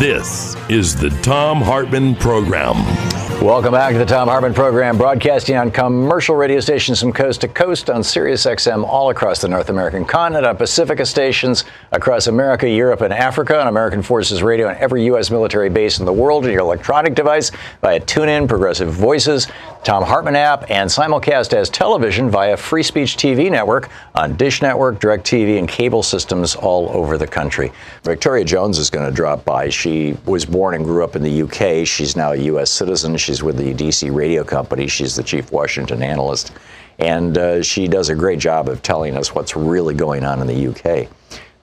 This 0.00 0.56
is 0.70 0.96
the 0.96 1.10
Thom 1.10 1.60
Hartmann 1.60 2.14
Program. 2.14 3.09
Welcome 3.40 3.72
back 3.72 3.94
to 3.94 3.98
the 3.98 4.04
Thom 4.04 4.28
Hartmann 4.28 4.52
Program, 4.52 4.98
broadcasting 4.98 5.56
on 5.56 5.70
commercial 5.70 6.36
radio 6.36 6.60
stations 6.60 7.00
from 7.00 7.10
coast 7.10 7.40
to 7.40 7.48
coast 7.48 7.88
on 7.88 8.04
Sirius 8.04 8.44
XM 8.44 8.84
all 8.84 9.08
across 9.08 9.40
the 9.40 9.48
North 9.48 9.70
American 9.70 10.04
continent, 10.04 10.44
on 10.44 10.58
Pacifica 10.58 11.06
stations 11.06 11.64
across 11.90 12.26
America, 12.26 12.68
Europe, 12.68 13.00
and 13.00 13.14
Africa, 13.14 13.58
on 13.58 13.66
American 13.66 14.02
Forces 14.02 14.42
Radio, 14.42 14.68
and 14.68 14.76
every 14.76 15.06
U.S. 15.06 15.30
military 15.30 15.70
base 15.70 16.00
in 16.00 16.04
the 16.04 16.12
world, 16.12 16.44
on 16.44 16.50
your 16.50 16.60
electronic 16.60 17.14
device 17.14 17.50
via 17.80 17.98
TuneIn, 17.98 18.46
Progressive 18.46 18.92
Voices, 18.92 19.48
Thom 19.84 20.04
Hartmann 20.04 20.36
app, 20.36 20.70
and 20.70 20.90
simulcast 20.90 21.54
as 21.54 21.70
television 21.70 22.28
via 22.28 22.58
Free 22.58 22.82
Speech 22.82 23.16
TV 23.16 23.50
network 23.50 23.88
on 24.14 24.36
Dish 24.36 24.60
Network, 24.60 25.00
DirecTV, 25.00 25.58
and 25.58 25.66
cable 25.66 26.02
systems 26.02 26.56
all 26.56 26.90
over 26.90 27.16
the 27.16 27.26
country. 27.26 27.72
Victoria 28.02 28.44
Jones 28.44 28.76
is 28.76 28.90
going 28.90 29.08
to 29.08 29.14
drop 29.14 29.46
by. 29.46 29.70
She 29.70 30.18
was 30.26 30.44
born 30.44 30.74
and 30.74 30.84
grew 30.84 31.02
up 31.02 31.16
in 31.16 31.22
the 31.22 31.42
UK. 31.42 31.86
She's 31.86 32.14
now 32.16 32.32
a 32.32 32.36
U.S. 32.36 32.70
citizen. 32.70 33.16
She's 33.30 33.44
with 33.44 33.58
the 33.58 33.72
DC 33.72 34.12
radio 34.12 34.42
company. 34.42 34.88
She's 34.88 35.14
the 35.14 35.22
chief 35.22 35.52
Washington 35.52 36.02
analyst. 36.02 36.50
And 36.98 37.38
uh, 37.38 37.62
she 37.62 37.86
does 37.86 38.08
a 38.08 38.14
great 38.16 38.40
job 38.40 38.68
of 38.68 38.82
telling 38.82 39.16
us 39.16 39.32
what's 39.32 39.54
really 39.54 39.94
going 39.94 40.24
on 40.24 40.40
in 40.40 40.48
the 40.48 40.66
UK. 40.66 41.08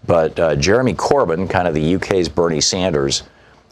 But 0.06 0.40
uh, 0.40 0.56
Jeremy 0.56 0.94
Corbyn, 0.94 1.50
kind 1.50 1.68
of 1.68 1.74
the 1.74 1.96
UK's 1.96 2.30
Bernie 2.30 2.62
Sanders, 2.62 3.24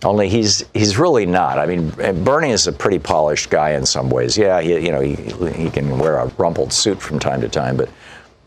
only 0.04 0.28
he's 0.28 0.66
he's 0.74 0.98
really 0.98 1.26
not. 1.26 1.58
I 1.58 1.66
mean, 1.66 1.90
Bernie 2.26 2.52
is 2.52 2.68
a 2.68 2.74
pretty 2.74 3.00
polished 3.00 3.50
guy 3.50 3.72
in 3.72 3.86
some 3.86 4.10
ways. 4.10 4.38
Yeah, 4.38 4.60
he, 4.60 4.74
you 4.74 4.92
know, 4.92 5.00
he, 5.00 5.16
he 5.54 5.70
can 5.70 5.98
wear 5.98 6.18
a 6.18 6.28
rumpled 6.38 6.74
suit 6.74 7.02
from 7.02 7.18
time 7.18 7.40
to 7.40 7.48
time, 7.48 7.78
but 7.78 7.88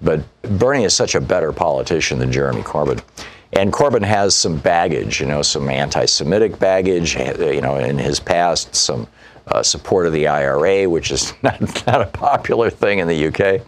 but 0.02 0.20
Bernie 0.42 0.84
is 0.84 0.94
such 0.94 1.14
a 1.14 1.22
better 1.22 1.54
politician 1.54 2.18
than 2.18 2.30
Jeremy 2.30 2.60
Corbyn. 2.60 3.02
And 3.54 3.72
Corbyn 3.72 4.04
has 4.04 4.36
some 4.36 4.58
baggage, 4.58 5.20
you 5.20 5.26
know, 5.26 5.40
some 5.40 5.70
anti-Semitic 5.70 6.58
baggage, 6.58 7.16
you 7.16 7.62
know, 7.62 7.78
in 7.78 7.96
his 7.96 8.20
past, 8.20 8.74
some 8.74 9.08
uh, 9.50 9.62
support 9.62 10.06
of 10.06 10.12
the 10.12 10.26
IRA, 10.26 10.88
which 10.88 11.10
is 11.10 11.32
not, 11.42 11.60
not 11.86 12.02
a 12.02 12.06
popular 12.06 12.70
thing 12.70 12.98
in 12.98 13.08
the 13.08 13.28
UK. 13.28 13.62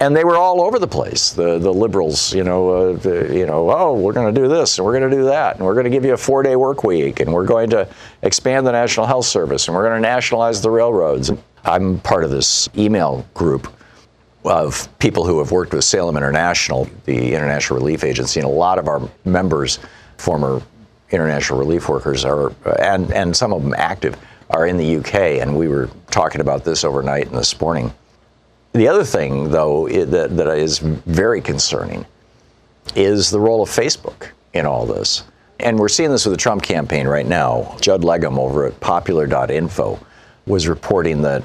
And 0.00 0.14
they 0.14 0.24
were 0.24 0.36
all 0.36 0.60
over 0.60 0.78
the 0.78 0.88
place. 0.88 1.30
The 1.30 1.58
the 1.58 1.72
liberals, 1.72 2.34
you 2.34 2.42
know, 2.42 2.68
uh, 2.68 2.92
the, 2.96 3.32
you 3.32 3.46
know, 3.46 3.70
oh, 3.70 3.94
we're 3.94 4.12
going 4.12 4.34
to 4.34 4.38
do 4.38 4.48
this 4.48 4.76
and 4.76 4.84
we're 4.84 4.98
going 4.98 5.08
to 5.08 5.16
do 5.16 5.24
that, 5.24 5.56
and 5.56 5.64
we're 5.64 5.74
going 5.74 5.84
to 5.84 5.90
give 5.90 6.04
you 6.04 6.14
a 6.14 6.16
four-day 6.16 6.56
work 6.56 6.82
week, 6.82 7.20
and 7.20 7.32
we're 7.32 7.46
going 7.46 7.70
to 7.70 7.88
expand 8.22 8.66
the 8.66 8.72
National 8.72 9.06
Health 9.06 9.24
Service, 9.26 9.68
and 9.68 9.74
we're 9.76 9.88
going 9.88 10.02
to 10.02 10.06
nationalize 10.06 10.60
the 10.60 10.70
railroads. 10.70 11.30
I'm 11.64 12.00
part 12.00 12.24
of 12.24 12.30
this 12.30 12.68
email 12.76 13.24
group 13.34 13.72
of 14.44 14.88
people 14.98 15.24
who 15.24 15.38
have 15.38 15.52
worked 15.52 15.72
with 15.72 15.84
Salem 15.84 16.16
International, 16.16 16.88
the 17.06 17.32
international 17.32 17.78
relief 17.78 18.04
agency, 18.04 18.40
and 18.40 18.46
a 18.46 18.52
lot 18.52 18.78
of 18.78 18.88
our 18.88 19.08
members, 19.24 19.78
former 20.18 20.60
international 21.10 21.58
relief 21.58 21.88
workers, 21.88 22.24
are 22.24 22.52
and 22.80 23.12
and 23.12 23.34
some 23.36 23.52
of 23.52 23.62
them 23.62 23.74
active 23.76 24.16
are 24.50 24.66
in 24.66 24.76
the 24.76 24.96
UK, 24.96 25.14
and 25.40 25.56
we 25.56 25.68
were 25.68 25.90
talking 26.10 26.40
about 26.40 26.64
this 26.64 26.84
overnight 26.84 27.26
and 27.26 27.36
this 27.36 27.58
morning. 27.60 27.92
The 28.72 28.88
other 28.88 29.04
thing, 29.04 29.50
though, 29.50 29.88
that, 29.88 30.36
that 30.36 30.58
is 30.58 30.78
very 30.78 31.40
concerning 31.40 32.04
is 32.96 33.30
the 33.30 33.40
role 33.40 33.62
of 33.62 33.68
Facebook 33.68 34.28
in 34.52 34.66
all 34.66 34.86
this. 34.86 35.24
And 35.60 35.78
we're 35.78 35.88
seeing 35.88 36.10
this 36.10 36.26
with 36.26 36.34
the 36.34 36.40
Trump 36.40 36.62
campaign 36.62 37.06
right 37.06 37.26
now. 37.26 37.76
Judd 37.80 38.02
Legum 38.02 38.38
over 38.38 38.66
at 38.66 38.78
popular.info 38.80 39.98
was 40.46 40.68
reporting 40.68 41.22
that 41.22 41.44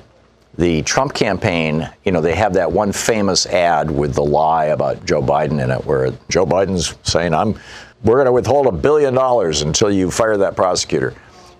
the 0.57 0.81
Trump 0.81 1.13
campaign, 1.13 1.89
you 2.03 2.11
know, 2.11 2.19
they 2.19 2.35
have 2.35 2.53
that 2.53 2.71
one 2.71 2.91
famous 2.91 3.45
ad 3.45 3.89
with 3.89 4.13
the 4.13 4.23
lie 4.23 4.65
about 4.65 5.05
Joe 5.05 5.21
Biden 5.21 5.63
in 5.63 5.71
it, 5.71 5.85
where 5.85 6.11
Joe 6.27 6.45
Biden's 6.45 6.95
saying, 7.03 7.33
"I'm, 7.33 7.57
we're 8.03 8.15
going 8.15 8.25
to 8.25 8.33
withhold 8.33 8.67
a 8.67 8.71
billion 8.71 9.13
dollars 9.13 9.61
until 9.61 9.91
you 9.91 10.11
fire 10.11 10.35
that 10.37 10.55
prosecutor." 10.55 11.13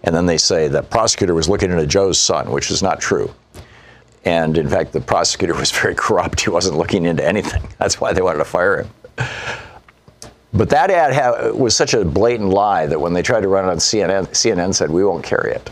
And 0.04 0.16
then 0.16 0.26
they 0.26 0.38
say 0.38 0.68
the 0.68 0.84
prosecutor 0.84 1.34
was 1.34 1.50
looking 1.50 1.72
into 1.72 1.86
Joe's 1.86 2.20
son, 2.20 2.52
which 2.52 2.72
is 2.72 2.82
not 2.82 3.00
true. 3.00 3.34
And 4.26 4.58
in 4.58 4.70
fact, 4.70 4.94
the 4.94 5.02
prosecutor 5.02 5.54
was 5.60 5.72
very 5.72 5.96
corrupt. 5.96 6.42
He 6.42 6.50
wasn't 6.50 6.78
looking 6.78 7.06
into 7.06 7.26
anything. 7.26 7.64
That's 7.78 8.00
why 8.00 8.14
they 8.14 8.22
wanted 8.22 8.40
to 8.40 8.46
fire 8.46 8.84
him. 8.84 8.90
But 10.54 10.70
that 10.70 10.90
ad 10.90 11.14
ha- 11.14 11.52
was 11.52 11.76
such 11.76 11.94
a 11.94 12.04
blatant 12.04 12.50
lie 12.50 12.88
that 12.88 13.00
when 13.00 13.14
they 13.14 13.22
tried 13.22 13.42
to 13.42 13.48
run 13.48 13.66
it 13.66 13.72
on 13.72 13.78
CNN, 13.78 14.28
CNN 14.30 14.74
said, 14.74 14.90
we 14.90 15.04
won't 15.04 15.24
carry 15.24 15.52
it. 15.52 15.70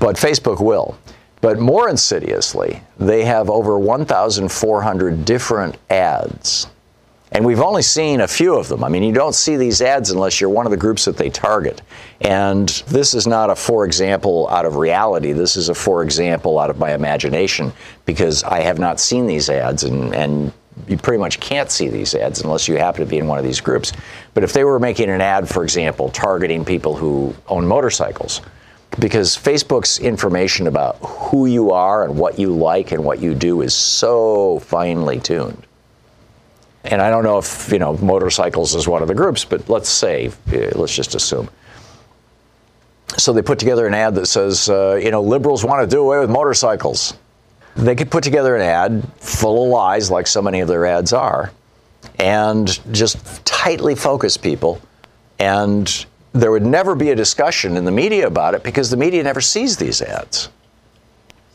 But 0.00 0.16
Facebook 0.16 0.60
will. 0.60 0.98
But 1.40 1.60
more 1.60 1.88
insidiously, 1.88 2.82
they 2.98 3.24
have 3.24 3.48
over 3.48 3.78
1,400 3.78 5.24
different 5.24 5.76
ads 5.88 6.66
and 7.32 7.44
we've 7.44 7.60
only 7.60 7.82
seen 7.82 8.20
a 8.20 8.28
few 8.28 8.54
of 8.54 8.68
them. 8.68 8.82
I 8.82 8.88
mean, 8.88 9.02
you 9.02 9.12
don't 9.12 9.34
see 9.34 9.56
these 9.56 9.82
ads 9.82 10.10
unless 10.10 10.40
you're 10.40 10.50
one 10.50 10.66
of 10.66 10.70
the 10.70 10.76
groups 10.76 11.04
that 11.04 11.16
they 11.16 11.30
target. 11.30 11.82
And 12.20 12.68
this 12.88 13.14
is 13.14 13.26
not 13.26 13.50
a 13.50 13.56
for 13.56 13.84
example 13.84 14.48
out 14.48 14.64
of 14.64 14.76
reality. 14.76 15.32
This 15.32 15.56
is 15.56 15.68
a 15.68 15.74
for 15.74 16.02
example 16.02 16.58
out 16.58 16.70
of 16.70 16.78
my 16.78 16.94
imagination 16.94 17.72
because 18.06 18.42
I 18.44 18.60
have 18.60 18.78
not 18.78 18.98
seen 18.98 19.26
these 19.26 19.50
ads 19.50 19.84
and, 19.84 20.14
and 20.14 20.52
you 20.86 20.96
pretty 20.96 21.18
much 21.18 21.40
can't 21.40 21.70
see 21.70 21.88
these 21.88 22.14
ads 22.14 22.42
unless 22.42 22.68
you 22.68 22.76
happen 22.76 23.00
to 23.00 23.06
be 23.06 23.18
in 23.18 23.26
one 23.26 23.38
of 23.38 23.44
these 23.44 23.60
groups. 23.60 23.92
But 24.32 24.44
if 24.44 24.52
they 24.52 24.64
were 24.64 24.78
making 24.78 25.10
an 25.10 25.20
ad, 25.20 25.48
for 25.48 25.64
example, 25.64 26.08
targeting 26.10 26.64
people 26.64 26.96
who 26.96 27.34
own 27.48 27.66
motorcycles, 27.66 28.40
because 28.98 29.36
Facebook's 29.36 29.98
information 29.98 30.66
about 30.66 30.96
who 31.02 31.46
you 31.46 31.72
are 31.72 32.04
and 32.04 32.16
what 32.16 32.38
you 32.38 32.50
like 32.50 32.92
and 32.92 33.04
what 33.04 33.20
you 33.20 33.34
do 33.34 33.60
is 33.60 33.74
so 33.74 34.60
finely 34.60 35.20
tuned 35.20 35.67
and 36.88 37.02
I 37.02 37.10
don't 37.10 37.22
know 37.22 37.38
if 37.38 37.70
you 37.70 37.78
know 37.78 37.96
motorcycles 37.98 38.74
is 38.74 38.88
one 38.88 39.02
of 39.02 39.08
the 39.08 39.14
groups, 39.14 39.44
but 39.44 39.68
let's 39.68 39.88
say, 39.88 40.28
uh, 40.52 40.70
let's 40.74 40.94
just 40.94 41.14
assume. 41.14 41.48
So 43.16 43.32
they 43.32 43.42
put 43.42 43.58
together 43.58 43.86
an 43.86 43.94
ad 43.94 44.14
that 44.16 44.26
says, 44.26 44.68
uh, 44.68 44.98
you 45.02 45.10
know, 45.10 45.22
liberals 45.22 45.64
want 45.64 45.88
to 45.88 45.96
do 45.96 46.02
away 46.02 46.18
with 46.18 46.30
motorcycles. 46.30 47.14
They 47.76 47.94
could 47.94 48.10
put 48.10 48.24
together 48.24 48.56
an 48.56 48.62
ad 48.62 49.06
full 49.18 49.64
of 49.64 49.70
lies, 49.70 50.10
like 50.10 50.26
so 50.26 50.42
many 50.42 50.60
of 50.60 50.68
their 50.68 50.84
ads 50.86 51.12
are, 51.12 51.52
and 52.18 52.78
just 52.92 53.44
tightly 53.44 53.94
focus 53.94 54.36
people. 54.36 54.80
And 55.38 56.06
there 56.32 56.50
would 56.50 56.66
never 56.66 56.94
be 56.94 57.10
a 57.10 57.14
discussion 57.14 57.76
in 57.76 57.84
the 57.84 57.90
media 57.90 58.26
about 58.26 58.54
it 58.54 58.62
because 58.62 58.90
the 58.90 58.96
media 58.96 59.22
never 59.22 59.40
sees 59.40 59.76
these 59.76 60.02
ads. 60.02 60.48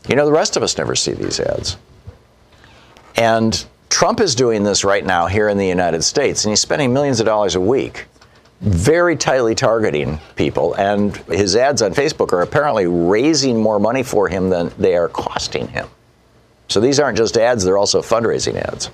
You 0.08 0.16
know, 0.16 0.26
the 0.26 0.32
rest 0.32 0.56
of 0.56 0.62
us 0.62 0.76
never 0.76 0.94
see 0.94 1.12
these 1.12 1.40
ads. 1.40 1.76
And 3.16 3.64
Trump 3.88 4.20
is 4.20 4.34
doing 4.34 4.64
this 4.64 4.84
right 4.84 5.04
now 5.04 5.26
here 5.26 5.48
in 5.48 5.56
the 5.56 5.66
United 5.66 6.02
States, 6.02 6.44
and 6.44 6.50
he's 6.50 6.60
spending 6.60 6.92
millions 6.92 7.20
of 7.20 7.26
dollars 7.26 7.54
a 7.54 7.60
week 7.60 8.06
very 8.64 9.14
tightly 9.14 9.54
targeting 9.54 10.18
people, 10.36 10.74
and 10.74 11.16
his 11.28 11.54
ads 11.54 11.82
on 11.82 11.92
Facebook 11.92 12.32
are 12.32 12.40
apparently 12.40 12.86
raising 12.86 13.60
more 13.60 13.78
money 13.78 14.02
for 14.02 14.28
him 14.28 14.48
than 14.48 14.72
they 14.78 14.96
are 14.96 15.08
costing 15.08 15.68
him. 15.68 15.86
So 16.68 16.80
these 16.80 16.98
aren't 16.98 17.18
just 17.18 17.36
ads, 17.36 17.62
they're 17.62 17.76
also 17.76 18.00
fundraising 18.00 18.56
ads. 18.56 18.90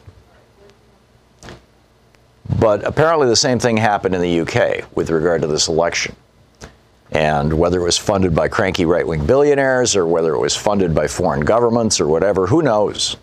But 2.59 2.85
apparently, 2.85 3.29
the 3.29 3.37
same 3.37 3.61
thing 3.61 3.77
happened 3.77 4.15
in 4.15 4.21
the 4.21 4.41
UK 4.41 4.85
with 4.97 5.11
regard 5.11 5.43
to 5.43 5.47
this 5.47 5.69
election. 5.69 6.17
And 7.13 7.53
whether 7.53 7.81
it 7.81 7.85
was 7.85 7.97
funded 7.97 8.35
by 8.35 8.49
cranky 8.49 8.85
right 8.85 9.07
wing 9.07 9.25
billionaires 9.25 9.95
or 9.95 10.07
whether 10.07 10.35
it 10.35 10.39
was 10.39 10.57
funded 10.57 10.95
by 10.95 11.07
foreign 11.07 11.41
governments 11.41 12.01
or 12.01 12.09
whatever, 12.09 12.47
who 12.47 12.63
knows? 12.63 13.17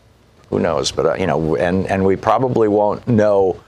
Who 0.49 0.59
knows? 0.59 0.91
But, 0.91 1.05
uh, 1.05 1.13
you 1.15 1.27
know, 1.27 1.55
and, 1.55 1.87
and 1.87 2.05
we 2.05 2.15
probably 2.15 2.67
won't 2.67 3.07
know 3.07 3.61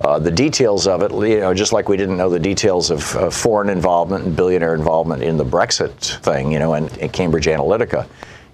uh, 0.00 0.18
the 0.18 0.30
details 0.30 0.86
of 0.86 1.02
it, 1.02 1.10
you 1.10 1.40
know, 1.40 1.54
just 1.54 1.72
like 1.72 1.88
we 1.88 1.96
didn't 1.96 2.18
know 2.18 2.28
the 2.28 2.38
details 2.38 2.90
of 2.90 3.02
foreign 3.34 3.70
involvement 3.70 4.24
and 4.24 4.36
billionaire 4.36 4.74
involvement 4.74 5.22
in 5.22 5.36
the 5.38 5.44
Brexit 5.44 6.20
thing, 6.22 6.52
you 6.52 6.58
know, 6.58 6.74
and, 6.74 6.94
and 6.98 7.12
Cambridge 7.12 7.46
Analytica 7.46 8.06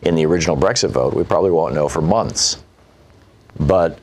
in 0.02 0.14
the 0.14 0.26
original 0.26 0.56
Brexit 0.56 0.90
vote, 0.90 1.14
we 1.14 1.24
probably 1.24 1.50
won't 1.50 1.74
know 1.74 1.88
for 1.88 2.02
months. 2.02 2.62
But 3.58 3.98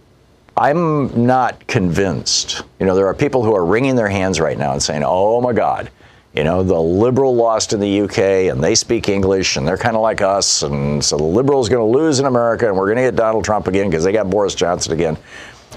I'm 0.58 1.26
not 1.26 1.66
convinced. 1.68 2.64
You 2.80 2.86
know, 2.86 2.96
there 2.96 3.08
are 3.08 3.14
people 3.14 3.44
who 3.44 3.56
are 3.56 3.66
wringing 3.66 3.96
their 3.96 4.10
hands 4.10 4.40
right 4.40 4.58
now 4.58 4.74
and 4.74 4.84
saying, 4.84 5.04
oh 5.06 5.40
my 5.42 5.54
God, 5.54 5.90
you 6.34 6.44
know, 6.44 6.62
the 6.62 6.80
liberal 6.80 7.36
lost 7.36 7.74
in 7.74 7.80
the 7.80 8.02
UK 8.02 8.20
and 8.52 8.64
they 8.64 8.76
speak 8.76 9.10
English 9.10 9.58
and 9.58 9.68
they're 9.68 9.78
kind 9.78 9.96
of 9.96 10.02
like 10.02 10.22
us. 10.22 10.62
And 10.62 11.04
so 11.04 11.18
the 11.18 11.24
liberal 11.24 11.60
is 11.60 11.70
going 11.70 11.82
to 11.82 12.00
lose 12.00 12.20
in 12.20 12.26
America 12.26 12.68
and 12.68 12.78
we're 12.78 12.86
going 12.86 12.98
to 12.98 13.04
get 13.04 13.16
Donald 13.16 13.44
Trump 13.44 13.68
again 13.68 13.90
because 13.90 14.04
they 14.04 14.12
got 14.12 14.30
Boris 14.30 14.54
Johnson 14.54 14.94
again. 14.94 15.18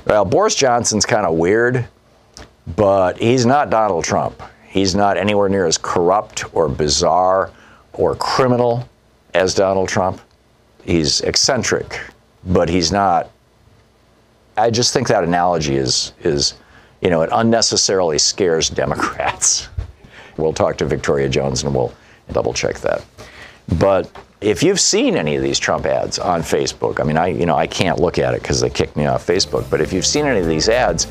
Well, 0.06 0.25
Boris 0.25 0.54
Johnson's 0.54 1.06
kind 1.06 1.25
of 1.26 1.37
weird, 1.37 1.87
but 2.76 3.19
he's 3.19 3.46
not 3.46 3.70
Donald 3.70 4.04
Trump. 4.04 4.43
He's 4.69 4.94
not 4.94 5.16
anywhere 5.16 5.49
near 5.49 5.66
as 5.66 5.78
corrupt 5.78 6.44
or 6.54 6.69
bizarre 6.69 7.50
or 7.93 8.14
criminal 8.16 8.88
as 9.34 9.54
Donald 9.54 9.88
Trump. 9.88 10.20
He's 10.84 11.20
eccentric, 11.22 12.00
but 12.44 12.69
he's 12.69 12.90
not. 12.90 13.31
I 14.56 14.70
just 14.70 14.93
think 14.93 15.08
that 15.08 15.25
analogy 15.25 15.76
is 15.76 16.12
is, 16.22 16.54
you 17.00 17.10
know, 17.10 17.22
it 17.22 17.31
unnecessarily 17.32 18.19
scares 18.19 18.69
Democrats. 18.69 19.69
We'll 20.37 20.52
talk 20.52 20.76
to 20.79 20.84
Victoria 20.84 21.29
Jones 21.29 21.62
and 21.62 21.75
we'll 21.75 21.93
double 22.32 22.52
check 22.52 22.79
that. 22.81 23.05
But 23.79 24.11
if 24.40 24.62
you've 24.62 24.81
seen 24.81 25.17
any 25.17 25.37
of 25.37 25.43
these 25.43 25.58
Trump 25.58 25.87
ads 25.87 26.19
on 26.19 26.43
Facebook, 26.43 27.00
I 27.00 27.05
mean, 27.05 27.17
I 27.17 27.29
you 27.29 27.46
know 27.46 27.56
I 27.56 27.67
can't 27.67 28.00
look 28.00 28.19
at 28.19 28.34
it 28.34 28.43
because 28.43 28.61
they 28.61 28.70
kicked 28.70 28.96
me 28.96 29.06
off 29.06 29.26
Facebook. 29.26 29.70
But 29.70 29.81
if 29.81 29.93
you've 29.93 30.06
seen 30.06 30.26
any 30.26 30.40
of 30.40 30.46
these 30.46 30.69
ads, 30.69 31.06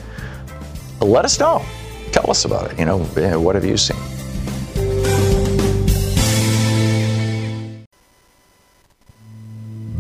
let 1.00 1.26
us 1.26 1.40
know. 1.40 1.66
Tell 2.12 2.30
us 2.30 2.46
about 2.46 2.72
it. 2.72 2.80
You 2.80 2.86
know, 2.86 3.08
eh, 3.16 3.36
what 3.36 3.56
have 3.56 3.66
you 3.66 3.78
seen? 3.78 3.98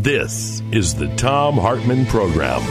This 0.01 0.61
is 0.71 0.95
the 0.95 1.07
Thom 1.15 1.57
Hartmann 1.57 2.05
Program. 2.07 2.61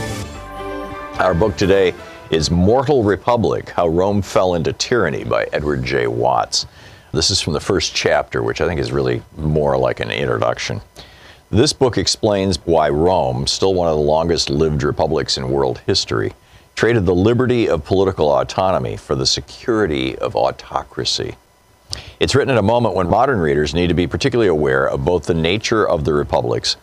Our 1.20 1.32
book 1.32 1.56
today 1.56 1.94
is 2.30 2.48
Mortal 2.48 3.02
Republic 3.02 3.70
How 3.70 3.88
Rome 3.88 4.22
Fell 4.22 4.54
into 4.54 4.72
Tyranny 4.72 5.24
by 5.24 5.48
Edward 5.52 5.84
J. 5.84 6.06
Watts. 6.06 6.64
This 7.12 7.28
is 7.28 7.40
from 7.40 7.54
the 7.54 7.60
first 7.60 7.92
chapter, 7.92 8.40
which 8.40 8.60
I 8.60 8.68
think 8.68 8.78
is 8.78 8.92
really 8.92 9.20
more 9.36 9.76
like 9.76 9.98
an 9.98 10.12
introduction. 10.12 10.80
This 11.50 11.72
book 11.72 11.98
explains 11.98 12.64
why 12.64 12.88
Rome, 12.88 13.48
still 13.48 13.74
one 13.74 13.88
of 13.88 13.96
the 13.96 14.02
longest 14.02 14.48
lived 14.48 14.84
republics 14.84 15.38
in 15.38 15.50
world 15.50 15.80
history, 15.86 16.32
traded 16.76 17.04
the 17.04 17.16
liberty 17.16 17.68
of 17.68 17.84
political 17.84 18.30
autonomy 18.32 18.96
for 18.96 19.16
the 19.16 19.26
security 19.26 20.16
of 20.16 20.36
autocracy. 20.36 21.34
It's 22.20 22.36
written 22.36 22.52
at 22.52 22.58
a 22.58 22.62
moment 22.62 22.94
when 22.94 23.10
modern 23.10 23.40
readers 23.40 23.74
need 23.74 23.88
to 23.88 23.94
be 23.94 24.06
particularly 24.06 24.48
aware 24.48 24.88
of 24.88 25.04
both 25.04 25.26
the 25.26 25.34
nature 25.34 25.86
of 25.86 26.04
the 26.04 26.12
republics 26.12 26.76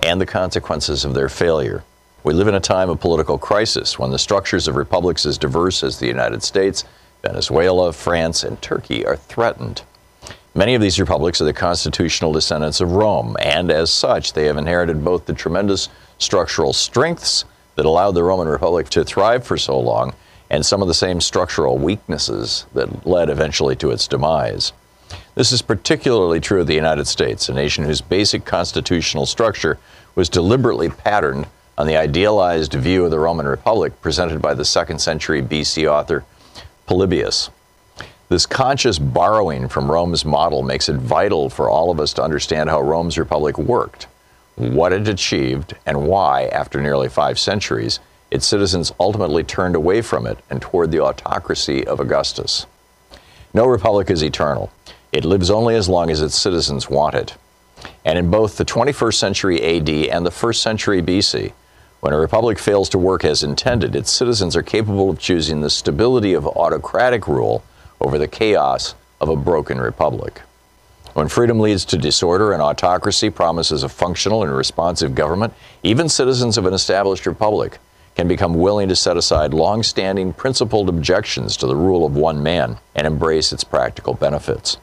and 0.00 0.20
the 0.20 0.26
consequences 0.26 1.06
of 1.06 1.14
their 1.14 1.30
failure. 1.30 1.84
We 2.22 2.34
live 2.34 2.48
in 2.48 2.54
a 2.54 2.60
time 2.60 2.90
of 2.90 3.00
political 3.00 3.38
crisis 3.38 3.98
when 3.98 4.10
the 4.10 4.18
structures 4.18 4.68
of 4.68 4.76
republics 4.76 5.24
as 5.24 5.38
diverse 5.38 5.82
as 5.82 5.98
the 5.98 6.06
United 6.06 6.42
States 6.42 6.84
Venezuela, 7.22 7.92
France, 7.92 8.44
and 8.44 8.60
Turkey 8.60 9.06
are 9.06 9.16
threatened. 9.16 9.82
Many 10.54 10.74
of 10.74 10.82
these 10.82 11.00
republics 11.00 11.40
are 11.40 11.44
the 11.44 11.52
constitutional 11.52 12.32
descendants 12.32 12.80
of 12.80 12.92
Rome, 12.92 13.36
and 13.40 13.70
as 13.70 13.90
such, 13.90 14.32
they 14.32 14.46
have 14.46 14.56
inherited 14.56 15.04
both 15.04 15.24
the 15.24 15.32
tremendous 15.32 15.88
structural 16.18 16.72
strengths 16.72 17.44
that 17.76 17.86
allowed 17.86 18.12
the 18.12 18.24
Roman 18.24 18.48
Republic 18.48 18.90
to 18.90 19.04
thrive 19.04 19.46
for 19.46 19.56
so 19.56 19.78
long 19.78 20.12
and 20.50 20.66
some 20.66 20.82
of 20.82 20.88
the 20.88 20.94
same 20.94 21.20
structural 21.20 21.78
weaknesses 21.78 22.66
that 22.74 23.06
led 23.06 23.30
eventually 23.30 23.76
to 23.76 23.90
its 23.90 24.08
demise. 24.08 24.72
This 25.36 25.52
is 25.52 25.62
particularly 25.62 26.40
true 26.40 26.60
of 26.60 26.66
the 26.66 26.74
United 26.74 27.06
States, 27.06 27.48
a 27.48 27.54
nation 27.54 27.84
whose 27.84 28.00
basic 28.00 28.44
constitutional 28.44 29.24
structure 29.24 29.78
was 30.14 30.28
deliberately 30.28 30.90
patterned 30.90 31.46
on 31.80 31.86
the 31.86 31.96
idealized 31.96 32.74
view 32.74 33.06
of 33.06 33.10
the 33.10 33.18
Roman 33.18 33.46
Republic 33.46 34.02
presented 34.02 34.42
by 34.42 34.52
the 34.52 34.66
second 34.66 34.98
century 34.98 35.40
BC 35.40 35.90
author 35.90 36.26
Polybius. 36.86 37.48
This 38.28 38.44
conscious 38.44 38.98
borrowing 38.98 39.66
from 39.66 39.90
Rome's 39.90 40.26
model 40.26 40.62
makes 40.62 40.90
it 40.90 40.96
vital 40.96 41.48
for 41.48 41.70
all 41.70 41.90
of 41.90 41.98
us 41.98 42.12
to 42.12 42.22
understand 42.22 42.68
how 42.68 42.82
Rome's 42.82 43.16
republic 43.16 43.56
worked, 43.56 44.08
what 44.56 44.92
it 44.92 45.08
achieved, 45.08 45.72
and 45.86 46.06
why, 46.06 46.48
after 46.48 46.82
nearly 46.82 47.08
five 47.08 47.38
centuries, 47.38 47.98
its 48.30 48.46
citizens 48.46 48.92
ultimately 49.00 49.42
turned 49.42 49.74
away 49.74 50.02
from 50.02 50.26
it 50.26 50.38
and 50.50 50.60
toward 50.60 50.90
the 50.90 51.00
autocracy 51.00 51.86
of 51.86 51.98
Augustus. 51.98 52.66
No 53.54 53.64
republic 53.64 54.10
is 54.10 54.22
eternal. 54.22 54.70
It 55.12 55.24
lives 55.24 55.50
only 55.50 55.76
as 55.76 55.88
long 55.88 56.10
as 56.10 56.20
its 56.20 56.38
citizens 56.38 56.90
want 56.90 57.14
it. 57.14 57.36
And 58.04 58.18
in 58.18 58.30
both 58.30 58.58
the 58.58 58.66
21st 58.66 59.14
century 59.14 59.78
AD 59.78 59.88
and 59.88 60.26
the 60.26 60.30
1st 60.30 60.56
century 60.56 61.00
BC, 61.00 61.54
when 62.00 62.12
a 62.14 62.18
republic 62.18 62.58
fails 62.58 62.88
to 62.88 62.98
work 62.98 63.24
as 63.24 63.42
intended, 63.42 63.94
its 63.94 64.10
citizens 64.10 64.56
are 64.56 64.62
capable 64.62 65.10
of 65.10 65.18
choosing 65.18 65.60
the 65.60 65.70
stability 65.70 66.32
of 66.32 66.46
autocratic 66.46 67.28
rule 67.28 67.62
over 68.00 68.18
the 68.18 68.28
chaos 68.28 68.94
of 69.20 69.28
a 69.28 69.36
broken 69.36 69.78
republic. 69.78 70.40
When 71.12 71.28
freedom 71.28 71.60
leads 71.60 71.84
to 71.86 71.98
disorder 71.98 72.52
and 72.52 72.62
autocracy 72.62 73.30
promises 73.30 73.82
a 73.82 73.88
functional 73.88 74.42
and 74.42 74.54
responsive 74.54 75.14
government, 75.14 75.52
even 75.82 76.08
citizens 76.08 76.56
of 76.56 76.66
an 76.66 76.72
established 76.72 77.26
republic 77.26 77.78
can 78.16 78.28
become 78.28 78.54
willing 78.54 78.88
to 78.88 78.96
set 78.96 79.16
aside 79.16 79.52
long 79.52 79.82
standing 79.82 80.32
principled 80.32 80.88
objections 80.88 81.56
to 81.56 81.66
the 81.66 81.76
rule 81.76 82.06
of 82.06 82.16
one 82.16 82.42
man 82.42 82.78
and 82.94 83.06
embrace 83.06 83.52
its 83.52 83.64
practical 83.64 84.14
benefits. 84.14 84.78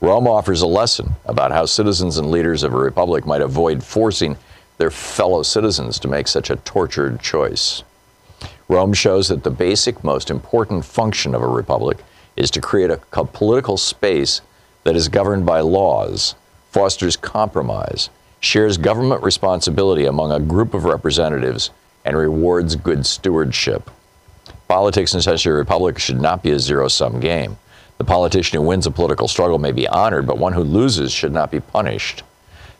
Rome 0.00 0.26
offers 0.26 0.62
a 0.62 0.66
lesson 0.66 1.14
about 1.26 1.52
how 1.52 1.66
citizens 1.66 2.16
and 2.16 2.30
leaders 2.30 2.62
of 2.62 2.72
a 2.72 2.78
republic 2.78 3.26
might 3.26 3.42
avoid 3.42 3.82
forcing 3.82 4.36
their 4.78 4.90
fellow 4.90 5.42
citizens 5.42 5.98
to 5.98 6.08
make 6.08 6.28
such 6.28 6.50
a 6.50 6.56
tortured 6.56 7.20
choice. 7.20 7.82
Rome 8.68 8.92
shows 8.92 9.28
that 9.28 9.44
the 9.44 9.50
basic, 9.50 10.02
most 10.02 10.30
important 10.30 10.84
function 10.84 11.34
of 11.34 11.42
a 11.42 11.46
republic 11.46 11.98
is 12.36 12.50
to 12.50 12.60
create 12.60 12.90
a, 12.90 12.98
political 13.24 13.76
space 13.76 14.40
that 14.84 14.96
is 14.96 15.08
governed 15.08 15.46
by 15.46 15.60
laws, 15.60 16.34
fosters 16.70 17.16
compromise, 17.16 18.10
shares 18.40 18.76
government 18.76 19.22
responsibility 19.22 20.06
among 20.06 20.32
a 20.32 20.40
group 20.40 20.74
of 20.74 20.84
representatives, 20.84 21.70
and 22.04 22.16
rewards 22.16 22.76
good 22.76 23.06
stewardship. 23.06 23.90
Politics 24.68 25.14
in 25.14 25.22
such 25.22 25.46
a 25.46 25.52
republic 25.52 25.98
should 25.98 26.20
not 26.20 26.42
be 26.42 26.50
a 26.50 26.58
zero 26.58 26.88
sum 26.88 27.20
game. 27.20 27.56
The 27.98 28.04
politician 28.04 28.60
who 28.60 28.66
wins 28.66 28.86
a 28.86 28.90
political 28.90 29.28
struggle 29.28 29.58
may 29.58 29.72
be 29.72 29.88
honored, 29.88 30.26
but 30.26 30.38
one 30.38 30.52
who 30.52 30.62
loses 30.62 31.12
should 31.12 31.32
not 31.32 31.50
be 31.50 31.60
punished. 31.60 32.22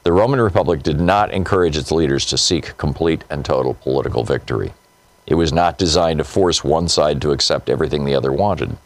The 0.04 0.12
Roman 0.12 0.38
Republic 0.38 0.82
did 0.82 1.00
not 1.00 1.32
encourage 1.32 1.78
its 1.78 1.90
leaders 1.90 2.26
to 2.26 2.36
seek 2.36 2.76
complete 2.76 3.24
and 3.30 3.42
total 3.42 3.72
political 3.72 4.22
victory. 4.22 4.74
It 5.26 5.36
was 5.36 5.50
not 5.50 5.78
designed 5.78 6.18
to 6.18 6.24
force 6.24 6.62
one 6.62 6.88
side 6.88 7.22
to 7.22 7.32
accept 7.32 7.70
everything 7.70 8.04
the 8.04 8.14
other 8.14 8.30
wanted. 8.30 8.76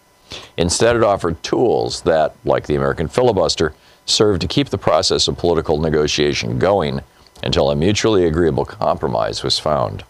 Instead, 0.57 0.95
it 0.95 1.03
offered 1.03 1.43
tools 1.43 2.03
that, 2.03 2.37
like 2.45 2.69
the 2.69 2.77
American 2.77 3.09
filibuster, 3.09 3.75
served 4.07 4.41
to 4.43 4.47
keep 4.47 4.69
the 4.69 4.79
process 4.79 5.27
of 5.27 5.37
political 5.37 5.81
negotiation 5.81 6.57
going 6.57 7.01
until 7.43 7.71
a 7.71 7.75
mutually 7.75 8.25
agreeable 8.25 8.65
compromise 8.65 9.43
was 9.43 9.59
found. 9.59 10.05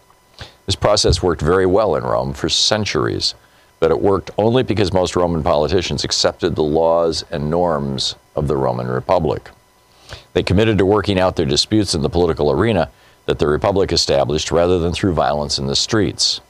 This 0.67 0.75
process 0.75 1.23
worked 1.23 1.41
very 1.41 1.65
well 1.65 1.95
in 1.95 2.03
Rome 2.03 2.33
for 2.33 2.49
centuries, 2.49 3.33
but 3.79 3.89
it 3.89 3.99
worked 3.99 4.29
only 4.37 4.61
because 4.61 4.93
most 4.93 5.15
Roman 5.15 5.41
politicians 5.41 6.03
accepted 6.03 6.55
the 6.55 6.61
laws 6.61 7.25
and 7.31 7.49
norms 7.49 8.13
of 8.35 8.47
the 8.47 8.57
Roman 8.57 8.87
Republic. 8.87 9.49
They 10.33 10.43
committed 10.43 10.77
to 10.77 10.85
working 10.85 11.19
out 11.19 11.35
their 11.35 11.45
disputes 11.45 11.95
in 11.95 12.01
the 12.01 12.09
political 12.09 12.51
arena 12.51 12.89
that 13.25 13.39
the 13.39 13.47
Republic 13.47 13.91
established 13.91 14.51
rather 14.51 14.79
than 14.79 14.93
through 14.93 15.13
violence 15.13 15.57
in 15.57 15.67
the 15.67 15.75
streets. 15.75 16.41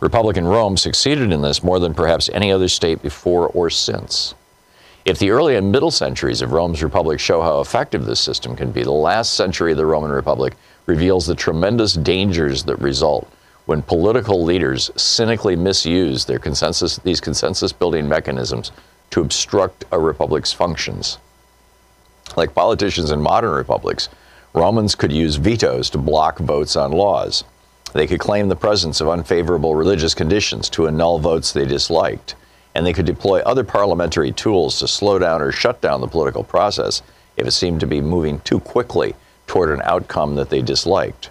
Republican 0.00 0.46
Rome 0.46 0.76
succeeded 0.76 1.32
in 1.32 1.42
this 1.42 1.62
more 1.62 1.78
than 1.78 1.94
perhaps 1.94 2.30
any 2.32 2.50
other 2.50 2.68
state 2.68 3.02
before 3.02 3.48
or 3.48 3.68
since. 3.68 4.34
If 5.04 5.18
the 5.18 5.30
early 5.30 5.56
and 5.56 5.72
middle 5.72 5.90
centuries 5.90 6.42
of 6.42 6.52
Rome's 6.52 6.82
Republic 6.82 7.20
show 7.20 7.42
how 7.42 7.60
effective 7.60 8.04
this 8.04 8.20
system 8.20 8.54
can 8.54 8.70
be, 8.70 8.82
the 8.82 8.92
last 8.92 9.34
century 9.34 9.72
of 9.72 9.78
the 9.78 9.86
Roman 9.86 10.10
Republic 10.10 10.54
reveals 10.86 11.26
the 11.26 11.34
tremendous 11.34 11.94
dangers 11.94 12.64
that 12.64 12.76
result 12.76 13.30
when 13.66 13.82
political 13.82 14.42
leaders 14.42 14.90
cynically 14.96 15.56
misuse 15.56 16.24
their 16.24 16.38
consensus, 16.38 16.96
these 16.98 17.20
consensus 17.20 17.72
building 17.72 18.08
mechanisms 18.08 18.72
to 19.10 19.20
obstruct 19.20 19.84
a 19.92 19.98
republic's 19.98 20.52
functions. 20.52 21.18
Like 22.36 22.54
politicians 22.54 23.10
in 23.10 23.20
modern 23.20 23.52
republics, 23.52 24.08
Romans 24.54 24.94
could 24.94 25.12
use 25.12 25.36
vetoes 25.36 25.90
to 25.90 25.98
block 25.98 26.38
votes 26.38 26.76
on 26.76 26.92
laws. 26.92 27.44
They 27.92 28.06
could 28.06 28.20
claim 28.20 28.48
the 28.48 28.56
presence 28.56 29.00
of 29.00 29.08
unfavorable 29.08 29.74
religious 29.74 30.14
conditions 30.14 30.68
to 30.70 30.86
annul 30.86 31.18
votes 31.18 31.52
they 31.52 31.64
disliked. 31.66 32.34
and 32.74 32.86
they 32.86 32.92
could 32.92 33.06
deploy 33.06 33.40
other 33.40 33.64
parliamentary 33.64 34.32
tools 34.32 34.78
to 34.78 34.88
slow 34.88 35.18
down 35.18 35.42
or 35.42 35.52
shut 35.52 35.80
down 35.80 36.00
the 36.00 36.06
political 36.06 36.44
process 36.44 37.02
if 37.36 37.46
it 37.46 37.52
seemed 37.52 37.80
to 37.80 37.86
be 37.86 38.00
moving 38.00 38.40
too 38.40 38.60
quickly 38.60 39.14
toward 39.46 39.70
an 39.70 39.82
outcome 39.84 40.36
that 40.36 40.50
they 40.50 40.62
disliked. 40.62 41.30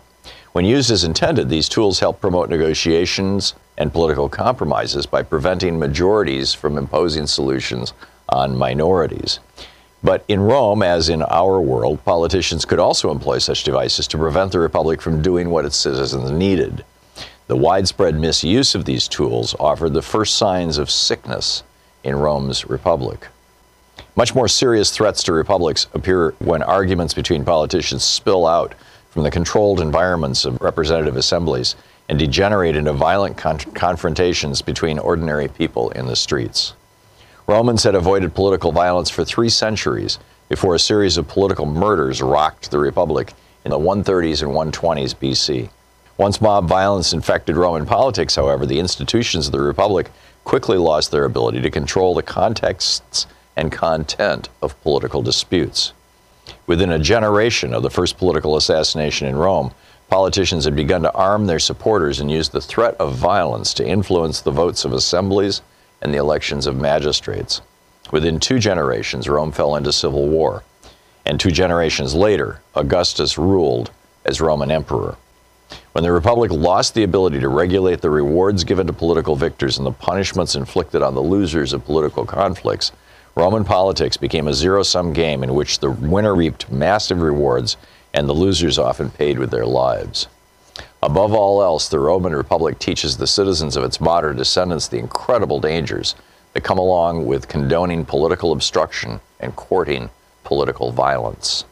When 0.52 0.66
used 0.66 0.92
as 0.92 1.04
intended, 1.04 1.50
these 1.50 1.70
tools 1.70 2.00
help 2.00 2.20
promote 2.20 2.50
negotiations 2.50 3.54
and 3.78 3.94
political 3.94 4.28
compromises 4.28 5.06
by 5.06 5.24
preventing 5.24 5.80
majorities 5.80 6.54
from 6.54 6.78
imposing 6.78 7.28
solutions 7.28 7.94
on 8.28 8.58
minorities. 8.58 9.40
But 10.04 10.24
in 10.28 10.40
Rome, 10.40 10.82
as 10.82 11.10
in 11.10 11.24
our 11.24 11.60
world, 11.60 12.04
politicians 12.06 12.66
could 12.66 12.80
also 12.80 13.12
employ 13.12 13.40
such 13.40 13.64
devices 13.64 14.08
to 14.08 14.18
prevent 14.18 14.52
the 14.52 14.60
Republic 14.60 15.02
from 15.02 15.22
doing 15.22 15.50
what 15.50 15.66
its 15.66 15.76
citizens 15.76 16.32
needed. 16.32 16.86
The 17.48 17.58
widespread 17.58 18.16
misuse 18.16 18.76
of 18.76 18.86
these 18.86 19.08
tools 19.08 19.56
offered 19.60 19.94
the 19.94 20.02
first 20.02 20.36
signs 20.36 20.78
of 20.78 20.92
sickness 20.92 21.64
in 22.04 22.16
Rome's 22.16 22.70
Republic. 22.70 23.28
Much 24.16 24.36
more 24.36 24.48
serious 24.48 24.92
threats 24.92 25.24
to 25.24 25.34
republics 25.34 25.88
appear 25.94 26.32
when 26.40 26.62
arguments 26.62 27.14
between 27.14 27.44
politicians 27.44 28.04
spill 28.04 28.46
out 28.46 28.74
from 29.10 29.24
the 29.24 29.32
controlled 29.32 29.80
environments 29.80 30.46
of 30.46 30.62
representative 30.62 31.18
assemblies 31.18 31.76
and 32.08 32.20
degenerate 32.20 32.76
into 32.76 32.94
violent 32.94 33.38
con- 33.38 33.58
confrontations 33.58 34.62
between 34.62 35.00
ordinary 35.00 35.48
people 35.48 35.90
in 35.92 36.06
the 36.06 36.16
streets. 36.16 36.74
Romans 37.50 37.84
had 37.84 37.96
avoided 37.96 38.36
political 38.36 38.72
violence 38.72 39.10
for 39.10 39.26
three 39.26 39.50
centuries 39.50 40.20
before 40.50 40.76
a 40.76 40.80
series 40.80 41.18
of 41.18 41.28
political 41.28 41.66
murders 41.66 42.22
rocked 42.22 42.70
the 42.70 42.78
Republic 42.78 43.34
in 43.66 43.72
the 43.72 43.80
130s 43.80 44.44
and 44.44 44.52
120s 44.52 45.16
BC. 45.16 45.72
Once 46.16 46.42
mob 46.42 46.68
violence 46.68 47.12
infected 47.12 47.58
Roman 47.58 47.88
politics, 47.88 48.36
however, 48.36 48.68
the 48.68 48.80
institutions 48.80 49.48
of 49.48 49.52
the 49.52 49.60
Republic 49.60 50.12
quickly 50.44 50.78
lost 50.78 51.10
their 51.10 51.26
ability 51.26 51.60
to 51.60 51.72
control 51.72 52.14
the 52.14 52.22
contexts 52.22 53.26
and 53.58 53.72
content 53.72 54.50
of 54.62 54.80
political 54.84 55.24
disputes. 55.24 55.94
Within 56.68 56.92
a 56.92 57.00
generation 57.00 57.74
of 57.74 57.82
the 57.82 57.90
first 57.90 58.20
political 58.20 58.58
assassination 58.58 59.28
in 59.28 59.36
Rome, 59.36 59.74
politicians 60.08 60.66
had 60.66 60.76
begun 60.76 61.02
to 61.02 61.14
arm 61.16 61.48
their 61.48 61.58
supporters 61.58 62.20
and 62.20 62.30
use 62.30 62.50
the 62.50 62.62
threat 62.62 62.94
of 63.00 63.16
violence 63.16 63.74
to 63.74 63.88
influence 63.88 64.40
the 64.40 64.52
votes 64.52 64.86
of 64.86 64.94
assemblies 64.94 65.64
and 66.02 66.14
the 66.14 66.18
elections 66.18 66.68
of 66.68 66.76
magistrates. 66.76 67.62
Within 68.12 68.40
two 68.40 68.60
generations, 68.60 69.30
Rome 69.30 69.52
fell 69.52 69.76
into 69.76 69.92
civil 69.94 70.28
war, 70.28 70.64
and 71.26 71.40
two 71.40 71.52
generations 71.52 72.16
later, 72.16 72.62
Augustus 72.76 73.38
ruled 73.38 73.92
as 74.26 74.42
Roman 74.42 74.72
emperor. 74.72 75.16
When 75.92 76.04
the 76.04 76.12
Republic 76.12 76.52
lost 76.52 76.94
the 76.94 77.04
ability 77.04 77.40
to 77.40 77.50
regulate 77.50 78.02
the 78.02 78.10
rewards 78.10 78.64
given 78.64 78.88
to 78.88 78.94
political 78.94 79.36
victors 79.36 79.78
and 79.78 79.86
the 79.86 79.92
punishments 79.92 80.56
inflicted 80.56 81.02
on 81.02 81.14
the 81.14 81.22
losers 81.22 81.74
of 81.74 81.86
political 81.86 82.26
conflicts, 82.26 82.92
Roman 83.36 83.64
politics 83.64 84.18
became 84.18 84.48
a 84.48 84.54
zero 84.54 84.84
sum 84.84 85.14
game 85.14 85.44
in 85.44 85.54
which 85.54 85.80
the 85.80 85.92
winner 85.92 86.36
reaped 86.36 86.72
massive 86.72 87.22
rewards 87.22 87.78
and 88.14 88.28
the 88.28 88.34
losers 88.34 88.80
often 88.80 89.10
paid 89.12 89.38
with 89.38 89.52
their 89.52 89.66
lives. 89.66 90.28
Above 91.02 91.34
all 91.34 91.64
else, 91.64 91.88
the 91.88 92.00
Roman 92.00 92.36
Republic 92.36 92.78
teaches 92.78 93.16
the 93.16 93.28
citizens 93.28 93.78
of 93.78 93.86
its 93.86 94.02
modern 94.02 94.36
descendants 94.36 94.88
the 94.88 94.98
incredible 94.98 95.60
dangers 95.60 96.16
that 96.54 96.64
come 96.64 96.78
along 96.78 97.26
with 97.26 97.48
condoning 97.48 98.04
political 98.04 98.52
obstruction 98.52 99.22
and 99.40 99.56
courting 99.56 100.10
political 100.44 100.92
violence. 100.92 101.64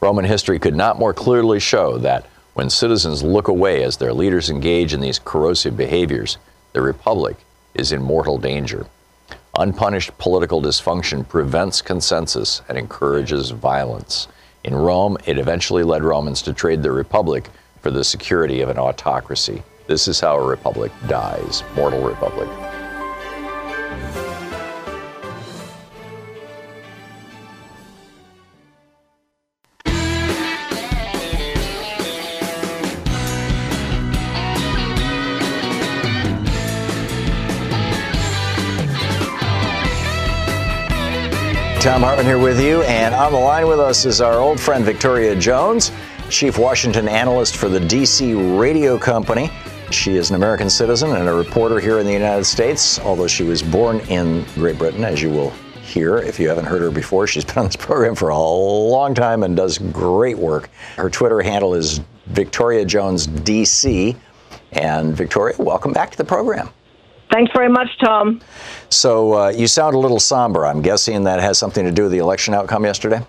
Roman 0.00 0.24
history 0.24 0.58
could 0.58 0.74
not 0.74 0.98
more 0.98 1.14
clearly 1.14 1.60
show 1.60 1.96
that 1.98 2.26
when 2.54 2.68
citizens 2.68 3.22
look 3.22 3.48
away 3.48 3.84
as 3.84 3.98
their 3.98 4.12
leaders 4.12 4.50
engage 4.50 4.92
in 4.92 5.00
these 5.00 5.18
corrosive 5.18 5.76
behaviors, 5.76 6.38
the 6.72 6.82
Republic 6.82 7.36
is 7.74 7.92
in 7.92 8.02
mortal 8.02 8.38
danger. 8.38 8.86
Unpunished 9.58 10.16
political 10.18 10.60
dysfunction 10.60 11.26
prevents 11.28 11.80
consensus 11.80 12.62
and 12.68 12.76
encourages 12.76 13.50
violence. 13.50 14.26
In 14.64 14.74
Rome, 14.74 15.16
it 15.24 15.38
eventually 15.38 15.84
led 15.84 16.02
Romans 16.02 16.42
to 16.42 16.52
trade 16.52 16.82
the 16.82 16.90
Republic 16.90 17.48
for 17.86 17.92
the 17.92 18.02
security 18.02 18.62
of 18.62 18.68
an 18.68 18.78
autocracy. 18.78 19.62
This 19.86 20.08
is 20.08 20.18
how 20.18 20.34
a 20.34 20.44
republic 20.44 20.90
dies, 21.06 21.62
mortal 21.76 22.00
republic. 22.00 22.48
Thom 41.80 42.02
Hartmann 42.02 42.26
here 42.26 42.36
with 42.36 42.60
you, 42.60 42.82
and 42.82 43.14
on 43.14 43.30
the 43.30 43.38
line 43.38 43.68
with 43.68 43.78
us 43.78 44.04
is 44.04 44.20
our 44.20 44.40
old 44.40 44.58
friend 44.58 44.84
Victoria 44.84 45.36
Jones, 45.36 45.92
Chief 46.30 46.58
Washington 46.58 47.08
Analyst 47.08 47.56
for 47.56 47.68
the 47.68 47.78
DC 47.78 48.58
Radio 48.58 48.98
Company. 48.98 49.48
She 49.92 50.16
is 50.16 50.30
an 50.30 50.36
American 50.36 50.68
citizen 50.68 51.12
and 51.12 51.28
a 51.28 51.32
reporter 51.32 51.78
here 51.78 52.00
in 52.00 52.06
the 52.06 52.12
United 52.12 52.44
States, 52.44 52.98
although 52.98 53.28
she 53.28 53.44
was 53.44 53.62
born 53.62 54.00
in 54.08 54.44
Great 54.54 54.76
Britain, 54.76 55.04
as 55.04 55.22
you 55.22 55.30
will 55.30 55.50
hear 55.80 56.18
if 56.18 56.40
you 56.40 56.48
haven't 56.48 56.64
heard 56.64 56.82
her 56.82 56.90
before. 56.90 57.28
She's 57.28 57.44
been 57.44 57.58
on 57.58 57.66
this 57.66 57.76
program 57.76 58.16
for 58.16 58.30
a 58.30 58.38
long 58.38 59.14
time 59.14 59.44
and 59.44 59.56
does 59.56 59.78
great 59.78 60.36
work. 60.36 60.68
Her 60.96 61.08
Twitter 61.08 61.40
handle 61.42 61.74
is 61.74 62.00
Victoria 62.26 62.84
Jones 62.84 63.28
DC. 63.28 64.16
And 64.72 65.16
Victoria, 65.16 65.54
welcome 65.60 65.92
back 65.92 66.10
to 66.10 66.18
the 66.18 66.24
program. 66.24 66.70
Thanks 67.32 67.52
very 67.54 67.68
much, 67.68 67.88
Tom. 68.00 68.40
So 68.88 69.32
uh, 69.32 69.48
you 69.50 69.68
sound 69.68 69.94
a 69.94 69.98
little 69.98 70.20
somber. 70.20 70.66
I'm 70.66 70.82
guessing 70.82 71.24
that 71.24 71.40
has 71.40 71.56
something 71.56 71.84
to 71.84 71.92
do 71.92 72.04
with 72.04 72.12
the 72.12 72.18
election 72.18 72.52
outcome 72.52 72.84
yesterday? 72.84 73.24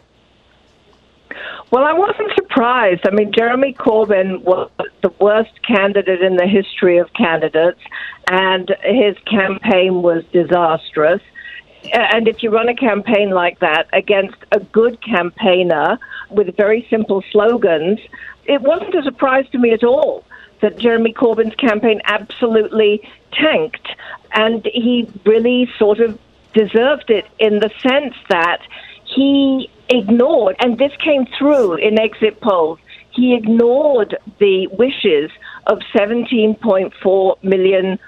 Well, 1.70 1.84
I 1.84 1.92
wasn't 1.94 2.34
surprised. 2.36 3.06
I 3.06 3.12
mean, 3.12 3.34
Jeremy 3.34 3.74
Corbyn 3.74 4.42
was 4.44 4.70
the 5.02 5.12
worst 5.20 5.62
candidate 5.64 6.22
in 6.22 6.38
the 6.38 6.48
history 6.48 6.98
of 6.98 7.12
candidates, 7.14 7.82
and 8.32 8.74
his 8.84 9.18
campaign 9.26 10.02
was 10.02 10.24
disastrous. 10.32 11.22
And 11.92 12.28
if 12.28 12.42
you 12.42 12.52
run 12.52 12.70
a 12.70 12.76
campaign 12.76 13.32
like 13.32 13.60
that 13.60 13.88
against 13.92 14.38
a 14.54 14.62
good 14.62 15.02
campaigner 15.02 16.00
with 16.30 16.56
very 16.56 16.88
simple 16.90 17.22
slogans, 17.32 18.00
it 18.46 18.62
wasn't 18.62 18.96
a 18.96 19.04
surprise 19.04 19.46
to 19.52 19.58
me 19.58 19.72
at 19.72 19.84
all 19.84 20.24
that 20.62 20.78
Jeremy 20.78 21.14
Corbyn's 21.14 21.56
campaign 21.56 22.02
absolutely 22.06 23.08
tanked. 23.34 23.88
And 24.34 24.66
he 24.74 25.10
really 25.26 25.70
sort 25.78 26.00
of 26.00 26.18
deserved 26.54 27.10
it 27.10 27.26
in 27.40 27.60
the 27.60 27.70
sense 27.82 28.16
that 28.30 28.62
he 29.04 29.70
ignored, 29.90 30.56
and 30.60 30.78
this 30.78 30.92
came 31.04 31.26
through 31.38 31.76
in 31.76 32.00
exit 32.00 32.42
polls, 32.42 32.80
he 33.12 33.36
ignored 33.36 34.18
the 34.40 34.68
wishes 34.68 35.32
of 35.66 35.80
17.4 35.96 37.44
million 37.44 38.00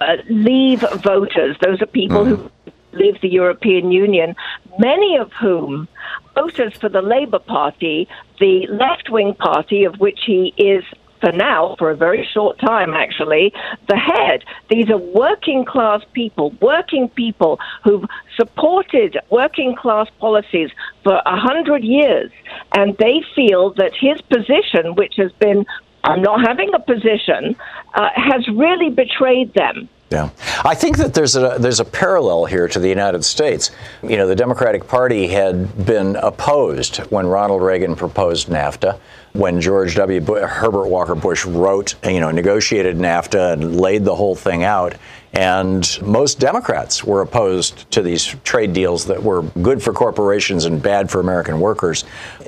uh, 0.00 0.16
leave 0.28 0.84
voters. 1.02 1.56
Those 1.60 1.80
are 1.82 1.86
people 1.86 2.24
mm. 2.24 2.28
who 2.28 2.50
leave 2.92 3.20
the 3.20 3.28
European 3.28 3.92
Union, 3.92 4.34
many 4.78 5.16
of 5.16 5.32
whom 5.32 5.88
voters 6.34 6.74
for 6.76 6.88
the 6.88 7.02
Labour 7.02 7.38
Party, 7.38 8.08
the 8.40 8.66
left 8.68 9.10
wing 9.10 9.34
party 9.34 9.84
of 9.84 9.98
which 9.98 10.20
he 10.26 10.54
is 10.56 10.84
for 11.26 11.32
now, 11.32 11.74
for 11.76 11.90
a 11.90 11.96
very 11.96 12.24
short 12.32 12.56
time 12.60 12.94
actually, 12.94 13.52
the 13.88 13.96
head. 13.96 14.44
These 14.70 14.88
are 14.90 14.98
working 14.98 15.64
class 15.64 16.02
people, 16.12 16.54
working 16.60 17.08
people 17.08 17.58
who've 17.82 18.04
supported 18.36 19.18
working 19.28 19.74
class 19.74 20.08
policies 20.20 20.70
for 21.02 21.20
a 21.26 21.36
hundred 21.36 21.82
years, 21.82 22.30
and 22.76 22.96
they 22.98 23.22
feel 23.34 23.70
that 23.74 23.92
his 23.98 24.20
position, 24.20 24.94
which 24.94 25.14
has 25.16 25.32
been 25.32 25.66
I'm 26.04 26.22
not 26.22 26.46
having 26.46 26.72
a 26.72 26.78
position, 26.78 27.56
uh, 27.94 28.10
has 28.14 28.46
really 28.46 28.90
betrayed 28.90 29.52
them. 29.54 29.88
Yeah, 30.10 30.30
I 30.64 30.76
think 30.76 30.98
that 30.98 31.14
there's 31.14 31.34
a 31.34 31.56
there's 31.58 31.80
a 31.80 31.84
parallel 31.84 32.44
here 32.44 32.68
to 32.68 32.78
the 32.78 32.88
United 32.88 33.24
States. 33.24 33.72
You 34.04 34.16
know, 34.16 34.28
the 34.28 34.36
Democratic 34.36 34.86
Party 34.86 35.26
had 35.26 35.84
been 35.84 36.14
opposed 36.14 36.98
when 37.10 37.26
Ronald 37.26 37.62
Reagan 37.62 37.96
proposed 37.96 38.46
NAFTA, 38.48 39.00
when 39.36 39.60
George 39.60 39.94
W. 39.96 40.20
Herbert 40.20 40.88
Walker 40.88 41.14
Bush 41.14 41.44
wrote, 41.44 41.94
you 42.04 42.20
know, 42.20 42.30
negotiated 42.30 42.96
NAFTA 42.96 43.52
and 43.54 43.80
laid 43.80 44.04
the 44.04 44.14
whole 44.14 44.34
thing 44.34 44.64
out. 44.64 44.94
And 45.32 45.86
most 46.02 46.40
Democrats 46.40 47.04
were 47.04 47.20
opposed 47.20 47.90
to 47.90 48.00
these 48.00 48.24
trade 48.42 48.72
deals 48.72 49.04
that 49.06 49.22
were 49.22 49.42
good 49.60 49.82
for 49.82 49.92
corporations 49.92 50.64
and 50.64 50.82
bad 50.82 51.10
for 51.10 51.20
American 51.20 51.60
workers. 51.60 52.04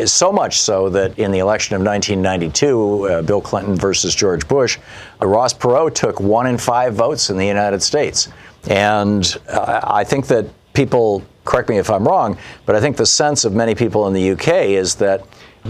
So 0.06 0.32
much 0.32 0.58
so 0.58 0.88
that 0.90 1.18
in 1.18 1.30
the 1.30 1.40
election 1.40 1.76
of 1.76 1.82
1992, 1.82 3.04
uh, 3.04 3.22
Bill 3.22 3.42
Clinton 3.42 3.76
versus 3.76 4.14
George 4.14 4.48
Bush, 4.48 4.78
uh, 5.20 5.26
Ross 5.26 5.52
Perot 5.52 5.94
took 5.94 6.18
one 6.18 6.46
in 6.46 6.56
five 6.56 6.94
votes 6.94 7.28
in 7.28 7.36
the 7.36 7.46
United 7.46 7.82
States. 7.82 8.28
And 8.68 9.36
uh, 9.48 9.80
I 9.84 10.04
think 10.04 10.26
that 10.28 10.46
people, 10.72 11.22
correct 11.44 11.68
me 11.68 11.76
if 11.76 11.90
I'm 11.90 12.08
wrong, 12.08 12.38
but 12.64 12.74
I 12.74 12.80
think 12.80 12.96
the 12.96 13.06
sense 13.06 13.44
of 13.44 13.52
many 13.52 13.74
people 13.74 14.06
in 14.06 14.14
the 14.14 14.30
UK 14.30 14.48
is 14.70 14.94
that 14.94 15.26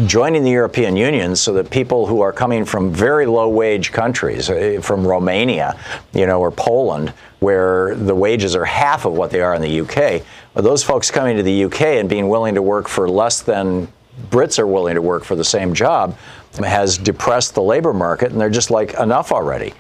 joining 0.07 0.45
the 0.45 0.51
European 0.51 0.97
Union 0.97 1.35
so 1.37 1.53
that 1.55 1.71
people 1.71 2.07
who 2.07 2.21
are 2.21 2.33
coming 2.33 2.65
from 2.65 2.93
very 2.93 3.27
low 3.27 3.49
wage 3.49 3.93
countries, 3.93 4.51
uh, 4.51 4.81
from 4.83 5.07
Romania, 5.07 5.79
you 6.13 6.27
know, 6.27 6.41
or 6.41 6.51
Poland, 6.51 7.13
where 7.41 7.95
the 7.95 8.15
wages 8.15 8.55
are 8.57 8.65
half 8.65 9.05
of 9.05 9.13
what 9.15 9.31
they 9.31 9.41
are 9.41 9.55
in 9.55 9.63
the 9.63 9.81
UK. 9.81 10.23
Those 10.55 10.83
folks 10.83 11.11
coming 11.11 11.37
to 11.37 11.43
the 11.43 11.65
UK 11.65 11.83
and 11.99 12.09
being 12.09 12.29
willing 12.29 12.55
to 12.55 12.63
work 12.63 12.89
for 12.89 13.09
less 13.09 13.43
than 13.43 13.89
Brits 14.31 14.59
are 14.59 14.67
willing 14.67 14.95
to 14.95 15.03
work 15.03 15.25
for 15.25 15.37
the 15.37 15.45
same 15.45 15.73
job 15.75 16.17
has 16.59 16.99
depressed 16.99 17.55
the 17.55 17.63
labor 17.63 17.93
market, 17.93 18.33
and 18.33 18.41
they're 18.41 18.51
just 18.51 18.71
like, 18.71 18.95
enough 18.95 19.31
already. 19.33 19.73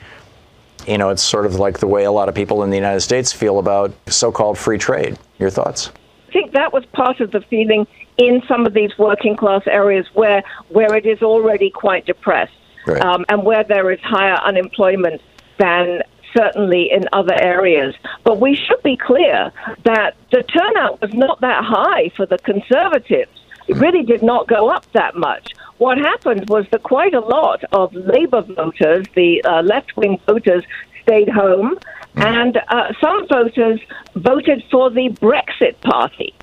You 0.86 0.98
know, 0.98 1.10
it's 1.10 1.22
sort 1.22 1.44
of 1.44 1.56
like 1.56 1.78
the 1.78 1.86
way 1.86 2.04
a 2.04 2.12
lot 2.12 2.28
of 2.28 2.34
people 2.34 2.62
in 2.62 2.70
the 2.70 2.76
United 2.76 3.00
States 3.00 3.32
feel 3.32 3.58
about 3.58 3.92
so 4.06 4.30
called 4.30 4.56
free 4.56 4.78
trade. 4.78 5.18
Your 5.38 5.50
thoughts? 5.50 5.90
I 6.28 6.32
think 6.32 6.52
that 6.52 6.72
was 6.72 6.84
part 6.86 7.20
of 7.20 7.30
the 7.30 7.40
feeling 7.40 7.86
in 8.18 8.42
some 8.46 8.66
of 8.66 8.74
these 8.74 8.96
working 8.98 9.36
class 9.36 9.62
areas 9.66 10.06
where, 10.14 10.42
where 10.68 10.94
it 10.94 11.06
is 11.06 11.22
already 11.22 11.70
quite 11.70 12.04
depressed 12.04 12.52
Right. 12.86 13.02
um, 13.04 13.24
and 13.28 13.44
where 13.44 13.64
there 13.64 13.90
is 13.90 14.00
higher 14.00 14.36
unemployment 14.36 15.20
than 15.58 16.00
certainly 16.34 16.90
in 16.90 17.04
other 17.12 17.34
areas. 17.40 17.94
But 18.24 18.40
we 18.40 18.54
should 18.54 18.82
be 18.82 18.96
clear 18.96 19.52
that 19.84 20.14
the 20.32 20.42
turnout 20.42 21.00
was 21.02 21.12
not 21.12 21.40
that 21.42 21.64
high 21.64 22.10
for 22.16 22.24
the 22.24 22.38
conservatives. 22.38 23.30
It 23.66 23.76
really 23.76 24.04
did 24.04 24.22
not 24.22 24.46
go 24.46 24.70
up 24.70 24.90
that 24.92 25.16
much. 25.16 25.52
What 25.76 25.98
happened 25.98 26.48
was 26.48 26.66
that 26.70 26.82
quite 26.82 27.12
a 27.14 27.20
lot 27.20 27.62
of 27.72 27.92
Labour 27.94 28.40
voters, 28.42 29.06
the 29.14 29.42
uh, 29.44 29.62
left 29.62 29.96
wing 29.96 30.18
voters, 30.26 30.64
stayed 31.02 31.28
home, 31.28 31.78
and 32.16 32.58
uh, 32.68 32.92
some 33.00 33.28
voters 33.28 33.80
voted 34.14 34.64
for 34.70 34.90
the 34.90 35.10
Brexit 35.20 35.78
Party. 35.82 36.34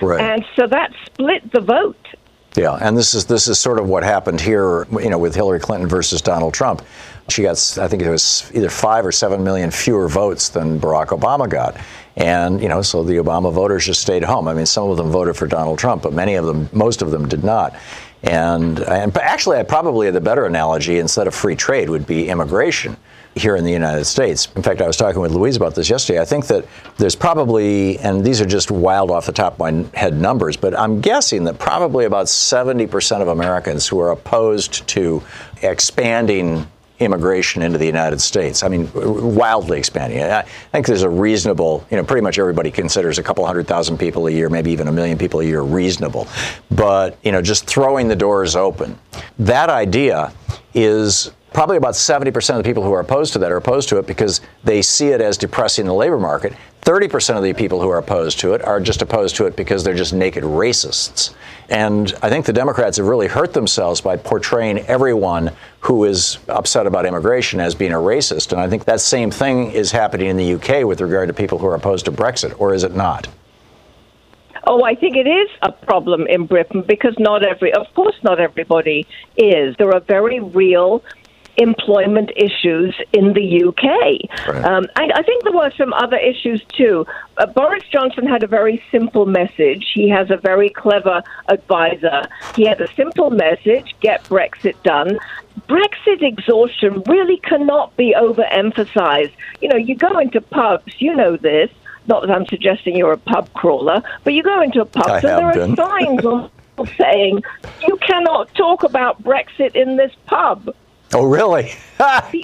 Right. 0.00 0.20
And 0.20 0.44
so 0.56 0.66
that 0.66 0.92
split 1.06 1.52
the 1.52 1.60
vote. 1.60 1.96
Yeah, 2.54 2.74
and 2.74 2.96
this 2.96 3.14
is 3.14 3.24
this 3.24 3.48
is 3.48 3.58
sort 3.58 3.78
of 3.78 3.88
what 3.88 4.02
happened 4.02 4.40
here, 4.40 4.86
you 4.92 5.08
know, 5.08 5.18
with 5.18 5.34
Hillary 5.34 5.60
Clinton 5.60 5.88
versus 5.88 6.20
Donald 6.20 6.52
Trump. 6.52 6.82
She 7.28 7.42
got, 7.42 7.78
I 7.78 7.88
think 7.88 8.02
it 8.02 8.10
was 8.10 8.50
either 8.54 8.68
five 8.68 9.06
or 9.06 9.12
seven 9.12 9.44
million 9.44 9.70
fewer 9.70 10.08
votes 10.08 10.48
than 10.48 10.80
Barack 10.80 11.08
Obama 11.08 11.48
got, 11.48 11.76
and 12.16 12.60
you 12.60 12.68
know, 12.68 12.82
so 12.82 13.02
the 13.02 13.14
Obama 13.14 13.52
voters 13.52 13.86
just 13.86 14.02
stayed 14.02 14.24
home. 14.24 14.48
I 14.48 14.54
mean, 14.54 14.66
some 14.66 14.90
of 14.90 14.96
them 14.96 15.10
voted 15.10 15.36
for 15.36 15.46
Donald 15.46 15.78
Trump, 15.78 16.02
but 16.02 16.12
many 16.12 16.34
of 16.34 16.44
them, 16.44 16.68
most 16.72 17.00
of 17.00 17.10
them, 17.10 17.28
did 17.28 17.44
not. 17.44 17.74
And 18.22 18.80
and 18.80 19.16
actually, 19.18 19.58
I 19.58 19.62
probably 19.62 20.10
the 20.10 20.20
better 20.20 20.46
analogy 20.46 20.98
instead 20.98 21.26
of 21.26 21.34
free 21.34 21.56
trade 21.56 21.88
would 21.88 22.06
be 22.06 22.28
immigration 22.28 22.96
here 23.34 23.56
in 23.56 23.64
the 23.64 23.72
United 23.72 24.04
States. 24.04 24.48
In 24.56 24.62
fact, 24.62 24.80
I 24.80 24.86
was 24.86 24.96
talking 24.96 25.20
with 25.20 25.32
Louise 25.32 25.56
about 25.56 25.74
this 25.74 25.88
yesterday. 25.88 26.20
I 26.20 26.24
think 26.24 26.46
that 26.48 26.66
there's 26.98 27.16
probably, 27.16 27.98
and 27.98 28.24
these 28.24 28.40
are 28.40 28.46
just 28.46 28.70
wild 28.70 29.10
off 29.10 29.26
the 29.26 29.32
top 29.32 29.54
of 29.54 29.58
my 29.58 29.84
head 29.98 30.14
numbers, 30.14 30.56
but 30.56 30.78
I'm 30.78 31.00
guessing 31.00 31.44
that 31.44 31.58
probably 31.58 32.04
about 32.04 32.26
70% 32.26 33.22
of 33.22 33.28
Americans 33.28 33.88
who 33.88 34.00
are 34.00 34.10
opposed 34.10 34.86
to 34.88 35.22
expanding 35.62 36.66
immigration 37.04 37.62
into 37.62 37.78
the 37.78 37.86
United 37.86 38.20
States. 38.20 38.62
I 38.62 38.68
mean, 38.68 38.90
wildly 38.94 39.78
expanding. 39.78 40.22
I 40.22 40.42
think 40.72 40.86
there's 40.86 41.02
a 41.02 41.08
reasonable, 41.08 41.86
you 41.90 41.96
know, 41.96 42.04
pretty 42.04 42.22
much 42.22 42.38
everybody 42.38 42.70
considers 42.70 43.18
a 43.18 43.22
couple 43.22 43.44
hundred 43.46 43.66
thousand 43.66 43.98
people 43.98 44.26
a 44.26 44.30
year, 44.30 44.48
maybe 44.48 44.70
even 44.70 44.88
a 44.88 44.92
million 44.92 45.18
people 45.18 45.40
a 45.40 45.44
year 45.44 45.62
reasonable. 45.62 46.26
But, 46.70 47.18
you 47.22 47.32
know, 47.32 47.42
just 47.42 47.66
throwing 47.66 48.08
the 48.08 48.16
doors 48.16 48.56
open. 48.56 48.98
That 49.38 49.70
idea 49.70 50.32
is 50.74 51.32
probably 51.52 51.76
about 51.76 51.94
70% 51.94 52.50
of 52.50 52.56
the 52.56 52.62
people 52.62 52.82
who 52.82 52.92
are 52.92 53.00
opposed 53.00 53.32
to 53.34 53.38
that 53.40 53.52
are 53.52 53.56
opposed 53.56 53.88
to 53.90 53.98
it 53.98 54.06
because 54.06 54.40
they 54.64 54.82
see 54.82 55.08
it 55.08 55.20
as 55.20 55.36
depressing 55.36 55.86
the 55.86 55.94
labor 55.94 56.18
market. 56.18 56.54
30% 56.82 57.36
of 57.36 57.44
the 57.44 57.52
people 57.54 57.80
who 57.80 57.88
are 57.88 57.98
opposed 57.98 58.40
to 58.40 58.54
it 58.54 58.62
are 58.62 58.80
just 58.80 59.02
opposed 59.02 59.36
to 59.36 59.46
it 59.46 59.54
because 59.54 59.84
they're 59.84 59.94
just 59.94 60.12
naked 60.12 60.42
racists. 60.42 61.32
And 61.68 62.12
I 62.22 62.28
think 62.28 62.44
the 62.44 62.52
Democrats 62.52 62.96
have 62.96 63.06
really 63.06 63.28
hurt 63.28 63.52
themselves 63.52 64.00
by 64.00 64.16
portraying 64.16 64.80
everyone 64.80 65.52
who 65.78 66.04
is 66.04 66.38
upset 66.48 66.88
about 66.88 67.06
immigration 67.06 67.60
as 67.60 67.76
being 67.76 67.92
a 67.92 67.98
racist. 67.98 68.50
And 68.50 68.60
I 68.60 68.68
think 68.68 68.84
that 68.86 69.00
same 69.00 69.30
thing 69.30 69.70
is 69.70 69.92
happening 69.92 70.26
in 70.26 70.36
the 70.36 70.54
UK 70.54 70.84
with 70.84 71.00
regard 71.00 71.28
to 71.28 71.34
people 71.34 71.58
who 71.58 71.66
are 71.66 71.76
opposed 71.76 72.06
to 72.06 72.12
Brexit, 72.12 72.60
or 72.60 72.74
is 72.74 72.82
it 72.82 72.96
not? 72.96 73.28
Oh, 74.64 74.82
I 74.82 74.96
think 74.96 75.16
it 75.16 75.28
is 75.28 75.50
a 75.62 75.70
problem 75.70 76.26
in 76.26 76.46
Britain 76.46 76.82
because 76.82 77.14
not 77.18 77.44
every, 77.44 77.72
of 77.72 77.86
course, 77.94 78.16
not 78.24 78.40
everybody 78.40 79.06
is. 79.36 79.76
There 79.76 79.92
are 79.94 80.00
very 80.00 80.40
real 80.40 81.04
employment 81.56 82.30
issues 82.36 82.94
in 83.12 83.32
the 83.34 83.64
UK. 83.64 84.48
Right. 84.48 84.64
Um, 84.64 84.86
I, 84.96 85.10
I 85.14 85.22
think 85.22 85.44
there 85.44 85.52
were 85.52 85.70
some 85.76 85.92
other 85.92 86.16
issues 86.16 86.62
too. 86.76 87.06
Uh, 87.36 87.46
Boris 87.46 87.84
Johnson 87.90 88.26
had 88.26 88.42
a 88.42 88.46
very 88.46 88.82
simple 88.90 89.26
message. 89.26 89.90
He 89.94 90.08
has 90.08 90.30
a 90.30 90.36
very 90.36 90.70
clever 90.70 91.22
advisor. 91.48 92.22
He 92.56 92.64
had 92.64 92.80
a 92.80 92.92
simple 92.94 93.30
message 93.30 93.94
get 94.00 94.24
Brexit 94.24 94.82
done. 94.82 95.18
Brexit 95.68 96.22
exhaustion 96.22 97.02
really 97.06 97.38
cannot 97.38 97.96
be 97.96 98.14
overemphasized. 98.18 99.32
You 99.60 99.68
know, 99.68 99.76
you 99.76 99.94
go 99.94 100.18
into 100.18 100.40
pubs, 100.40 100.94
you 101.00 101.14
know 101.14 101.36
this. 101.36 101.70
Not 102.06 102.22
that 102.22 102.30
I'm 102.32 102.46
suggesting 102.46 102.96
you're 102.96 103.12
a 103.12 103.18
pub 103.18 103.52
crawler, 103.52 104.02
but 104.24 104.32
you 104.32 104.42
go 104.42 104.60
into 104.60 104.80
a 104.80 104.84
pub 104.84 105.06
I 105.08 105.14
and 105.16 105.22
there 105.22 105.36
have 105.36 105.56
are 105.56 105.66
been. 105.66 105.76
signs 105.76 106.24
on 106.24 106.50
saying 106.98 107.42
you 107.86 107.96
cannot 107.98 108.52
talk 108.54 108.82
about 108.82 109.22
Brexit 109.22 109.76
in 109.76 109.96
this 109.96 110.12
pub. 110.26 110.74
Oh, 111.14 111.24
really? 111.24 111.72
Yes, 111.98 112.32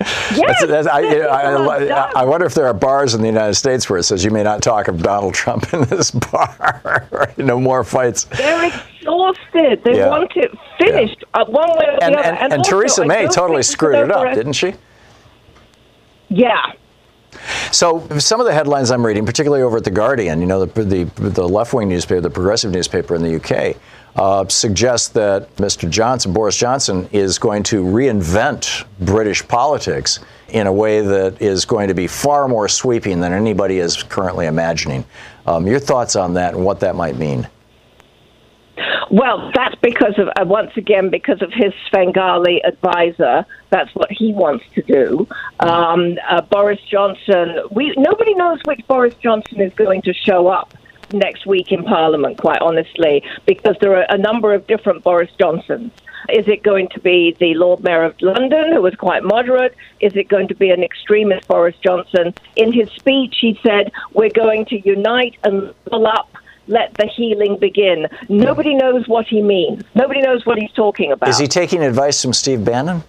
That's- 0.00 0.60
that's- 0.66 0.86
I, 0.86 1.00
I- 1.02 1.86
I-. 2.16 2.22
I 2.22 2.24
wonder 2.24 2.44
if 2.46 2.54
there 2.54 2.66
are 2.66 2.74
bars 2.74 3.14
in 3.14 3.20
the 3.20 3.26
United 3.28 3.54
States 3.54 3.88
where 3.88 3.98
it 3.98 4.02
says 4.02 4.24
you 4.24 4.30
may 4.32 4.42
not 4.42 4.62
talk 4.62 4.88
of 4.88 5.00
Donald 5.02 5.34
Trump 5.34 5.72
in 5.74 5.82
this 5.84 6.10
bar. 6.10 7.06
no 7.36 7.60
more 7.60 7.84
fights. 7.84 8.24
They're 8.24 8.64
exhausted. 8.66 9.82
They 9.84 9.96
Yeah. 9.98 10.08
want 10.10 10.32
it 10.36 10.50
finished 10.78 11.22
uh, 11.34 11.44
one 11.44 11.68
way 11.78 11.86
or 11.86 11.96
the 11.98 12.04
And, 12.04 12.16
other. 12.16 12.24
and, 12.28 12.38
and 12.38 12.52
also, 12.54 12.70
Theresa 12.70 13.04
May 13.04 13.28
totally 13.28 13.62
screwed 13.62 13.96
it 13.96 14.10
up, 14.10 14.34
didn't 14.34 14.54
she? 14.54 14.74
Yeah. 16.28 16.72
So 17.70 18.06
some 18.18 18.40
of 18.40 18.46
the 18.46 18.52
headlines 18.52 18.90
I'm 18.90 19.04
reading, 19.06 19.24
particularly 19.24 19.62
over 19.62 19.76
at 19.78 19.84
the 19.84 19.90
Guardian, 19.90 20.40
you 20.40 20.46
know, 20.46 20.64
the 20.66 20.82
the, 20.84 21.04
the 21.30 21.48
left-wing 21.48 21.88
newspaper, 21.88 22.20
the 22.20 22.30
progressive 22.30 22.70
newspaper 22.72 23.14
in 23.14 23.22
the 23.22 23.36
UK, 23.36 23.76
uh, 24.16 24.46
suggest 24.48 25.14
that 25.14 25.54
Mr. 25.56 25.88
Johnson, 25.88 26.32
Boris 26.32 26.56
Johnson, 26.56 27.08
is 27.12 27.38
going 27.38 27.62
to 27.64 27.82
reinvent 27.82 28.84
British 29.00 29.46
politics 29.46 30.20
in 30.48 30.66
a 30.66 30.72
way 30.72 31.00
that 31.00 31.40
is 31.40 31.64
going 31.64 31.88
to 31.88 31.94
be 31.94 32.06
far 32.06 32.46
more 32.46 32.68
sweeping 32.68 33.20
than 33.20 33.32
anybody 33.32 33.78
is 33.78 34.02
currently 34.02 34.46
imagining. 34.46 35.04
Um, 35.46 35.66
your 35.66 35.80
thoughts 35.80 36.14
on 36.14 36.34
that 36.34 36.54
and 36.54 36.64
what 36.64 36.80
that 36.80 36.94
might 36.94 37.16
mean? 37.16 37.48
Well, 39.10 39.50
that's 39.54 39.74
because 39.76 40.18
of, 40.18 40.28
uh, 40.28 40.46
once 40.46 40.70
again, 40.76 41.10
because 41.10 41.42
of 41.42 41.52
his 41.52 41.74
Svengali 41.88 42.64
advisor. 42.64 43.44
That's 43.68 43.94
what 43.94 44.10
he 44.10 44.32
wants 44.32 44.64
to 44.74 44.82
do. 44.82 45.28
Um, 45.60 46.18
uh, 46.28 46.40
Boris 46.42 46.80
Johnson, 46.80 47.58
we 47.70 47.94
nobody 47.98 48.34
knows 48.34 48.60
which 48.64 48.80
Boris 48.86 49.14
Johnson 49.22 49.60
is 49.60 49.72
going 49.74 50.00
to 50.02 50.14
show 50.14 50.48
up 50.48 50.72
next 51.12 51.46
week 51.46 51.72
in 51.72 51.84
Parliament, 51.84 52.38
quite 52.38 52.60
honestly, 52.60 53.22
because 53.46 53.76
there 53.80 53.96
are 53.96 54.06
a 54.08 54.18
number 54.18 54.54
of 54.54 54.66
different 54.66 55.02
Boris 55.02 55.30
Johnsons. 55.38 55.92
Is 56.28 56.46
it 56.46 56.62
going 56.62 56.88
to 56.90 57.00
be 57.00 57.36
the 57.40 57.54
Lord 57.54 57.82
Mayor 57.82 58.04
of 58.04 58.20
London, 58.20 58.72
who 58.72 58.82
was 58.82 58.94
quite 58.94 59.24
moderate? 59.24 59.74
Is 60.00 60.14
it 60.14 60.28
going 60.28 60.48
to 60.48 60.54
be 60.54 60.70
an 60.70 60.82
extremist 60.82 61.48
Boris 61.48 61.76
Johnson? 61.82 62.32
In 62.54 62.72
his 62.72 62.90
speech, 62.90 63.36
he 63.40 63.58
said, 63.62 63.90
We're 64.12 64.30
going 64.30 64.66
to 64.66 64.80
unite 64.88 65.36
and 65.42 65.74
pull 65.86 66.06
up 66.06 66.28
let 66.68 66.94
the 66.94 67.06
healing 67.06 67.58
begin. 67.58 68.06
Nobody 68.28 68.74
knows 68.74 69.08
what 69.08 69.26
he 69.26 69.42
means. 69.42 69.82
Nobody 69.96 70.20
knows 70.20 70.46
what 70.46 70.58
he's 70.58 70.70
talking 70.72 71.10
about. 71.10 71.28
Is 71.28 71.38
he 71.38 71.48
taking 71.48 71.82
advice 71.82 72.22
from 72.22 72.32
Steve 72.32 72.64
Bannon? 72.64 73.02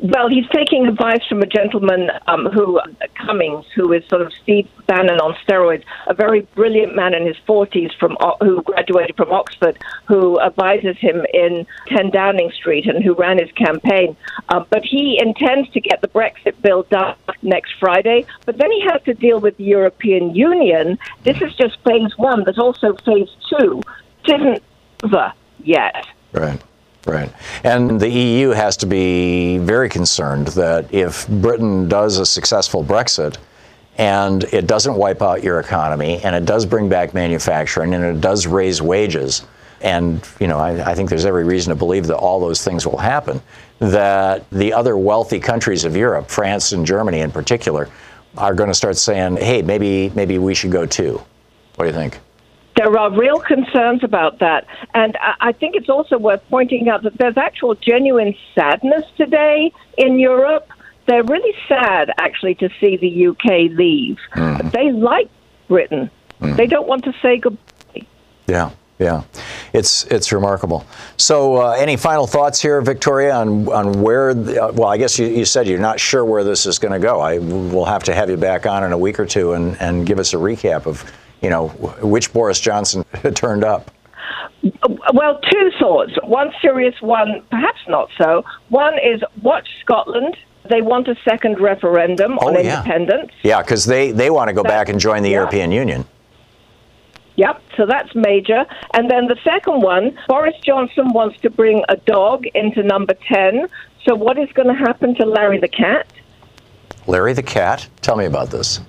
Well, 0.00 0.28
he's 0.28 0.46
taking 0.54 0.86
advice 0.86 1.26
from 1.28 1.42
a 1.42 1.46
gentleman 1.46 2.10
um, 2.26 2.46
who, 2.46 2.80
Cummings, 3.14 3.64
who 3.74 3.92
is 3.92 4.06
sort 4.08 4.22
of 4.22 4.32
Steve 4.42 4.68
Bannon 4.86 5.20
on 5.20 5.34
steroids, 5.46 5.84
a 6.06 6.14
very 6.14 6.42
brilliant 6.54 6.94
man 6.94 7.14
in 7.14 7.26
his 7.26 7.36
40s 7.48 7.96
from 7.98 8.16
who 8.40 8.62
graduated 8.62 9.16
from 9.16 9.32
Oxford, 9.32 9.78
who 10.06 10.40
advises 10.40 10.96
him 10.98 11.24
in 11.32 11.66
10 11.88 12.10
Downing 12.10 12.50
Street 12.52 12.86
and 12.86 13.02
who 13.02 13.14
ran 13.14 13.38
his 13.38 13.50
campaign. 13.52 14.16
Uh, 14.48 14.64
but 14.70 14.84
he 14.84 15.18
intends 15.20 15.68
to 15.70 15.80
get 15.80 16.00
the 16.00 16.08
Brexit 16.08 16.60
bill 16.62 16.84
done 16.84 17.16
next 17.42 17.74
Friday, 17.80 18.26
but 18.46 18.58
then 18.58 18.70
he 18.70 18.80
has 18.90 19.02
to 19.02 19.14
deal 19.14 19.40
with 19.40 19.56
the 19.56 19.64
European 19.64 20.34
Union. 20.34 20.98
This 21.24 21.40
is 21.40 21.54
just 21.54 21.78
phase 21.84 22.16
one. 22.16 22.44
There's 22.44 22.58
also 22.58 22.94
phase 23.04 23.28
two. 23.50 23.82
It 24.24 24.40
isn't 24.40 24.62
over 25.04 25.32
yet. 25.62 26.06
Right, 26.32 26.60
right. 27.08 27.32
And 27.64 28.00
the 28.00 28.08
EU 28.08 28.50
has 28.50 28.76
to 28.78 28.86
be 28.86 29.58
very 29.58 29.88
concerned 29.88 30.48
that 30.48 30.92
if 30.92 31.26
Britain 31.28 31.88
does 31.88 32.18
a 32.18 32.26
successful 32.26 32.84
Brexit 32.84 33.36
and 33.96 34.44
it 34.44 34.66
doesn't 34.66 34.94
wipe 34.94 35.22
out 35.22 35.42
your 35.42 35.58
economy 35.60 36.20
and 36.22 36.36
it 36.36 36.44
does 36.44 36.66
bring 36.66 36.88
back 36.88 37.14
manufacturing 37.14 37.94
and 37.94 38.04
it 38.04 38.20
does 38.20 38.46
raise 38.46 38.80
wages, 38.80 39.46
and 39.80 40.26
you 40.40 40.46
know, 40.46 40.58
I, 40.58 40.90
I 40.90 40.94
think 40.94 41.08
there's 41.08 41.26
every 41.26 41.44
reason 41.44 41.70
to 41.70 41.76
believe 41.76 42.06
that 42.08 42.16
all 42.16 42.40
those 42.40 42.62
things 42.62 42.86
will 42.86 42.98
happen, 42.98 43.40
that 43.78 44.48
the 44.50 44.72
other 44.72 44.96
wealthy 44.96 45.40
countries 45.40 45.84
of 45.84 45.96
Europe, 45.96 46.28
France 46.28 46.72
and 46.72 46.84
Germany 46.84 47.20
in 47.20 47.30
particular, 47.30 47.88
are 48.36 48.54
going 48.54 48.68
to 48.68 48.74
start 48.74 48.96
saying, 48.96 49.36
hey, 49.36 49.62
maybe 49.62 50.10
maybe 50.14 50.38
we 50.38 50.54
should 50.54 50.70
go 50.70 50.86
too. 50.86 51.22
What 51.76 51.84
do 51.84 51.90
you 51.90 51.96
think? 51.96 52.18
There 52.78 52.96
are 52.96 53.10
real 53.10 53.40
concerns 53.40 54.04
about 54.04 54.38
that. 54.38 54.64
And 54.94 55.18
I 55.40 55.50
think 55.50 55.74
it's 55.74 55.88
also 55.88 56.16
worth 56.16 56.40
pointing 56.48 56.88
out 56.88 57.02
that 57.02 57.18
there's 57.18 57.36
actual 57.36 57.74
genuine 57.74 58.36
sadness 58.54 59.04
today 59.16 59.72
in 59.96 60.20
Europe. 60.20 60.70
they're 61.06 61.24
really 61.24 61.54
sad, 61.66 62.12
actually, 62.18 62.54
to 62.54 62.68
see 62.78 62.96
the 62.96 63.26
UK 63.28 63.76
leave. 63.76 64.18
Mm. 64.34 64.70
They 64.70 64.92
like 64.92 65.28
Britain. 65.66 66.08
They 66.40 66.68
don't 66.68 66.86
want 66.86 67.02
to 67.04 67.12
say 67.20 67.38
goodbye. 67.38 68.06
Yeah, 68.46 68.70
yeah, 69.00 69.24
it's 69.72 70.04
it's 70.04 70.32
remarkable. 70.32 70.86
So, 71.16 71.56
uh, 71.56 71.70
any 71.72 71.96
final 71.96 72.28
thoughts 72.28 72.62
here, 72.62 72.80
Victoria, 72.80 73.34
on 73.34 73.66
on 73.68 74.02
where? 74.02 74.34
The, 74.34 74.62
uh, 74.62 74.72
well, 74.72 74.88
I 74.88 74.98
guess 74.98 75.18
you, 75.18 75.26
you 75.26 75.44
said 75.44 75.66
you're 75.66 75.80
not 75.80 75.98
sure 75.98 76.24
where 76.24 76.44
this 76.44 76.64
is 76.64 76.78
going 76.78 76.92
to 76.92 77.00
go. 77.00 77.20
I 77.20 77.38
will 77.38 77.86
have 77.86 78.04
to 78.04 78.14
have 78.14 78.30
you 78.30 78.36
back 78.36 78.66
on 78.66 78.84
in 78.84 78.92
a 78.92 78.98
week 78.98 79.18
or 79.18 79.26
two 79.26 79.54
and 79.54 79.76
and 79.80 80.06
give 80.06 80.20
us 80.20 80.32
a 80.32 80.36
recap 80.36 80.86
of 80.86 81.04
you 81.42 81.50
know 81.50 81.68
which 82.02 82.32
Boris 82.32 82.60
Johnson 82.60 83.04
turned 83.34 83.64
up. 83.64 83.90
Well, 85.14 85.40
two 85.50 85.70
thoughts. 85.78 86.12
One 86.24 86.52
serious, 86.60 86.94
one 87.00 87.42
perhaps 87.50 87.78
not 87.88 88.08
so. 88.18 88.44
One 88.70 88.94
is 88.94 89.22
watch 89.42 89.68
Scotland. 89.80 90.36
They 90.68 90.82
want 90.82 91.08
a 91.08 91.16
second 91.24 91.60
referendum 91.60 92.38
oh, 92.40 92.48
on 92.48 92.56
Oh, 92.56 92.60
yeah. 92.60 92.78
independence. 92.78 93.32
Yeah, 93.42 93.62
because 93.62 93.84
they 93.84 94.10
they 94.12 94.30
want 94.30 94.48
to 94.48 94.54
go 94.54 94.62
That- 94.62 94.68
back 94.68 94.88
and 94.88 94.98
join 94.98 95.22
the 95.22 95.30
yeah. 95.30 95.36
European 95.36 95.72
Union. 95.72 96.04
Yep, 97.36 97.62
so 97.76 97.86
that's 97.86 98.12
major. 98.16 98.66
And 98.94 99.08
then 99.08 99.28
the 99.28 99.36
second 99.44 99.80
one, 99.80 100.18
Boris 100.26 100.56
Johnson 100.64 101.12
wants 101.12 101.38
to 101.42 101.50
bring 101.50 101.84
a 101.88 101.96
dog 101.96 102.46
into 102.52 102.82
number 102.82 103.14
10. 103.14 103.68
So 104.04 104.16
what 104.16 104.38
is 104.40 104.50
going 104.54 104.66
to 104.66 104.74
happen 104.74 105.14
to 105.14 105.24
Larry 105.24 105.60
the 105.60 105.68
cat? 105.68 106.08
Larry 107.06 107.34
the 107.34 107.44
cat. 107.44 107.86
Tell 108.00 108.16
me 108.16 108.24
about 108.24 108.50
this. 108.50 108.80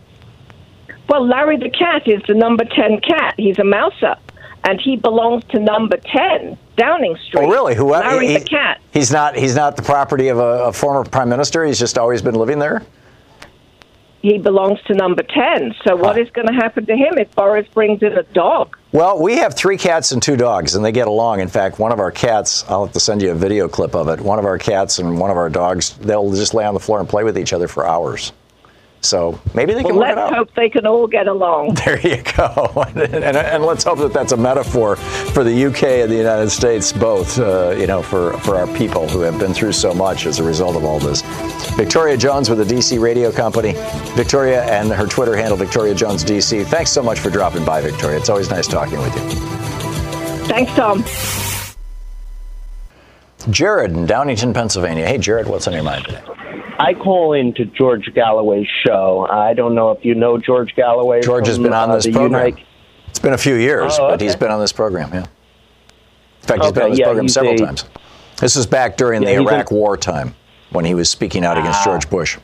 Well, 1.09 1.25
Larry 1.27 1.57
the 1.57 1.69
cat 1.71 2.07
is 2.07 2.21
the 2.27 2.35
number 2.35 2.63
10 2.63 3.01
cat. 3.01 3.33
He's 3.37 3.57
a 3.59 3.63
mouser. 3.63 4.15
And 4.63 4.79
he 4.79 4.97
belongs 4.97 5.43
to 5.51 5.59
number 5.59 5.97
10, 5.97 6.57
Downing 6.75 7.15
Street. 7.17 7.43
Oh, 7.45 7.49
really? 7.49 7.75
Who? 7.75 7.91
Larry 7.91 8.27
he- 8.27 8.37
the 8.37 8.45
cat. 8.45 8.81
He's 8.91 9.11
not. 9.11 9.35
He's 9.35 9.55
not 9.55 9.75
the 9.77 9.81
property 9.81 10.27
of 10.27 10.37
a, 10.37 10.65
a 10.65 10.73
former 10.73 11.03
prime 11.09 11.29
minister. 11.29 11.63
He's 11.63 11.79
just 11.79 11.97
always 11.97 12.21
been 12.21 12.35
living 12.35 12.59
there. 12.59 12.83
He 14.21 14.37
belongs 14.37 14.81
to 14.87 14.93
number 14.93 15.23
10. 15.23 15.75
So 15.87 15.95
what 15.95 16.19
is 16.19 16.29
going 16.31 16.47
to 16.47 16.53
happen 16.53 16.85
to 16.87 16.95
him 16.95 17.17
if 17.17 17.33
Boris 17.35 17.67
brings 17.69 18.03
in 18.03 18.17
a 18.17 18.23
dog? 18.23 18.75
Well, 18.91 19.21
we 19.21 19.37
have 19.37 19.55
three 19.55 19.77
cats 19.77 20.11
and 20.11 20.21
two 20.21 20.35
dogs, 20.35 20.75
and 20.75 20.83
they 20.83 20.91
get 20.91 21.07
along. 21.07 21.39
In 21.39 21.47
fact, 21.47 21.79
one 21.79 21.93
of 21.93 21.99
our 21.99 22.11
cats, 22.11 22.65
I'll 22.67 22.85
have 22.85 22.93
to 22.93 22.99
send 22.99 23.21
you 23.21 23.31
a 23.31 23.35
video 23.35 23.69
clip 23.69 23.95
of 23.95 24.09
it. 24.09 24.19
One 24.19 24.37
of 24.37 24.43
our 24.43 24.57
cats 24.57 24.99
and 24.99 25.17
one 25.17 25.31
of 25.31 25.37
our 25.37 25.49
dogs, 25.49 25.93
they'll 25.99 26.29
just 26.31 26.53
lay 26.53 26.65
on 26.65 26.73
the 26.73 26.81
floor 26.81 26.99
and 26.99 27.07
play 27.07 27.23
with 27.23 27.37
each 27.37 27.53
other 27.53 27.69
for 27.69 27.87
hours. 27.87 28.33
So 29.01 29.39
maybe 29.53 29.73
they 29.73 29.81
can 29.81 29.95
Well, 29.95 29.99
work 29.99 30.11
it 30.11 30.15
let's 30.17 30.31
out. 30.31 30.35
hope 30.37 30.55
they 30.55 30.69
can 30.69 30.85
all 30.85 31.07
get 31.07 31.27
along. 31.27 31.75
There 31.85 31.99
you 32.01 32.21
go. 32.35 32.83
and, 32.95 33.05
and 33.37 33.63
let's 33.65 33.83
hope 33.85 33.99
that 33.99 34.11
that's 34.11 34.33
a 34.33 34.37
metaphor 34.37 34.97
for 34.97 35.43
the 35.45 35.65
UK 35.67 35.83
and 35.83 36.11
the 36.11 36.17
United 36.17 36.49
States, 36.49 36.91
both, 36.91 37.39
uh, 37.39 37.73
you 37.77 37.87
know, 37.87 38.01
for, 38.01 38.33
for 38.39 38.57
our 38.57 38.67
people 38.75 39.07
who 39.07 39.21
have 39.21 39.39
been 39.39 39.53
through 39.53 39.71
so 39.71 39.93
much 39.93 40.25
as 40.25 40.39
a 40.39 40.43
result 40.43 40.75
of 40.75 40.83
all 40.83 40.99
this. 40.99 41.21
Victoria 41.77 42.17
Jones 42.17 42.49
with 42.49 42.59
the 42.59 42.75
DC 42.75 42.99
Radio 43.01 43.31
Company. 43.31 43.73
Victoria 44.15 44.63
and 44.65 44.91
her 44.91 45.07
Twitter 45.07 45.35
handle, 45.35 45.55
Victoria 45.55 45.95
Jones 45.95 46.23
DC. 46.25 46.65
Thanks 46.65 46.91
so 46.91 47.01
much 47.01 47.19
for 47.19 47.29
dropping 47.29 47.63
by, 47.63 47.81
Victoria. 47.81 48.17
It's 48.17 48.29
always 48.29 48.49
nice 48.49 48.67
talking 48.67 48.99
with 48.99 49.15
you. 49.15 49.39
Thanks, 50.49 50.71
Tom. 50.73 51.03
Jared 53.51 53.91
in 53.91 54.05
Downingtown, 54.05 54.53
Pennsylvania. 54.53 55.07
Hey, 55.07 55.17
Jared, 55.17 55.47
what's 55.47 55.67
on 55.67 55.73
your 55.73 55.83
mind 55.83 56.05
today? 56.05 56.21
I 56.79 56.93
call 56.93 57.33
into 57.33 57.65
George 57.65 58.09
Galloway's 58.15 58.67
show. 58.85 59.27
I 59.29 59.53
don't 59.53 59.75
know 59.75 59.91
if 59.91 60.05
you 60.05 60.15
know 60.15 60.37
George 60.37 60.73
Galloway. 60.75 61.21
George 61.21 61.47
has 61.47 61.59
been 61.59 61.73
on 61.73 61.91
uh, 61.91 61.95
this 61.95 62.05
program. 62.07 62.47
Unite- 62.47 62.65
It's 63.09 63.19
been 63.19 63.33
a 63.33 63.37
few 63.37 63.55
years, 63.55 63.97
Oh, 63.99 64.07
but 64.09 64.21
he's 64.21 64.31
okay. 64.31 64.39
been 64.39 64.51
on 64.51 64.59
this 64.61 64.71
program, 64.71 65.09
yeah. 65.13 65.19
In 65.19 66.47
fact, 66.47 66.63
he's 66.63 66.71
been 66.71 66.83
on 66.83 66.89
this 66.91 66.99
yeah, 66.99 67.05
program 67.05 67.27
several 67.27 67.53
a- 67.55 67.57
times. 67.57 67.85
This 68.37 68.55
is 68.55 68.65
back 68.65 68.95
during 68.95 69.21
Yeah, 69.23 69.33
the 69.35 69.41
he's 69.41 69.49
a- 69.49 69.53
Iraq 69.55 69.71
War 69.71 69.97
time 69.97 70.33
when 70.71 70.85
he 70.85 70.93
was 70.93 71.09
speaking 71.09 71.43
out 71.43 71.57
against 71.57 71.83
George 71.83 72.09
Bush. 72.09 72.37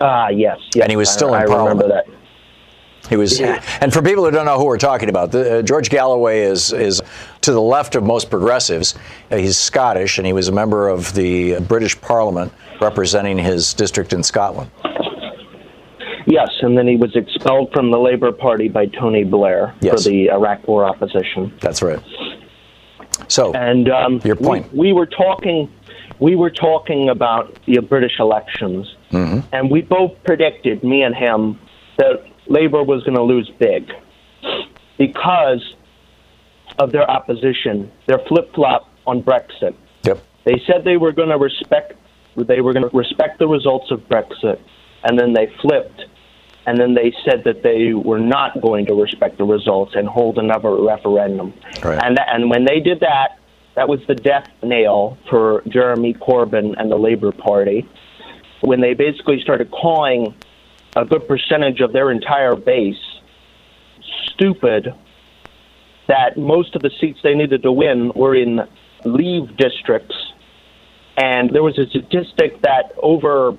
Ah, 0.00 0.28
yes, 0.28 0.58
yes. 0.74 0.82
And 0.82 0.90
he 0.90 0.96
was 0.96 1.08
still 1.08 1.32
I, 1.32 1.38
in 1.44 1.50
I 1.50 1.54
remember 1.54 1.84
Parliament. 1.84 2.06
that. 2.06 3.08
He 3.08 3.16
was, 3.16 3.40
Yeah. 3.40 3.62
and 3.80 3.90
for 3.92 4.02
people 4.02 4.22
who 4.24 4.30
don't 4.30 4.44
know 4.44 4.58
who 4.58 4.66
we're 4.66 4.76
talking 4.76 5.08
about, 5.08 5.32
the, 5.32 5.58
uh, 5.60 5.62
George 5.62 5.88
Galloway 5.88 6.40
is 6.42 6.72
is 6.74 7.00
to 7.48 7.52
the 7.54 7.60
left 7.62 7.94
of 7.96 8.04
most 8.04 8.28
progressives. 8.28 8.94
Uh, 9.30 9.36
he's 9.38 9.56
Scottish, 9.56 10.18
and 10.18 10.26
he 10.26 10.34
was 10.34 10.48
a 10.48 10.52
member 10.52 10.88
of 10.88 11.14
the 11.14 11.58
British 11.60 11.98
Parliament 11.98 12.52
representing 12.78 13.38
his 13.38 13.72
district 13.72 14.12
in 14.12 14.22
Scotland. 14.22 14.70
Yes, 16.26 16.50
and 16.60 16.76
then 16.76 16.86
he 16.86 16.96
was 16.96 17.16
expelled 17.16 17.72
from 17.72 17.90
the 17.90 17.96
Labour 17.98 18.32
Party 18.32 18.68
by 18.68 18.84
Tony 18.84 19.24
Blair 19.24 19.74
Yes. 19.80 20.04
for 20.04 20.10
the 20.10 20.28
Iraq 20.30 20.68
War 20.68 20.84
opposition. 20.84 21.50
That's 21.62 21.80
right. 21.80 21.98
So, 23.28 23.54
And 23.54 23.88
um, 23.88 24.20
Your 24.24 24.36
point. 24.36 24.70
We, 24.70 24.88
we 24.88 24.92
were 24.92 25.06
talking, 25.06 25.72
we 26.18 26.36
were 26.36 26.50
talking 26.50 27.08
about 27.08 27.58
the 27.64 27.78
British 27.80 28.18
elections, 28.20 28.94
Mm-hmm. 29.10 29.40
and 29.54 29.70
we 29.70 29.80
both 29.80 30.22
predicted, 30.24 30.84
me 30.84 31.00
and 31.02 31.14
him, 31.16 31.58
that 31.96 32.22
Labour 32.46 32.82
was 32.82 33.02
going 33.04 33.16
to 33.16 33.22
lose 33.22 33.50
big 33.58 33.90
because 34.98 35.62
of 36.78 36.92
their 36.92 37.08
opposition, 37.10 37.90
their 38.06 38.18
flip 38.28 38.54
flop 38.54 38.88
on 39.06 39.22
Brexit. 39.22 39.74
yep, 40.04 40.22
They 40.44 40.62
said 40.66 40.84
they 40.84 40.96
were 40.96 41.12
going 41.12 41.30
to 41.30 41.38
respect 41.38 41.94
they 42.36 42.60
were 42.60 42.72
going 42.72 42.88
to 42.88 42.96
respect 42.96 43.38
the 43.38 43.48
results 43.48 43.90
of 43.90 44.00
Brexit, 44.08 44.60
and 45.02 45.18
then 45.18 45.32
they 45.32 45.52
flipped, 45.60 46.02
and 46.66 46.78
then 46.78 46.94
they 46.94 47.12
said 47.24 47.42
that 47.44 47.62
they 47.62 47.94
were 47.94 48.20
not 48.20 48.60
going 48.60 48.86
to 48.86 48.94
respect 48.94 49.38
the 49.38 49.44
results 49.44 49.92
and 49.96 50.06
hold 50.06 50.38
another 50.38 50.74
referendum. 50.76 51.52
Right. 51.82 52.00
And 52.02 52.18
and 52.18 52.50
when 52.50 52.64
they 52.64 52.80
did 52.80 53.00
that, 53.00 53.38
that 53.74 53.88
was 53.88 54.00
the 54.06 54.14
death 54.14 54.48
nail 54.62 55.18
for 55.28 55.62
Jeremy 55.68 56.14
Corbyn 56.14 56.74
and 56.78 56.90
the 56.90 56.96
Labour 56.96 57.32
Party. 57.32 57.88
When 58.60 58.80
they 58.80 58.94
basically 58.94 59.40
started 59.40 59.70
calling 59.70 60.34
a 60.96 61.04
good 61.04 61.28
percentage 61.28 61.80
of 61.80 61.92
their 61.92 62.10
entire 62.10 62.56
base 62.56 62.96
stupid 64.26 64.94
that 66.08 66.36
most 66.36 66.74
of 66.74 66.82
the 66.82 66.90
seats 67.00 67.20
they 67.22 67.34
needed 67.34 67.62
to 67.62 67.72
win 67.72 68.10
were 68.14 68.34
in 68.34 68.60
leave 69.04 69.56
districts. 69.56 70.16
And 71.16 71.50
there 71.50 71.62
was 71.62 71.78
a 71.78 71.86
statistic 71.86 72.62
that 72.62 72.92
over 73.02 73.56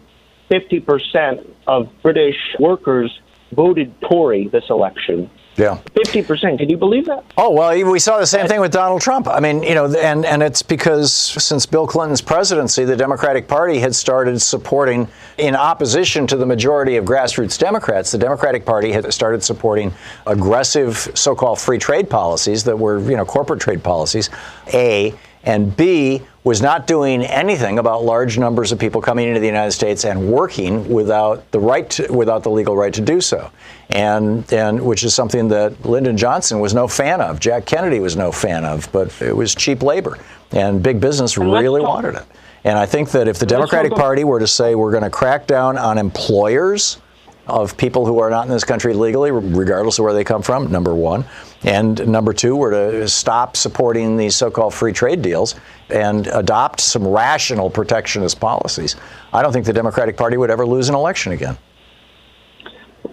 50% 0.51 1.47
of 1.67 1.89
British 2.01 2.37
workers 2.59 3.11
voted 3.51 3.93
Tory 4.01 4.47
this 4.47 4.63
election. 4.69 5.29
Yeah. 5.59 5.77
50%. 5.93 6.57
Can 6.57 6.69
you 6.69 6.77
believe 6.77 7.05
that? 7.05 7.23
Oh 7.37 7.51
well, 7.51 7.91
we 7.91 7.99
saw 7.99 8.17
the 8.17 8.25
same 8.25 8.47
thing 8.47 8.61
with 8.61 8.71
Donald 8.71 9.01
Trump. 9.01 9.27
I 9.27 9.39
mean, 9.39 9.61
you 9.61 9.75
know, 9.75 9.93
and 9.93 10.25
and 10.25 10.41
it's 10.41 10.61
because 10.61 11.13
since 11.13 11.65
Bill 11.65 11.85
Clinton's 11.85 12.21
presidency, 12.21 12.85
the 12.85 12.95
Democratic 12.95 13.47
Party 13.47 13.79
had 13.79 13.93
started 13.93 14.41
supporting, 14.41 15.07
in 15.37 15.55
opposition 15.55 16.25
to 16.27 16.37
the 16.37 16.45
majority 16.45 16.95
of 16.95 17.03
grassroots 17.03 17.59
Democrats, 17.59 18.11
the 18.11 18.17
Democratic 18.17 18.65
Party 18.65 18.91
had 18.91 19.13
started 19.13 19.43
supporting 19.43 19.91
aggressive 20.25 20.97
so-called 21.13 21.59
free 21.59 21.77
trade 21.77 22.09
policies 22.09 22.63
that 22.63 22.79
were, 22.79 22.99
you 22.99 23.17
know, 23.17 23.25
corporate 23.25 23.59
trade 23.59 23.83
policies. 23.83 24.29
A 24.73 25.13
and 25.43 25.75
B 25.75 26.21
was 26.43 26.61
not 26.61 26.87
doing 26.87 27.23
anything 27.23 27.79
about 27.79 28.03
large 28.03 28.37
numbers 28.37 28.71
of 28.71 28.79
people 28.79 29.01
coming 29.01 29.27
into 29.27 29.39
the 29.39 29.45
United 29.45 29.71
States 29.71 30.05
and 30.05 30.31
working 30.31 30.89
without 30.89 31.49
the 31.51 31.59
right 31.59 31.89
to, 31.91 32.11
without 32.11 32.43
the 32.43 32.49
legal 32.49 32.75
right 32.75 32.93
to 32.93 33.01
do 33.01 33.21
so. 33.21 33.51
And 33.91 34.51
and 34.53 34.85
which 34.85 35.03
is 35.03 35.15
something 35.15 35.47
that 35.47 35.83
Lyndon 35.83 36.15
Johnson 36.15 36.59
was 36.59 36.75
no 36.75 36.87
fan 36.87 37.21
of, 37.21 37.39
Jack 37.39 37.65
Kennedy 37.65 37.99
was 37.99 38.15
no 38.15 38.31
fan 38.31 38.63
of, 38.63 38.91
but 38.91 39.19
it 39.21 39.35
was 39.35 39.55
cheap 39.55 39.81
labor 39.81 40.19
and 40.51 40.81
big 40.83 40.99
business 40.99 41.37
let's 41.37 41.63
really 41.63 41.81
wanted 41.81 42.15
it. 42.15 42.25
And 42.63 42.77
I 42.77 42.85
think 42.85 43.11
that 43.11 43.27
if 43.27 43.39
the 43.39 43.45
Democratic 43.45 43.93
Party 43.93 44.23
were 44.23 44.39
to 44.39 44.47
say 44.47 44.75
we're 44.75 44.91
going 44.91 45.03
to 45.03 45.09
crack 45.09 45.47
down 45.47 45.77
on 45.77 45.97
employers 45.97 46.99
of 47.47 47.75
people 47.77 48.05
who 48.05 48.19
are 48.19 48.29
not 48.29 48.45
in 48.45 48.51
this 48.51 48.63
country 48.63 48.93
legally, 48.93 49.31
regardless 49.31 49.97
of 49.97 50.03
where 50.03 50.13
they 50.13 50.23
come 50.23 50.41
from, 50.41 50.71
number 50.71 50.93
one. 50.93 51.25
And 51.63 52.07
number 52.07 52.31
two, 52.31 52.55
we're 52.55 52.99
to 52.99 53.07
stop 53.07 53.57
supporting 53.57 54.17
these 54.17 54.35
so 54.35 54.51
called 54.51 54.73
free 54.73 54.93
trade 54.93 55.21
deals 55.21 55.55
and 55.89 56.27
adopt 56.27 56.79
some 56.79 57.07
rational 57.07 57.69
protectionist 57.69 58.39
policies. 58.39 58.95
I 59.33 59.41
don't 59.41 59.51
think 59.51 59.65
the 59.65 59.73
Democratic 59.73 60.15
Party 60.15 60.37
would 60.37 60.51
ever 60.51 60.65
lose 60.65 60.89
an 60.89 60.95
election 60.95 61.31
again. 61.31 61.57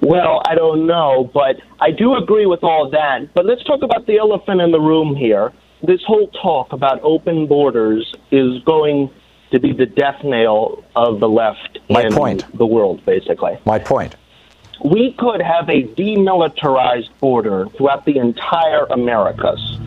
Well, 0.03 0.43
I 0.47 0.55
don't 0.55 0.87
know, 0.87 1.31
but 1.33 1.57
I 1.81 1.91
do 1.91 2.17
agree 2.17 2.47
with 2.47 2.63
all 2.63 2.91
that. 2.91 3.35
But 3.35 3.47
let's 3.47 3.65
talk 3.65 3.83
about 3.83 4.07
the 4.07 4.19
elephant 4.19 4.61
in 4.61 4.71
the 4.71 4.81
room 4.81 5.17
here. 5.17 5.53
This 5.83 6.03
whole 6.07 6.29
talk 6.29 6.73
about 6.73 7.01
open 7.03 7.47
borders 7.47 8.15
is 8.31 8.63
going 8.65 9.11
to 9.53 9.61
be 9.61 9.73
the 9.73 9.87
death 9.87 10.23
nail 10.25 10.85
of 10.97 11.21
the 11.21 11.29
left 11.29 11.79
My 11.89 12.03
in 12.03 12.13
point. 12.13 12.45
the 12.57 12.67
world, 12.67 13.05
basically. 13.05 13.59
My 13.65 13.79
point. 13.79 14.17
We 14.85 15.15
could 15.19 15.41
have 15.41 15.69
a 15.69 15.85
demilitarized 15.85 17.11
border 17.21 17.67
throughout 17.77 18.05
the 18.05 18.19
entire 18.19 18.85
Americas. 18.87 19.79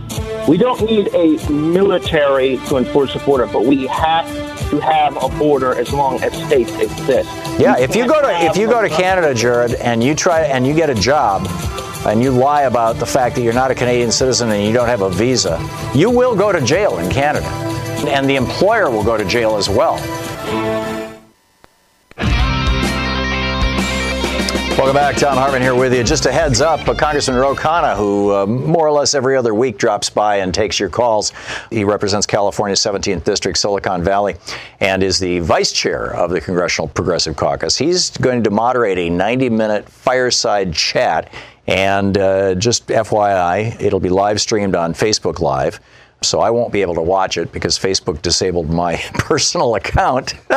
We 0.48 0.58
don't 0.58 0.82
need 0.84 1.14
a 1.14 1.52
military 1.52 2.58
to 2.68 2.78
enforce 2.78 3.16
a 3.16 3.20
border, 3.20 3.46
but 3.46 3.66
we 3.66 3.86
have 3.88 4.26
to 4.70 4.80
have 4.80 5.18
a 5.22 5.30
border 5.38 5.74
as 5.80 5.92
long 5.92 6.22
as 6.24 6.34
states 6.48 6.72
exist. 6.80 7.30
Yeah, 7.60 7.78
We 7.78 7.84
if 7.84 7.96
you 7.96 8.08
go 8.08 8.22
to 8.22 8.46
if 8.46 8.58
you 8.58 8.68
go 8.68 8.82
to 8.82 8.90
Canada, 8.90 9.34
Jared, 9.34 9.74
and 9.76 10.04
you 10.04 10.16
try 10.16 10.42
and 10.42 10.66
you 10.66 10.74
get 10.74 10.90
a 10.90 10.96
job 10.96 11.48
and 12.06 12.22
you 12.22 12.32
lie 12.32 12.64
about 12.64 12.98
the 12.98 13.06
fact 13.06 13.36
that 13.36 13.42
you're 13.42 13.54
not 13.54 13.72
a 13.72 13.76
Canadian 13.76 14.12
citizen 14.12 14.50
and 14.52 14.64
you 14.64 14.72
don't 14.72 14.88
have 14.88 15.02
a 15.02 15.10
visa, 15.10 15.60
you 15.94 16.10
will 16.10 16.36
go 16.36 16.52
to 16.52 16.62
jail 16.62 17.00
in 17.00 17.10
Canada. 17.10 17.48
And 18.08 18.30
the 18.30 18.38
employer 18.38 18.90
will 18.90 19.04
go 19.04 19.18
to 19.18 19.26
jail 19.26 19.58
as 19.58 19.68
well. 19.68 19.98
Welcome 24.80 24.96
back. 24.96 25.18
Thom 25.18 25.36
Hartmann 25.36 25.62
here 25.62 25.76
with 25.76 25.94
you. 25.94 26.06
Just 26.06 26.26
a 26.26 26.32
heads 26.32 26.62
up, 26.62 26.88
uh, 26.88 26.96
Congressman 26.96 27.36
Ro 27.36 27.54
Khanna, 27.54 27.98
who 27.98 28.34
uh, 28.34 28.46
more 28.46 28.88
or 28.88 28.94
less 28.94 29.14
every 29.14 29.36
other 29.36 29.54
week 29.54 29.78
drops 29.78 30.10
by 30.10 30.38
and 30.38 30.54
takes 30.54 30.80
your 30.80 30.88
calls. 30.88 31.34
He 31.70 31.84
represents 31.84 32.26
California's 32.26 32.80
17th 32.80 33.26
District, 33.26 33.58
Silicon 33.58 34.06
Valley, 34.06 34.38
and 34.80 35.04
is 35.04 35.20
the 35.20 35.40
vice 35.40 35.74
chair 35.74 36.16
of 36.16 36.32
the 36.32 36.40
Congressional 36.40 36.88
Progressive 36.88 37.36
Caucus. 37.36 37.78
He's 37.78 38.12
going 38.12 38.42
to 38.46 38.52
moderate 38.52 38.98
a 38.98 39.10
90 39.10 39.50
minute 39.50 39.90
fireside 39.90 40.74
chat. 40.74 41.30
And 41.68 42.18
uh, 42.18 42.56
just 42.56 42.88
FYI, 42.88 43.80
it'll 43.82 44.00
be 44.00 44.10
live 44.10 44.40
streamed 44.40 44.76
on 44.76 44.94
Facebook 44.94 45.42
Live. 45.42 45.82
So 46.22 46.42
I 46.42 46.50
won't 46.50 46.74
be 46.74 46.82
able 46.82 46.96
to 46.96 47.02
watch 47.02 47.38
it 47.38 47.52
because 47.52 47.80
Facebook 47.80 48.22
disabled 48.22 48.70
my 48.70 48.96
personal 49.14 49.76
account. 49.76 50.34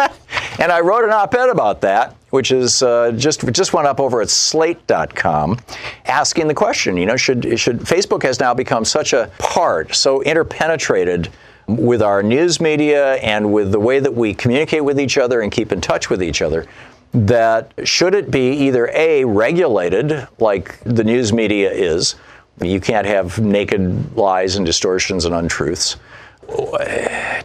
and 0.58 0.72
I 0.72 0.80
wrote 0.80 1.04
an 1.04 1.10
op-ed 1.10 1.48
about 1.48 1.80
that 1.82 2.16
which 2.32 2.50
is 2.50 2.82
uh, 2.82 3.12
just 3.12 3.46
just 3.52 3.74
went 3.74 3.86
up 3.86 4.00
over 4.00 4.22
at 4.22 4.30
Slate.com, 4.30 5.58
asking 6.06 6.48
the 6.48 6.54
question. 6.54 6.96
You 6.96 7.04
know, 7.04 7.16
should 7.16 7.60
should 7.60 7.80
Facebook 7.80 8.22
has 8.22 8.40
now 8.40 8.54
become 8.54 8.86
such 8.86 9.12
a 9.12 9.30
part, 9.38 9.94
so 9.94 10.22
interpenetrated 10.22 11.28
with 11.66 12.00
our 12.00 12.22
news 12.22 12.58
media 12.58 13.16
and 13.16 13.52
with 13.52 13.70
the 13.70 13.78
way 13.78 14.00
that 14.00 14.14
we 14.14 14.32
communicate 14.32 14.82
with 14.82 14.98
each 14.98 15.18
other 15.18 15.42
and 15.42 15.52
keep 15.52 15.72
in 15.72 15.80
touch 15.80 16.08
with 16.10 16.22
each 16.22 16.42
other 16.42 16.66
that 17.14 17.72
should 17.84 18.14
it 18.14 18.30
be 18.30 18.52
either 18.52 18.90
a 18.94 19.24
regulated 19.24 20.26
like 20.38 20.80
the 20.84 21.04
news 21.04 21.32
media 21.32 21.70
is 21.70 22.14
you 22.60 22.80
can't 22.80 23.06
have 23.06 23.38
naked 23.38 24.16
lies 24.16 24.56
and 24.56 24.66
distortions 24.66 25.24
and 25.24 25.34
untruths 25.34 25.96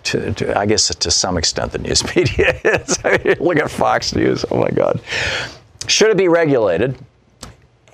to, 0.03 0.33
to, 0.33 0.57
I 0.57 0.65
guess 0.65 0.93
to 0.93 1.11
some 1.11 1.37
extent 1.37 1.71
the 1.71 1.79
news 1.79 2.03
media 2.15 2.59
is. 2.63 3.03
Look 3.39 3.57
at 3.57 3.69
Fox 3.69 4.15
News. 4.15 4.45
Oh 4.51 4.59
my 4.59 4.69
God. 4.69 4.99
Should 5.87 6.09
it 6.09 6.17
be 6.17 6.27
regulated 6.27 6.97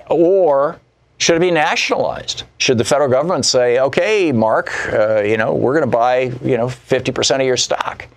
or 0.10 0.80
should 1.18 1.38
it 1.38 1.42
be 1.42 1.52
nationalized? 1.52 2.44
Should 2.58 2.78
the 2.78 2.84
federal 2.84 3.10
government 3.10 3.46
say, 3.46 3.80
okay, 3.80 4.32
Mark, 4.32 4.72
uh, 4.92 5.22
you 5.22 5.38
know, 5.38 5.54
we're 5.54 5.74
going 5.74 5.90
to 5.90 5.98
buy, 5.98 6.34
you 6.44 6.58
know, 6.58 6.68
50% 6.68 7.36
of 7.36 7.46
your 7.46 7.58
stock 7.58 8.08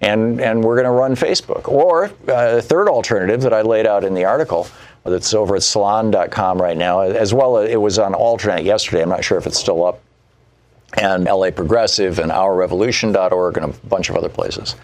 and, 0.00 0.40
and 0.40 0.62
we're 0.62 0.74
going 0.74 0.86
to 0.86 0.90
run 0.90 1.14
Facebook? 1.14 1.68
Or 1.68 2.06
uh, 2.28 2.56
the 2.56 2.62
third 2.62 2.88
alternative 2.88 3.40
that 3.42 3.52
I 3.52 3.62
laid 3.62 3.86
out 3.86 4.04
in 4.04 4.14
the 4.14 4.24
article 4.24 4.66
that's 5.04 5.34
over 5.34 5.56
at 5.56 5.62
salon.com 5.62 6.60
right 6.60 6.76
now, 6.76 7.00
as 7.00 7.32
well 7.32 7.58
as 7.58 7.70
it 7.70 7.80
was 7.80 7.98
on 7.98 8.12
Alternet 8.12 8.64
yesterday. 8.64 9.02
I'm 9.02 9.08
not 9.08 9.24
sure 9.24 9.38
if 9.38 9.46
it's 9.46 9.58
still 9.58 9.84
up 9.84 10.00
and 10.98 11.24
LA 11.24 11.50
Progressive 11.50 12.18
and 12.18 12.30
OurRevolution.org 12.32 13.56
and 13.56 13.66
a 13.66 13.86
bunch 13.86 14.10
of 14.10 14.16
other 14.16 14.28
places. 14.28 14.74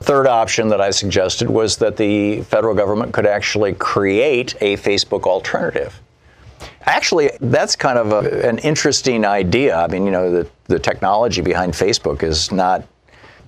Third 0.00 0.26
option 0.26 0.68
that 0.68 0.80
I 0.80 0.90
suggested 0.90 1.48
was 1.48 1.76
that 1.76 1.96
the 1.96 2.42
federal 2.42 2.74
government 2.74 3.12
could 3.12 3.26
actually 3.26 3.74
create 3.74 4.54
a 4.60 4.76
Facebook 4.76 5.24
alternative. 5.24 6.00
Actually, 6.82 7.30
that's 7.40 7.76
kind 7.76 7.98
of 7.98 8.12
a, 8.12 8.46
an 8.46 8.58
interesting 8.58 9.24
idea. 9.24 9.76
I 9.76 9.86
mean, 9.86 10.04
you 10.04 10.10
know, 10.10 10.30
the, 10.30 10.50
the 10.64 10.78
technology 10.78 11.40
behind 11.40 11.72
Facebook 11.72 12.22
is 12.22 12.50
not, 12.52 12.86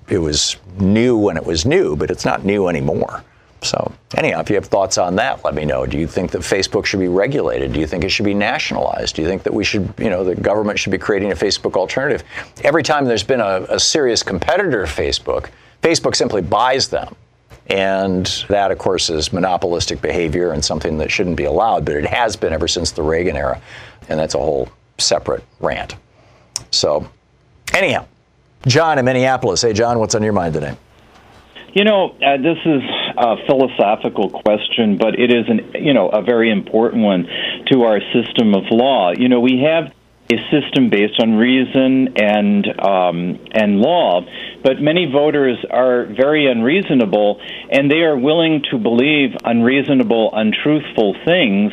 it 0.09 0.18
was 0.18 0.57
new 0.79 1.16
when 1.16 1.37
it 1.37 1.44
was 1.44 1.66
new, 1.66 1.96
but 1.96 2.11
it's 2.11 2.24
not 2.24 2.44
new 2.44 2.68
anymore. 2.68 3.24
So, 3.66 3.92
anyhow, 4.16 4.40
if 4.40 4.48
you 4.48 4.55
have 4.57 4.66
thoughts 4.66 4.96
on 4.96 5.16
that, 5.16 5.44
let 5.44 5.55
me 5.55 5.64
know. 5.64 5.87
Do 5.87 5.98
you 5.98 6.07
think 6.07 6.31
that 6.31 6.42
Facebook 6.42 6.87
should 6.87 7.00
be 7.00 7.09
regulated? 7.09 7.72
Do 7.72 7.81
you 7.81 7.87
think 7.87 8.05
it 8.05 8.11
should 8.11 8.24
be 8.24 8.35
nationalized? 8.35 9.16
Do 9.16 9.22
you 9.22 9.29
think 9.29 9.42
that 9.42 9.52
we 9.52 9.64
should, 9.64 9.92
you 9.98 10.09
know, 10.09 10.22
the 10.22 10.37
government 10.37 10.79
should 10.79 10.92
be 10.92 10.98
creating 10.98 11.33
a 11.33 11.35
Facebook 11.35 11.74
alternative? 11.74 12.22
Every 12.62 12.83
time 12.83 13.05
there's 13.07 13.24
been 13.24 13.40
a, 13.40 13.66
a 13.68 13.81
serious 13.81 14.22
competitor 14.22 14.87
to 14.87 14.92
Facebook, 14.92 15.50
Facebook 15.83 16.14
simply 16.14 16.42
buys 16.42 16.88
them. 16.88 17.14
And 17.68 18.26
that, 18.48 18.70
of 18.70 18.79
course, 18.79 19.11
is 19.11 19.33
monopolistic 19.33 20.00
behavior 20.00 20.52
and 20.52 20.64
something 20.64 20.98
that 20.98 21.11
shouldn't 21.11 21.37
be 21.37 21.44
allowed, 21.44 21.85
but 21.85 21.96
it 21.96 22.07
has 22.07 22.37
been 22.37 22.52
ever 22.52 22.68
since 22.68 22.92
the 22.92 23.02
Reagan 23.02 23.37
era. 23.37 23.61
And 24.09 24.20
that's 24.20 24.37
a 24.37 24.38
whole 24.38 24.68
separate 24.98 25.42
rant. 25.59 25.96
So, 26.70 27.09
anyhow, 27.74 28.07
John 28.66 28.98
in 28.98 29.05
Minneapolis. 29.05 29.62
Hey, 29.62 29.72
John, 29.72 29.98
what's 29.98 30.14
on 30.14 30.22
your 30.22 30.33
mind 30.33 30.55
today? 30.55 30.76
You 31.72 31.85
know, 31.85 32.16
uh, 32.24 32.37
this 32.37 32.59
is 32.64 32.83
a 33.16 33.37
philosophical 33.46 34.31
question, 34.31 34.98
but 34.98 35.18
it 35.18 35.33
is 35.33 35.48
an 35.48 35.72
you 35.83 35.94
know 35.94 36.09
a 36.09 36.22
very 36.22 36.50
important 36.50 37.02
one 37.02 37.26
to 37.72 37.83
our 37.83 38.00
system 38.12 38.55
of 38.55 38.64
law. 38.70 39.12
You 39.16 39.29
know, 39.29 39.40
we 39.40 39.64
have 39.64 39.92
a 40.32 40.36
system 40.50 40.90
based 40.90 41.20
on 41.20 41.34
reason 41.34 42.14
and 42.16 42.66
um, 42.80 43.38
and 43.52 43.78
law, 43.80 44.22
but 44.62 44.80
many 44.80 45.10
voters 45.10 45.58
are 45.70 46.06
very 46.06 46.50
unreasonable, 46.50 47.40
and 47.70 47.90
they 47.90 48.02
are 48.02 48.16
willing 48.16 48.62
to 48.70 48.78
believe 48.78 49.30
unreasonable, 49.44 50.30
untruthful 50.32 51.14
things. 51.24 51.72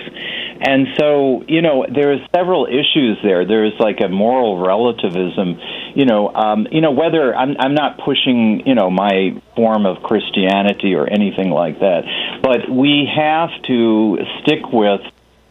And 0.66 0.88
so, 0.98 1.44
you 1.48 1.62
know, 1.62 1.86
there's 1.94 2.22
several 2.34 2.68
issues 2.68 3.18
there. 3.24 3.46
There's 3.46 3.74
like 3.80 4.00
a 4.06 4.08
moral 4.08 4.64
relativism. 4.64 5.60
You 5.96 6.06
know, 6.06 6.30
um, 6.30 6.68
you 6.72 6.82
know 6.82 6.92
whether 6.92 7.36
I'm 7.36 7.56
I'm 7.60 7.74
not 7.74 8.00
pushing 8.06 8.64
you 8.68 8.76
know 8.76 8.92
my 8.92 9.42
form 9.56 9.86
of 9.86 10.04
Christianity 10.04 10.94
or 10.94 11.08
anything 11.08 11.50
like 11.50 11.80
that, 11.80 12.04
but 12.44 12.70
we 12.70 13.10
have 13.16 13.50
to 13.64 14.18
stick 14.42 14.72
with 14.72 15.02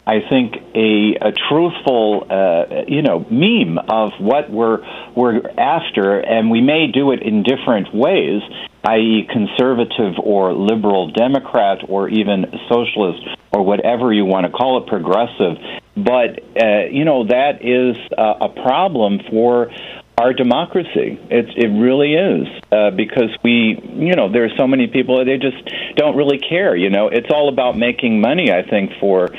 I 0.05 0.19
think 0.29 0.55
a, 0.75 1.15
a 1.21 1.33
truthful, 1.49 2.27
uh, 2.29 2.85
you 2.89 3.03
know, 3.03 3.25
meme 3.31 3.79
of 3.79 4.11
what 4.19 4.51
we're 4.51 4.81
we're 5.15 5.49
after, 5.57 6.19
and 6.19 6.51
we 6.51 6.61
may 6.61 6.89
do 6.89 7.13
it 7.13 7.23
in 7.23 7.45
different 7.45 7.95
ways, 7.95 8.43
i.e., 8.85 9.29
conservative 9.31 10.15
or 10.19 10.55
liberal 10.55 11.13
Democrat 11.13 11.79
or 11.89 12.09
even 12.09 12.47
socialist 12.69 13.23
or 13.53 13.65
whatever 13.65 14.13
you 14.13 14.25
want 14.25 14.45
to 14.47 14.51
call 14.51 14.83
it, 14.83 14.89
progressive. 14.89 15.57
But 15.95 16.43
uh, 16.61 16.87
you 16.91 17.05
know 17.05 17.25
that 17.27 17.65
is 17.65 17.97
uh, 18.19 18.47
a 18.47 18.49
problem 18.49 19.21
for 19.31 19.71
our 20.19 20.33
democracy. 20.33 21.19
It 21.31 21.47
it 21.57 21.69
really 21.69 22.15
is 22.15 22.47
uh, 22.71 22.91
because 22.91 23.31
we 23.43 23.81
you 23.83 24.15
know 24.15 24.31
there 24.31 24.45
are 24.45 24.57
so 24.57 24.67
many 24.67 24.87
people 24.87 25.25
they 25.25 25.39
just 25.39 25.63
don't 25.97 26.17
really 26.17 26.39
care. 26.39 26.77
You 26.77 26.91
know, 26.91 27.09
it's 27.09 27.31
all 27.31 27.49
about 27.49 27.77
making 27.77 28.21
money. 28.21 28.53
I 28.53 28.63
think 28.63 28.93
for 29.01 29.31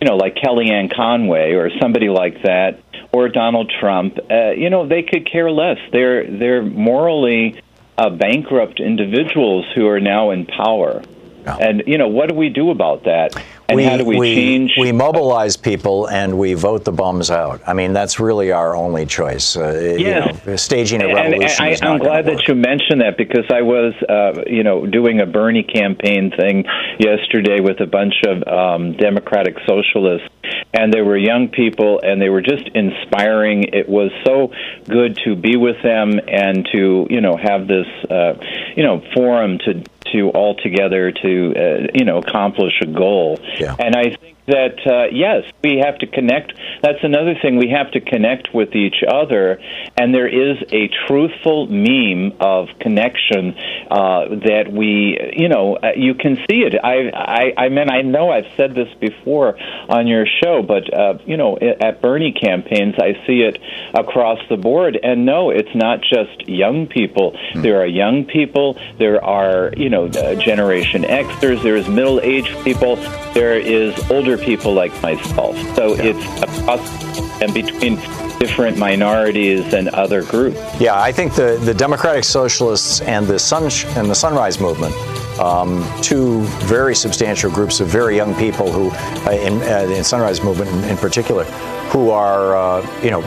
you 0.00 0.06
know 0.06 0.16
like 0.16 0.36
Kellyanne 0.36 0.94
Conway 0.94 1.52
or 1.52 1.70
somebody 1.80 2.08
like 2.08 2.42
that 2.42 2.80
or 3.12 3.28
Donald 3.28 3.72
Trump. 3.80 4.18
Uh, 4.30 4.50
you 4.50 4.70
know, 4.70 4.86
they 4.86 5.02
could 5.02 5.30
care 5.30 5.50
less. 5.50 5.78
They're 5.92 6.26
they're 6.26 6.62
morally 6.62 7.60
uh, 7.98 8.10
bankrupt 8.10 8.80
individuals 8.80 9.66
who 9.74 9.86
are 9.88 10.00
now 10.00 10.30
in 10.30 10.46
power. 10.46 11.02
And 11.44 11.82
you 11.86 11.98
know, 11.98 12.08
what 12.08 12.28
do 12.28 12.34
we 12.34 12.48
do 12.50 12.70
about 12.70 13.04
that? 13.04 13.34
And 13.72 13.76
we, 13.78 13.84
how 13.84 13.96
do 13.96 14.04
we, 14.04 14.18
we, 14.18 14.34
change? 14.34 14.72
We 14.78 14.92
mobilize 14.92 15.56
people 15.56 16.08
and 16.08 16.38
we 16.38 16.54
vote 16.54 16.84
the 16.84 16.92
bums 16.92 17.30
out. 17.30 17.60
I 17.66 17.72
mean, 17.72 17.92
that's 17.92 18.20
really 18.20 18.52
our 18.52 18.76
only 18.76 19.06
choice. 19.06 19.56
Uh, 19.56 19.96
yes. 19.98 20.26
You 20.44 20.50
know, 20.50 20.56
staging 20.56 21.02
a 21.02 21.06
revolution. 21.06 21.64
And, 21.64 21.74
and 21.74 21.84
I, 21.84 21.92
am 21.92 21.98
glad 21.98 22.26
that 22.26 22.46
you 22.48 22.54
mentioned 22.54 23.00
that 23.00 23.16
because 23.16 23.46
I 23.50 23.62
was, 23.62 23.94
uh, 24.08 24.42
you 24.46 24.62
know, 24.62 24.86
doing 24.86 25.20
a 25.20 25.26
Bernie 25.26 25.62
campaign 25.62 26.30
thing 26.30 26.64
yesterday 26.98 27.60
with 27.60 27.80
a 27.80 27.86
bunch 27.86 28.14
of 28.26 28.46
um, 28.46 28.92
Democratic 28.96 29.56
socialists, 29.66 30.28
and 30.74 30.92
they 30.92 31.02
were 31.02 31.16
young 31.16 31.48
people, 31.48 32.00
and 32.02 32.20
they 32.20 32.28
were 32.28 32.42
just 32.42 32.68
inspiring. 32.74 33.64
It 33.64 33.88
was 33.88 34.10
so 34.24 34.52
good 34.88 35.18
to 35.24 35.34
be 35.36 35.56
with 35.56 35.82
them 35.82 36.20
and 36.28 36.68
to, 36.72 37.06
you 37.08 37.20
know, 37.20 37.36
have 37.36 37.66
this, 37.66 37.86
uh, 38.10 38.34
you 38.76 38.82
know, 38.82 39.02
forum 39.14 39.58
to 39.58 39.82
to 40.12 40.30
all 40.30 40.54
together 40.54 41.12
to 41.12 41.54
uh, 41.56 41.86
you 41.94 42.04
know 42.04 42.18
accomplish 42.18 42.80
a 42.80 42.86
goal. 42.86 43.38
Yeah. 43.58 43.76
And 43.78 43.94
I 43.96 44.16
think 44.16 44.36
that 44.46 44.78
uh, 44.86 45.04
yes, 45.12 45.44
we 45.62 45.82
have 45.84 45.98
to 45.98 46.06
connect. 46.06 46.52
That's 46.82 47.02
another 47.02 47.34
thing. 47.40 47.56
We 47.56 47.70
have 47.70 47.92
to 47.92 48.00
connect 48.00 48.54
with 48.54 48.74
each 48.74 49.02
other, 49.06 49.60
and 49.96 50.14
there 50.14 50.26
is 50.26 50.58
a 50.72 50.90
truthful 51.06 51.66
meme 51.66 52.36
of 52.40 52.68
connection 52.80 53.54
uh, 53.90 54.28
that 54.46 54.72
we, 54.72 55.18
you 55.36 55.48
know, 55.48 55.76
uh, 55.76 55.92
you 55.96 56.14
can 56.14 56.36
see 56.50 56.62
it. 56.62 56.74
I, 56.82 57.10
I, 57.10 57.64
I 57.64 57.68
mean, 57.68 57.90
I 57.90 58.02
know 58.02 58.30
I've 58.30 58.50
said 58.56 58.74
this 58.74 58.88
before 59.00 59.56
on 59.88 60.06
your 60.06 60.26
show, 60.42 60.62
but 60.62 60.92
uh, 60.92 61.18
you 61.24 61.36
know, 61.36 61.56
at 61.58 62.02
Bernie 62.02 62.32
campaigns, 62.32 62.96
I 62.98 63.24
see 63.26 63.42
it 63.42 63.58
across 63.94 64.38
the 64.48 64.56
board. 64.56 64.98
And 65.02 65.24
no, 65.24 65.50
it's 65.50 65.74
not 65.74 66.00
just 66.02 66.48
young 66.48 66.86
people. 66.86 67.36
Hmm. 67.52 67.62
There 67.62 67.80
are 67.80 67.86
young 67.86 68.24
people. 68.24 68.78
There 68.98 69.22
are, 69.24 69.72
you 69.76 69.88
know, 69.88 70.06
uh, 70.06 70.34
Generation 70.34 71.02
Xers. 71.02 71.62
There 71.62 71.76
is 71.76 71.88
middle-aged 71.88 72.64
people. 72.64 72.96
There 73.34 73.58
is 73.58 73.98
older 74.10 74.31
people 74.38 74.74
like 74.74 74.92
myself. 75.02 75.56
So 75.74 75.94
yeah. 75.94 76.12
it's 76.14 76.42
across 76.42 77.42
and 77.42 77.52
between 77.52 77.96
different 78.38 78.78
minorities 78.78 79.72
and 79.72 79.88
other 79.90 80.22
groups. 80.22 80.58
Yeah, 80.80 81.00
I 81.00 81.12
think 81.12 81.34
the, 81.34 81.60
the 81.64 81.74
Democratic 81.74 82.24
Socialists 82.24 83.00
and 83.00 83.26
the 83.26 83.38
Sun 83.38 83.70
and 83.96 84.10
the 84.10 84.14
Sunrise 84.14 84.60
Movement, 84.60 84.94
um, 85.38 85.84
two 86.02 86.42
very 86.66 86.94
substantial 86.94 87.50
groups 87.50 87.80
of 87.80 87.88
very 87.88 88.16
young 88.16 88.34
people 88.34 88.70
who, 88.70 88.90
uh, 89.28 89.32
in, 89.32 89.60
uh, 89.62 89.92
in 89.94 90.04
Sunrise 90.04 90.42
Movement 90.42 90.70
in, 90.70 90.84
in 90.84 90.96
particular, 90.96 91.44
who 91.90 92.10
are, 92.10 92.56
uh, 92.56 93.02
you 93.02 93.10
know, 93.10 93.22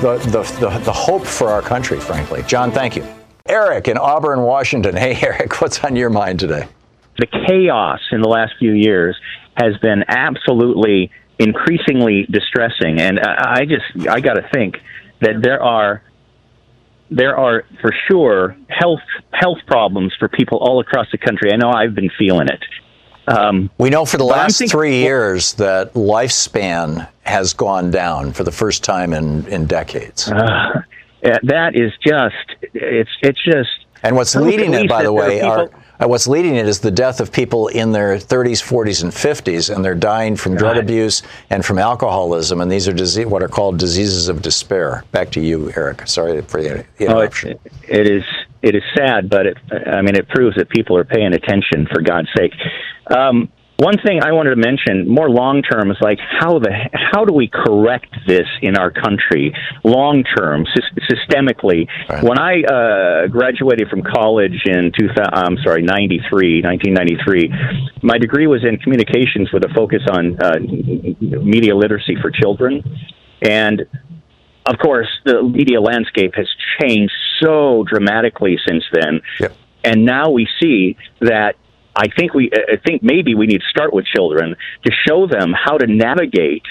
the, 0.00 0.18
the, 0.30 0.42
the, 0.60 0.78
the 0.84 0.92
hope 0.92 1.26
for 1.26 1.48
our 1.48 1.62
country, 1.62 2.00
frankly. 2.00 2.42
John, 2.46 2.70
thank 2.72 2.96
you. 2.96 3.06
Eric 3.46 3.88
in 3.88 3.98
Auburn, 3.98 4.42
Washington. 4.42 4.96
Hey, 4.96 5.18
Eric, 5.22 5.60
what's 5.60 5.82
on 5.84 5.96
your 5.96 6.10
mind 6.10 6.40
today? 6.40 6.66
the 7.18 7.26
chaos 7.26 8.00
in 8.10 8.22
the 8.22 8.28
last 8.28 8.54
few 8.58 8.72
years 8.72 9.16
has 9.56 9.76
been 9.78 10.04
absolutely 10.08 11.10
increasingly 11.38 12.26
distressing. 12.30 13.00
And 13.00 13.20
I 13.20 13.64
just 13.64 14.08
I 14.08 14.20
got 14.20 14.34
to 14.34 14.48
think 14.52 14.76
that 15.20 15.42
there 15.42 15.62
are 15.62 16.02
there 17.10 17.36
are 17.36 17.64
for 17.80 17.92
sure 18.08 18.56
health 18.68 19.00
health 19.32 19.58
problems 19.66 20.14
for 20.18 20.28
people 20.28 20.58
all 20.58 20.80
across 20.80 21.06
the 21.12 21.18
country. 21.18 21.52
I 21.52 21.56
know 21.56 21.70
I've 21.70 21.94
been 21.94 22.10
feeling 22.18 22.48
it. 22.48 22.64
Um, 23.28 23.70
we 23.78 23.90
know 23.90 24.04
for 24.04 24.16
the 24.16 24.24
last 24.24 24.58
thinking, 24.58 24.72
three 24.72 24.96
years 24.96 25.54
that 25.54 25.94
lifespan 25.94 27.08
has 27.22 27.52
gone 27.52 27.90
down 27.90 28.32
for 28.32 28.42
the 28.44 28.50
first 28.50 28.82
time 28.82 29.12
in 29.12 29.46
in 29.46 29.66
decades. 29.66 30.28
Uh, 30.28 30.82
that 31.44 31.76
is 31.76 31.92
just 32.04 32.72
it's 32.74 33.10
it's 33.22 33.42
just. 33.44 33.70
And 34.02 34.16
what's 34.16 34.34
leading 34.34 34.74
it, 34.74 34.88
by 34.88 35.04
the 35.04 35.12
way, 35.12 35.40
are 35.40 35.70
uh, 36.02 36.08
what's 36.08 36.26
leading 36.26 36.56
it 36.56 36.66
is 36.66 36.80
the 36.80 36.90
death 36.90 37.20
of 37.20 37.32
people 37.32 37.68
in 37.68 37.92
their 37.92 38.16
30s, 38.16 38.62
40s, 38.62 39.02
and 39.02 39.12
50s, 39.12 39.74
and 39.74 39.84
they're 39.84 39.94
dying 39.94 40.36
from 40.36 40.56
drug 40.56 40.76
abuse 40.76 41.22
and 41.50 41.64
from 41.64 41.78
alcoholism. 41.78 42.60
And 42.60 42.70
these 42.70 42.88
are 42.88 42.92
disease, 42.92 43.26
what 43.26 43.42
are 43.42 43.48
called 43.48 43.78
diseases 43.78 44.28
of 44.28 44.42
despair. 44.42 45.04
Back 45.12 45.30
to 45.32 45.40
you, 45.40 45.72
Eric. 45.76 46.06
Sorry 46.08 46.40
for 46.42 46.62
the 46.62 46.84
interruption. 46.98 47.58
Oh, 47.58 47.70
it, 47.88 48.00
it 48.00 48.10
is 48.10 48.24
it 48.62 48.74
is 48.76 48.82
sad, 48.96 49.28
but 49.28 49.46
it, 49.46 49.58
I 49.86 50.02
mean, 50.02 50.14
it 50.14 50.28
proves 50.28 50.56
that 50.56 50.68
people 50.70 50.96
are 50.96 51.04
paying 51.04 51.32
attention. 51.32 51.86
For 51.92 52.00
God's 52.00 52.28
sake. 52.36 52.52
Um, 53.08 53.50
one 53.82 53.98
thing 53.98 54.20
I 54.22 54.30
wanted 54.30 54.50
to 54.50 54.62
mention, 54.62 55.08
more 55.08 55.28
long 55.28 55.62
term, 55.62 55.90
is 55.90 55.96
like 56.00 56.18
how 56.20 56.60
the 56.60 56.70
how 56.92 57.24
do 57.24 57.34
we 57.34 57.48
correct 57.48 58.14
this 58.26 58.46
in 58.62 58.76
our 58.76 58.92
country 58.92 59.52
long 59.82 60.22
term, 60.22 60.64
systemically? 61.10 61.88
Right. 62.08 62.22
When 62.22 62.38
I 62.38 62.62
uh, 62.62 63.26
graduated 63.26 63.88
from 63.88 64.02
college 64.02 64.62
in 64.66 64.92
2000, 64.96 65.16
I'm 65.34 65.56
sorry, 65.64 65.82
93, 65.82 66.62
1993, 66.62 67.52
my 68.02 68.18
degree 68.18 68.46
was 68.46 68.64
in 68.64 68.78
communications 68.78 69.52
with 69.52 69.64
a 69.64 69.74
focus 69.74 70.02
on 70.08 70.40
uh, 70.40 70.60
media 71.20 71.74
literacy 71.74 72.16
for 72.22 72.30
children, 72.30 72.84
and 73.42 73.82
of 74.64 74.78
course, 74.78 75.08
the 75.24 75.42
media 75.42 75.80
landscape 75.80 76.34
has 76.36 76.46
changed 76.80 77.12
so 77.42 77.84
dramatically 77.88 78.58
since 78.64 78.84
then. 78.92 79.20
Yep. 79.40 79.56
And 79.84 80.04
now 80.04 80.30
we 80.30 80.46
see 80.60 80.96
that 81.20 81.56
I 81.94 82.06
think 82.16 82.34
we 82.34 82.50
I 82.52 82.76
think 82.84 83.02
maybe 83.02 83.34
we 83.34 83.46
need 83.46 83.60
to 83.60 83.68
start 83.70 83.92
with 83.92 84.06
children 84.06 84.56
to 84.84 84.92
show 85.06 85.26
them 85.26 85.52
how 85.52 85.78
to 85.78 85.86
navigate 85.86 86.62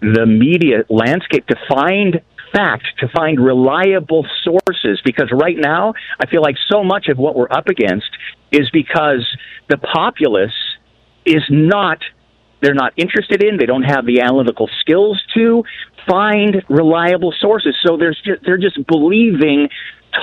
the 0.00 0.24
media 0.26 0.84
landscape 0.88 1.46
to 1.48 1.56
find 1.68 2.22
fact, 2.52 2.84
to 2.98 3.08
find 3.14 3.38
reliable 3.38 4.26
sources 4.42 5.00
because 5.04 5.30
right 5.32 5.56
now 5.58 5.94
I 6.18 6.26
feel 6.26 6.42
like 6.42 6.56
so 6.70 6.82
much 6.82 7.08
of 7.08 7.18
what 7.18 7.36
we're 7.36 7.50
up 7.50 7.68
against 7.68 8.10
is 8.50 8.68
because 8.72 9.26
the 9.68 9.76
populace 9.76 10.50
is 11.24 11.42
not 11.50 11.98
they're 12.62 12.74
not 12.74 12.92
interested 12.96 13.42
in, 13.42 13.56
they 13.56 13.64
don't 13.64 13.84
have 13.84 14.04
the 14.04 14.20
analytical 14.20 14.68
skills 14.80 15.18
to 15.34 15.64
find 16.06 16.62
reliable 16.68 17.32
sources. 17.40 17.74
So 17.86 17.96
there's 17.96 18.20
just, 18.22 18.44
they're 18.44 18.58
just 18.58 18.86
believing 18.86 19.68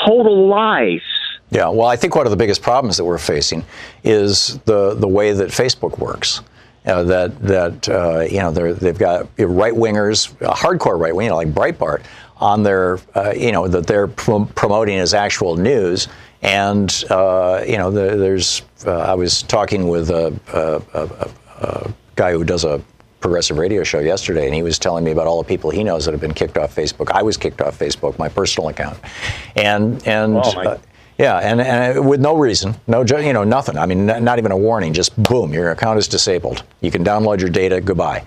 total 0.05 0.47
lies 0.47 1.01
yeah, 1.49 1.69
well, 1.69 1.87
I 1.87 1.95
think 1.95 2.15
one 2.15 2.25
of 2.25 2.31
the 2.31 2.37
biggest 2.37 2.61
problems 2.61 2.97
that 2.97 3.05
we're 3.05 3.17
facing 3.17 3.63
is 4.03 4.59
the 4.65 4.93
the 4.95 5.07
way 5.07 5.31
that 5.33 5.49
Facebook 5.49 5.97
works. 5.97 6.41
Uh, 6.85 7.03
that 7.03 7.37
that 7.41 7.89
uh, 7.89 8.21
you 8.21 8.39
know 8.39 8.51
they've 8.51 8.97
got 8.97 9.27
right 9.37 9.73
wingers, 9.73 10.33
hardcore 10.39 10.97
right 10.97 11.13
wing, 11.13 11.25
you 11.25 11.31
know, 11.31 11.35
like 11.35 11.53
Breitbart, 11.53 12.03
on 12.37 12.63
their 12.63 12.99
uh, 13.15 13.33
you 13.35 13.51
know 13.51 13.67
that 13.67 13.87
they're 13.87 14.07
promoting 14.07 14.97
as 14.97 15.13
actual 15.13 15.55
news. 15.55 16.07
And 16.41 17.03
uh, 17.09 17.63
you 17.67 17.77
know, 17.77 17.91
the, 17.91 18.15
there's 18.15 18.61
uh, 18.85 18.91
I 18.91 19.15
was 19.15 19.41
talking 19.41 19.87
with 19.87 20.09
a, 20.11 20.39
a, 20.53 20.81
a, 20.93 21.29
a 21.65 21.93
guy 22.15 22.31
who 22.31 22.43
does 22.43 22.63
a 22.63 22.81
progressive 23.19 23.57
radio 23.57 23.83
show 23.83 23.99
yesterday, 23.99 24.45
and 24.45 24.53
he 24.53 24.61
was 24.61 24.77
telling 24.77 25.03
me 25.03 25.11
about 25.11 25.27
all 25.27 25.41
the 25.41 25.47
people 25.47 25.69
he 25.71 25.83
knows 25.83 26.05
that 26.05 26.11
have 26.11 26.21
been 26.21 26.33
kicked 26.33 26.57
off 26.57 26.75
Facebook. 26.75 27.11
I 27.11 27.23
was 27.23 27.37
kicked 27.37 27.61
off 27.61 27.77
Facebook, 27.77 28.17
my 28.19 28.29
personal 28.29 28.69
account, 28.69 28.99
and 29.55 30.05
and 30.07 30.37
oh, 30.37 30.61
uh, 30.61 30.77
yeah, 31.17 31.37
and, 31.37 31.59
and 31.61 32.07
with 32.07 32.19
no 32.19 32.37
reason, 32.37 32.75
no, 32.85 33.03
you 33.03 33.33
know, 33.33 33.43
nothing. 33.43 33.77
I 33.77 33.85
mean, 33.85 34.05
not 34.05 34.37
even 34.37 34.51
a 34.51 34.57
warning. 34.57 34.93
Just 34.93 35.21
boom, 35.21 35.51
your 35.53 35.71
account 35.71 35.97
is 35.97 36.07
disabled. 36.07 36.63
You 36.81 36.91
can 36.91 37.03
download 37.03 37.39
your 37.39 37.49
data. 37.49 37.81
Goodbye. 37.81 38.23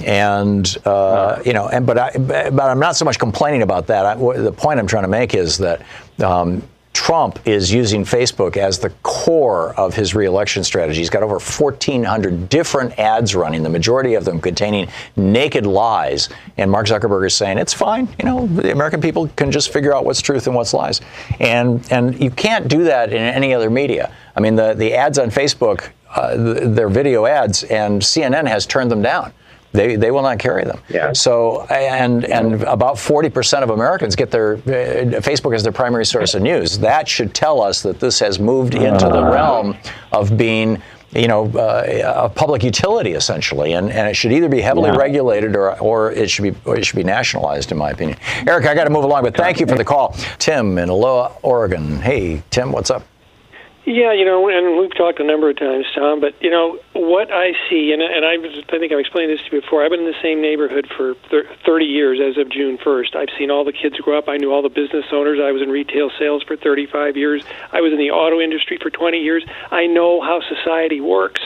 And 0.00 0.76
uh, 0.84 1.40
you 1.44 1.52
know, 1.52 1.68
and 1.68 1.86
but 1.86 1.98
I, 1.98 2.10
but 2.18 2.60
I'm 2.60 2.80
not 2.80 2.96
so 2.96 3.04
much 3.04 3.18
complaining 3.18 3.62
about 3.62 3.86
that. 3.86 4.04
I, 4.04 4.14
the 4.14 4.52
point 4.52 4.78
I'm 4.78 4.86
trying 4.86 5.04
to 5.04 5.08
make 5.08 5.34
is 5.34 5.56
that 5.58 5.82
um, 6.22 6.62
Trump 6.94 7.40
is 7.46 7.72
using 7.72 8.04
Facebook 8.04 8.56
as 8.56 8.78
the 8.78 8.88
core 9.02 9.74
of 9.74 9.94
his 9.94 10.14
reelection 10.14 10.62
strategy. 10.62 11.00
He's 11.00 11.10
got 11.10 11.24
over 11.24 11.34
1,400 11.34 12.48
different 12.48 12.98
ads 12.98 13.34
running, 13.34 13.64
the 13.64 13.68
majority 13.68 14.14
of 14.14 14.24
them 14.24 14.40
containing 14.40 14.88
naked 15.16 15.66
lies. 15.66 16.28
And 16.56 16.70
Mark 16.70 16.86
Zuckerberg 16.86 17.26
is 17.26 17.34
saying 17.34 17.58
it's 17.58 17.74
fine. 17.74 18.08
You 18.20 18.24
know, 18.24 18.46
the 18.46 18.70
American 18.70 19.00
people 19.00 19.28
can 19.36 19.50
just 19.50 19.72
figure 19.72 19.94
out 19.94 20.04
what's 20.04 20.22
truth 20.22 20.46
and 20.46 20.54
what's 20.54 20.72
lies. 20.72 21.00
And 21.40 21.84
and 21.92 22.18
you 22.22 22.30
can't 22.30 22.68
do 22.68 22.84
that 22.84 23.12
in 23.12 23.18
any 23.18 23.52
other 23.52 23.70
media. 23.70 24.14
I 24.36 24.40
mean, 24.40 24.54
the 24.54 24.74
the 24.74 24.94
ads 24.94 25.18
on 25.18 25.30
Facebook, 25.30 25.90
uh, 26.14 26.36
they're 26.36 26.88
video 26.88 27.26
ads, 27.26 27.64
and 27.64 28.00
CNN 28.00 28.46
has 28.46 28.66
turned 28.66 28.90
them 28.90 29.02
down. 29.02 29.32
They, 29.74 29.96
they 29.96 30.12
will 30.12 30.22
not 30.22 30.38
carry 30.38 30.64
them. 30.64 30.78
Yeah. 30.88 31.12
So 31.12 31.62
and 31.64 32.24
and 32.24 32.62
about 32.62 32.94
40% 32.94 33.62
of 33.64 33.70
Americans 33.70 34.14
get 34.14 34.30
their 34.30 34.54
uh, 34.54 35.20
Facebook 35.20 35.52
as 35.54 35.64
their 35.64 35.72
primary 35.72 36.06
source 36.06 36.34
of 36.34 36.42
news. 36.42 36.78
That 36.78 37.08
should 37.08 37.34
tell 37.34 37.60
us 37.60 37.82
that 37.82 37.98
this 37.98 38.20
has 38.20 38.38
moved 38.38 38.74
into 38.74 39.08
the 39.08 39.22
realm 39.24 39.76
of 40.12 40.36
being 40.36 40.80
you 41.14 41.28
know, 41.28 41.46
uh, 41.54 42.24
a 42.24 42.28
public 42.28 42.62
utility 42.62 43.12
essentially, 43.12 43.74
and, 43.74 43.90
and 43.90 44.08
it 44.08 44.14
should 44.14 44.32
either 44.32 44.48
be 44.48 44.60
heavily 44.60 44.90
yeah. 44.90 44.96
regulated 44.96 45.54
or, 45.54 45.78
or 45.78 46.10
it 46.10 46.28
should 46.28 46.42
be 46.42 46.54
or 46.64 46.76
it 46.76 46.84
should 46.84 46.96
be 46.96 47.04
nationalized, 47.04 47.70
in 47.70 47.78
my 47.78 47.90
opinion. 47.90 48.18
Eric, 48.46 48.66
I 48.66 48.74
got 48.74 48.84
to 48.84 48.90
move 48.90 49.04
along, 49.04 49.22
but 49.22 49.36
thank 49.36 49.60
you 49.60 49.66
for 49.66 49.76
the 49.76 49.84
call, 49.84 50.16
Tim 50.38 50.76
in 50.78 50.88
Aloha, 50.88 51.32
Oregon. 51.42 52.00
Hey, 52.00 52.42
Tim, 52.50 52.72
what's 52.72 52.90
up? 52.90 53.04
Yeah, 53.86 54.14
you 54.14 54.24
know, 54.24 54.48
and 54.48 54.78
we've 54.80 54.94
talked 54.96 55.20
a 55.20 55.24
number 55.24 55.50
of 55.50 55.58
times, 55.58 55.84
Thom. 55.94 56.18
But 56.18 56.32
you 56.40 56.48
know 56.48 56.78
what 56.94 57.30
I 57.30 57.52
see, 57.68 57.92
and 57.92 58.00
and 58.00 58.24
I, 58.24 58.40
I 58.40 58.78
think 58.78 58.92
I've 58.92 58.98
explained 58.98 59.30
this 59.30 59.40
to 59.44 59.56
you 59.56 59.60
before. 59.60 59.84
I've 59.84 59.90
been 59.90 60.00
in 60.00 60.06
the 60.06 60.22
same 60.22 60.40
neighborhood 60.40 60.90
for 60.96 61.14
30 61.66 61.84
years 61.84 62.18
as 62.18 62.38
of 62.40 62.50
June 62.50 62.78
1st. 62.78 63.14
I've 63.14 63.28
seen 63.38 63.50
all 63.50 63.62
the 63.62 63.74
kids 63.74 63.98
grow 64.00 64.16
up. 64.16 64.26
I 64.26 64.38
knew 64.38 64.50
all 64.50 64.62
the 64.62 64.70
business 64.70 65.04
owners. 65.12 65.38
I 65.38 65.52
was 65.52 65.60
in 65.60 65.68
retail 65.68 66.10
sales 66.18 66.42
for 66.42 66.56
35 66.56 67.18
years. 67.18 67.44
I 67.72 67.82
was 67.82 67.92
in 67.92 67.98
the 67.98 68.10
auto 68.10 68.40
industry 68.40 68.78
for 68.80 68.88
20 68.88 69.18
years. 69.18 69.44
I 69.70 69.86
know 69.86 70.22
how 70.22 70.40
society 70.40 71.02
works. 71.02 71.42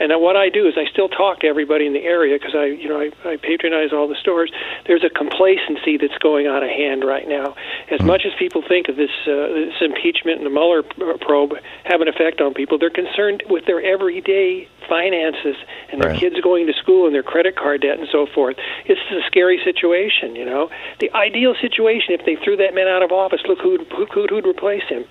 And 0.00 0.12
what 0.20 0.36
I 0.36 0.48
do 0.48 0.68
is 0.68 0.74
I 0.76 0.86
still 0.86 1.08
talk 1.08 1.40
to 1.40 1.46
everybody 1.46 1.86
in 1.86 1.92
the 1.92 2.04
area 2.04 2.38
because 2.38 2.54
I, 2.54 2.66
you 2.66 2.88
know, 2.88 3.00
I, 3.00 3.10
I 3.28 3.36
patronize 3.36 3.92
all 3.92 4.06
the 4.06 4.14
stores. 4.14 4.52
There's 4.86 5.02
a 5.02 5.10
complacency 5.10 5.96
that's 5.96 6.16
going 6.18 6.46
out 6.46 6.62
of 6.62 6.70
hand 6.70 7.04
right 7.04 7.26
now. 7.26 7.56
As 7.90 8.00
much 8.02 8.22
as 8.24 8.32
people 8.38 8.62
think 8.62 8.88
of 8.88 8.96
this, 8.96 9.10
uh, 9.26 9.48
this 9.48 9.74
impeachment 9.80 10.38
and 10.38 10.46
the 10.46 10.50
Mueller 10.50 10.82
probe 10.82 11.54
have 11.88 12.00
an 12.00 12.08
effect 12.08 12.40
on 12.40 12.54
people, 12.54 12.78
they're 12.78 12.90
concerned 12.90 13.42
with 13.48 13.64
their 13.66 13.82
everyday 13.82 14.68
finances 14.88 15.56
and 15.90 16.00
their 16.00 16.10
right. 16.10 16.20
kids 16.20 16.36
going 16.40 16.66
to 16.66 16.72
school 16.74 17.06
and 17.06 17.14
their 17.14 17.22
credit 17.22 17.56
card 17.56 17.80
debt 17.80 17.98
and 17.98 18.08
so 18.12 18.26
forth. 18.26 18.56
It's 18.84 19.00
a 19.10 19.26
scary 19.26 19.60
situation, 19.64 20.36
you 20.36 20.44
know. 20.44 20.70
The 21.00 21.10
ideal 21.14 21.54
situation, 21.60 22.14
if 22.14 22.24
they 22.26 22.36
threw 22.36 22.56
that 22.56 22.74
man 22.74 22.88
out 22.88 23.02
of 23.02 23.10
office, 23.12 23.40
look 23.46 23.58
who'd, 23.58 23.86
who, 23.92 24.06
who'd 24.28 24.46
replace 24.46 24.84
him 24.88 25.04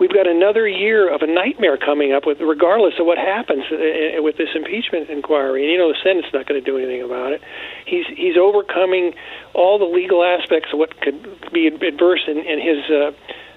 we've 0.00 0.12
got 0.12 0.26
another 0.26 0.66
year 0.66 1.12
of 1.14 1.20
a 1.22 1.26
nightmare 1.26 1.76
coming 1.76 2.12
up 2.12 2.26
with 2.26 2.40
regardless 2.40 2.94
of 2.98 3.06
what 3.06 3.18
happens 3.18 3.64
uh, 3.70 3.76
uh, 3.76 4.22
with 4.22 4.36
this 4.38 4.48
impeachment 4.54 5.08
inquiry 5.10 5.62
and 5.62 5.70
you 5.70 5.78
know 5.78 5.92
the 5.92 5.98
senate's 6.02 6.32
not 6.32 6.46
going 6.46 6.58
to 6.58 6.64
do 6.64 6.78
anything 6.78 7.02
about 7.02 7.32
it 7.32 7.42
he's 7.86 8.06
he's 8.16 8.36
overcoming 8.36 9.14
all 9.52 9.78
the 9.78 9.84
legal 9.84 10.24
aspects 10.24 10.70
of 10.72 10.78
what 10.78 10.98
could 11.00 11.20
be 11.52 11.66
adverse 11.66 12.24
in, 12.26 12.38
in 12.38 12.58
his 12.58 12.90
uh, 12.90 13.12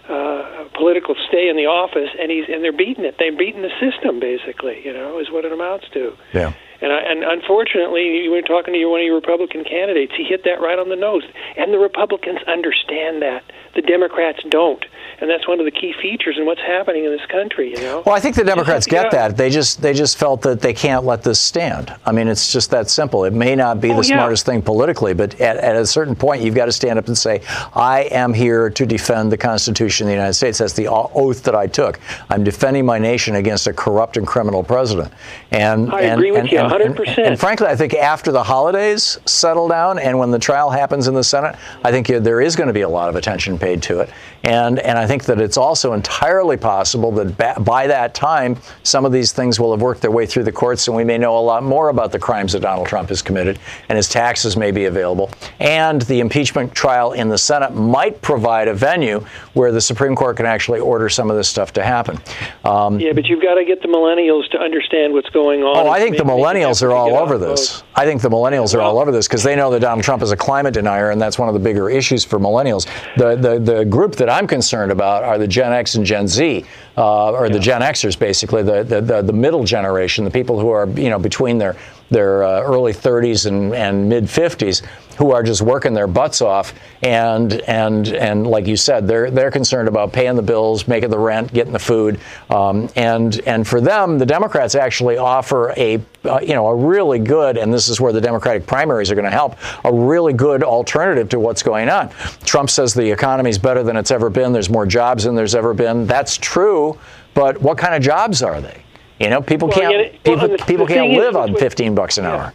uh, 0.10 0.66
political 0.76 1.16
stay 1.28 1.48
in 1.50 1.56
the 1.56 1.66
office, 1.66 2.10
and 2.20 2.30
he's 2.32 2.46
and 2.50 2.63
they're 2.63 2.76
beating 2.76 3.06
it. 3.06 3.16
They're 3.20 3.36
beating 3.36 3.62
the 3.62 3.72
system, 3.80 4.20
basically. 4.20 4.82
You 4.84 4.94
know, 4.94 5.20
is 5.20 5.32
what 5.32 5.46
it 5.46 5.52
amounts 5.52 5.86
to. 5.94 6.13
Yeah. 6.34 6.54
And 6.84 6.92
I, 6.92 7.00
and 7.00 7.23
unfortunately, 7.23 8.23
you 8.23 8.31
were 8.31 8.42
talking 8.42 8.73
to 8.73 8.79
your, 8.79 8.90
one 8.90 9.00
of 9.00 9.06
your 9.06 9.15
Republican 9.15 9.63
candidates. 9.63 10.12
He 10.15 10.25
hit 10.25 10.44
that 10.44 10.60
right 10.60 10.77
on 10.77 10.90
the 10.90 10.98
nose, 10.98 11.23
and 11.56 11.73
the 11.73 11.79
Republicans 11.79 12.40
understand 12.46 13.21
that. 13.21 13.44
The 13.73 13.81
Democrats 13.81 14.44
don't 14.50 14.86
and 15.23 15.29
that's 15.29 15.48
one 15.48 15.60
of 15.60 15.65
the 15.65 15.71
key 15.71 15.94
features 16.02 16.38
in 16.38 16.46
what's 16.46 16.60
happening 16.60 17.06
in 17.06 17.12
this 17.12 17.25
country. 17.27 17.71
You 17.71 17.77
know. 17.77 18.04
Well, 18.06 18.13
I 18.13 18.19
think 18.19 18.36
the 18.36 18.44
Democrats 18.44 18.86
get 18.86 19.10
that. 19.12 19.38
They 19.38 19.50
just 19.50 19.81
they 19.81 19.94
just 19.94 20.17
felt 20.17 20.42
that 20.42 20.60
they 20.60 20.73
can't 20.73 21.06
let 21.06 21.23
this 21.23 21.40
stand. 21.40 21.96
I 22.06 22.12
mean, 22.12 22.27
it's 22.27 22.52
just 22.52 22.71
that 22.71 22.90
simple. 22.90 23.23
It 23.23 23.31
may 23.31 23.56
not 23.56 23.79
be 23.79 23.92
oh, 23.92 24.02
the 24.02 24.08
yeah. 24.08 24.17
smartest 24.17 24.46
thing 24.46 24.62
politically, 24.62 25.13
but 25.13 25.40
at, 25.40 25.56
at 25.58 25.77
a 25.77 25.86
certain 25.86 26.13
point, 26.13 26.42
you've 26.42 26.56
got 26.56 26.65
to 26.65 26.73
stand 26.73 27.00
up 27.00 27.08
and 27.08 27.17
say, 27.17 27.42
"I 27.73 28.02
am 28.12 28.34
here 28.34 28.69
to 28.71 28.86
defend 28.86 29.31
the 29.31 29.38
Constitution 29.38 30.08
of 30.08 30.10
the 30.10 30.15
United 30.15 30.34
States." 30.34 30.58
That's 30.58 30.73
the 30.73 30.88
oath 30.90 31.44
that 31.44 31.56
I 31.56 31.67
took. 31.67 32.02
I'm 32.29 32.44
defending 32.44 32.86
my 32.86 33.00
nation 33.00 33.36
against 33.36 33.65
a 33.67 33.73
corrupt 33.73 34.17
and 34.17 34.27
criminal 34.27 34.62
president. 34.62 35.13
And 35.52 35.90
I 35.94 36.02
and, 36.02 36.19
agree 36.19 36.31
with 36.31 36.42
and, 36.42 36.52
you 36.52 36.58
100. 36.82 36.98
percent 36.98 37.28
and, 37.28 37.40
frankly, 37.40 37.67
I 37.67 37.76
think 37.76 37.94
after 37.94 38.32
the 38.32 38.44
holidays 38.44 39.19
settle 39.26 39.67
down 39.69 40.00
and 40.00 40.19
when 40.19 40.32
the 40.32 40.40
trial 40.40 40.69
happens 40.69 41.08
in 41.08 41.13
the 41.13 41.24
Senate, 41.24 41.56
I 41.84 41.92
think 41.92 42.08
there 42.08 42.42
is 42.42 42.56
going 42.56 42.67
to 42.67 42.74
be 42.74 42.82
a 42.82 42.90
lot 42.90 43.08
of 43.08 43.15
attention 43.15 43.58
paid 43.58 43.82
to 43.84 44.02
it. 44.02 44.10
And 44.44 44.80
and 44.80 44.98
I 44.98 45.08
think 45.08 45.13
think 45.13 45.26
that 45.26 45.40
it's 45.40 45.58
also 45.58 45.94
entirely 45.94 46.58
possible 46.58 47.12
that 47.12 47.38
ba- 47.38 47.60
by 47.60 47.86
that 47.86 48.15
time, 48.15 48.58
some 48.82 49.06
of 49.06 49.12
these 49.12 49.32
things 49.32 49.60
will 49.60 49.71
have 49.71 49.82
worked 49.82 50.02
their 50.02 50.10
way 50.10 50.26
through 50.26 50.44
the 50.44 50.52
courts, 50.52 50.88
and 50.88 50.98
we 50.98 51.04
may 51.04 51.19
know 51.19 51.38
a 51.38 51.46
lot 51.54 51.62
more 51.62 51.90
about 51.90 52.12
the 52.12 52.17
crimes 52.17 52.54
that 52.54 52.62
Donald 52.62 52.88
Trump 52.88 53.10
has 53.10 53.21
committed, 53.21 53.60
and 53.90 53.96
his 53.96 54.10
taxes 54.10 54.58
may 54.58 54.71
be 54.71 54.86
available. 54.86 55.30
And 55.60 56.02
the 56.04 56.19
impeachment 56.19 56.74
trial 56.74 57.12
in 57.12 57.30
the 57.30 57.38
Senate 57.38 57.76
might 57.76 58.19
provide 58.24 58.67
a 58.67 58.74
venue 58.74 59.24
where 59.54 59.71
the 59.71 59.82
Supreme 59.82 60.15
Court 60.15 60.38
can 60.38 60.48
actually 60.48 60.80
order 60.80 61.10
some 61.10 61.30
of 61.30 61.38
this 61.38 61.48
stuff 61.48 61.71
to 61.74 61.84
happen. 61.84 62.19
Um, 62.65 63.00
yeah, 63.00 63.13
but 63.13 63.28
you've 63.28 63.44
got 63.44 63.56
to 63.56 63.65
get 63.65 63.84
the 63.84 63.88
millennials 63.88 64.50
to 64.50 64.58
understand 64.58 65.13
what's 65.13 65.30
going 65.30 65.62
on. 65.62 65.78
Oh, 65.78 65.90
I 65.92 66.00
think 66.00 66.17
the 66.17 66.24
millennials 66.24 66.63
are 66.64 66.92
all 66.92 67.18
over 67.18 67.38
this. 67.38 67.84
I 67.96 68.06
think 68.06 68.22
the 68.22 68.30
millennials 68.30 68.74
are 68.74 68.82
all 68.82 69.00
over 69.00 69.12
this 69.12 69.28
because 69.28 69.44
they 69.44 69.56
know 69.56 69.72
that 69.72 69.80
Donald 69.80 70.04
Trump 70.04 70.24
is 70.24 70.32
a 70.32 70.38
climate 70.38 70.74
denier, 70.74 71.12
and 71.12 71.22
that's 71.22 71.38
one 71.38 71.48
of 71.48 71.54
the 71.54 71.60
bigger 71.60 71.90
issues 71.90 72.24
for 72.24 72.40
millennials. 72.40 72.88
The 73.18 73.36
the, 73.36 73.60
the 73.60 73.86
group 73.86 74.16
that 74.16 74.30
I'm 74.30 74.48
concerned 74.48 74.92
about 74.92 75.24
are 75.24 75.38
the 75.38 75.48
Gen 75.48 75.74
X 75.74 75.96
and 75.96 76.06
Gen 76.06 76.28
Z, 76.28 76.66
uh, 76.98 77.32
or 77.32 77.48
yeah. 77.48 77.54
the 77.54 77.60
Gen 77.60 77.82
Xers, 77.82 78.18
basically 78.18 78.64
the, 78.64 78.84
the, 78.84 79.02
the 79.02 79.22
the 79.22 79.34
middle 79.34 79.64
generation, 79.64 80.24
the 80.24 80.32
people 80.32 80.60
who 80.60 80.70
are 80.70 80.88
you 80.90 81.10
know 81.10 81.20
between 81.20 81.58
their 81.58 81.76
their 82.14 82.44
uh, 82.44 82.62
early 82.62 82.94
30s 82.94 83.46
and, 83.46 83.74
and 83.74 84.08
mid 84.08 84.26
50s 84.26 84.86
who 85.18 85.32
are 85.32 85.44
just 85.44 85.62
working 85.62 85.94
their 85.94 86.08
butts 86.08 86.42
off 86.42 86.74
and 87.04 87.54
and 87.62 88.08
and 88.08 88.48
like 88.48 88.66
you 88.66 88.76
said 88.76 89.08
they're 89.08 89.30
they're 89.30 89.52
concerned 89.52 89.88
about 89.88 90.12
paying 90.12 90.36
the 90.36 90.42
bills 90.42 90.88
making 90.88 91.10
the 91.10 91.20
rent 91.20 91.54
getting 91.54 91.74
the 91.74 91.80
food. 91.80 92.20
Um, 92.50 92.90
and 92.96 93.40
and 93.46 93.68
for 93.68 93.82
them 93.82 94.18
the 94.18 94.26
Democrats 94.26 94.76
actually 94.76 95.18
offer 95.18 95.72
a 95.78 96.02
uh, 96.26 96.40
you 96.42 96.54
know 96.54 96.68
a 96.68 96.76
really 96.76 97.20
good 97.20 97.58
and 97.58 97.74
this 97.74 97.90
is 97.90 98.00
where 98.00 98.14
the 98.14 98.22
Democratic 98.22 98.66
primaries 98.66 99.12
are 99.12 99.16
going 99.16 99.26
to 99.26 99.32
help 99.32 99.58
a 99.86 99.94
really 99.94 100.34
good 100.34 100.64
alternative 100.64 101.30
to 101.30 101.40
what's 101.40 101.64
going 101.64 101.90
on. 101.90 102.10
Trump 102.46 102.70
says 102.70 102.94
the 102.94 103.12
economy 103.12 103.50
is 103.50 103.58
better 103.58 103.84
than 103.84 103.98
it's 103.98 104.12
ever 104.12 104.30
been 104.30 104.54
there's 104.54 104.70
more 104.70 104.86
jobs 104.86 105.26
than 105.26 105.36
there's 105.36 105.56
ever 105.56 105.74
been. 105.74 106.08
That's 106.08 106.38
true 106.38 106.98
but 107.34 107.60
what 107.62 107.78
kind 107.78 107.96
of 107.96 108.02
jobs 108.02 108.44
are 108.44 108.62
they 108.62 108.83
you 109.20 109.30
know, 109.30 109.42
people 109.42 109.68
well, 109.68 109.80
can't 109.80 109.96
it, 109.96 110.24
people, 110.24 110.48
well, 110.48 110.58
the, 110.58 110.66
people 110.66 110.86
the 110.86 110.94
can't 110.94 111.12
live 111.12 111.36
on 111.36 111.56
fifteen 111.56 111.96
bucks 111.96 112.18
an 112.18 112.26
yeah. 112.26 112.32
hour. 112.32 112.54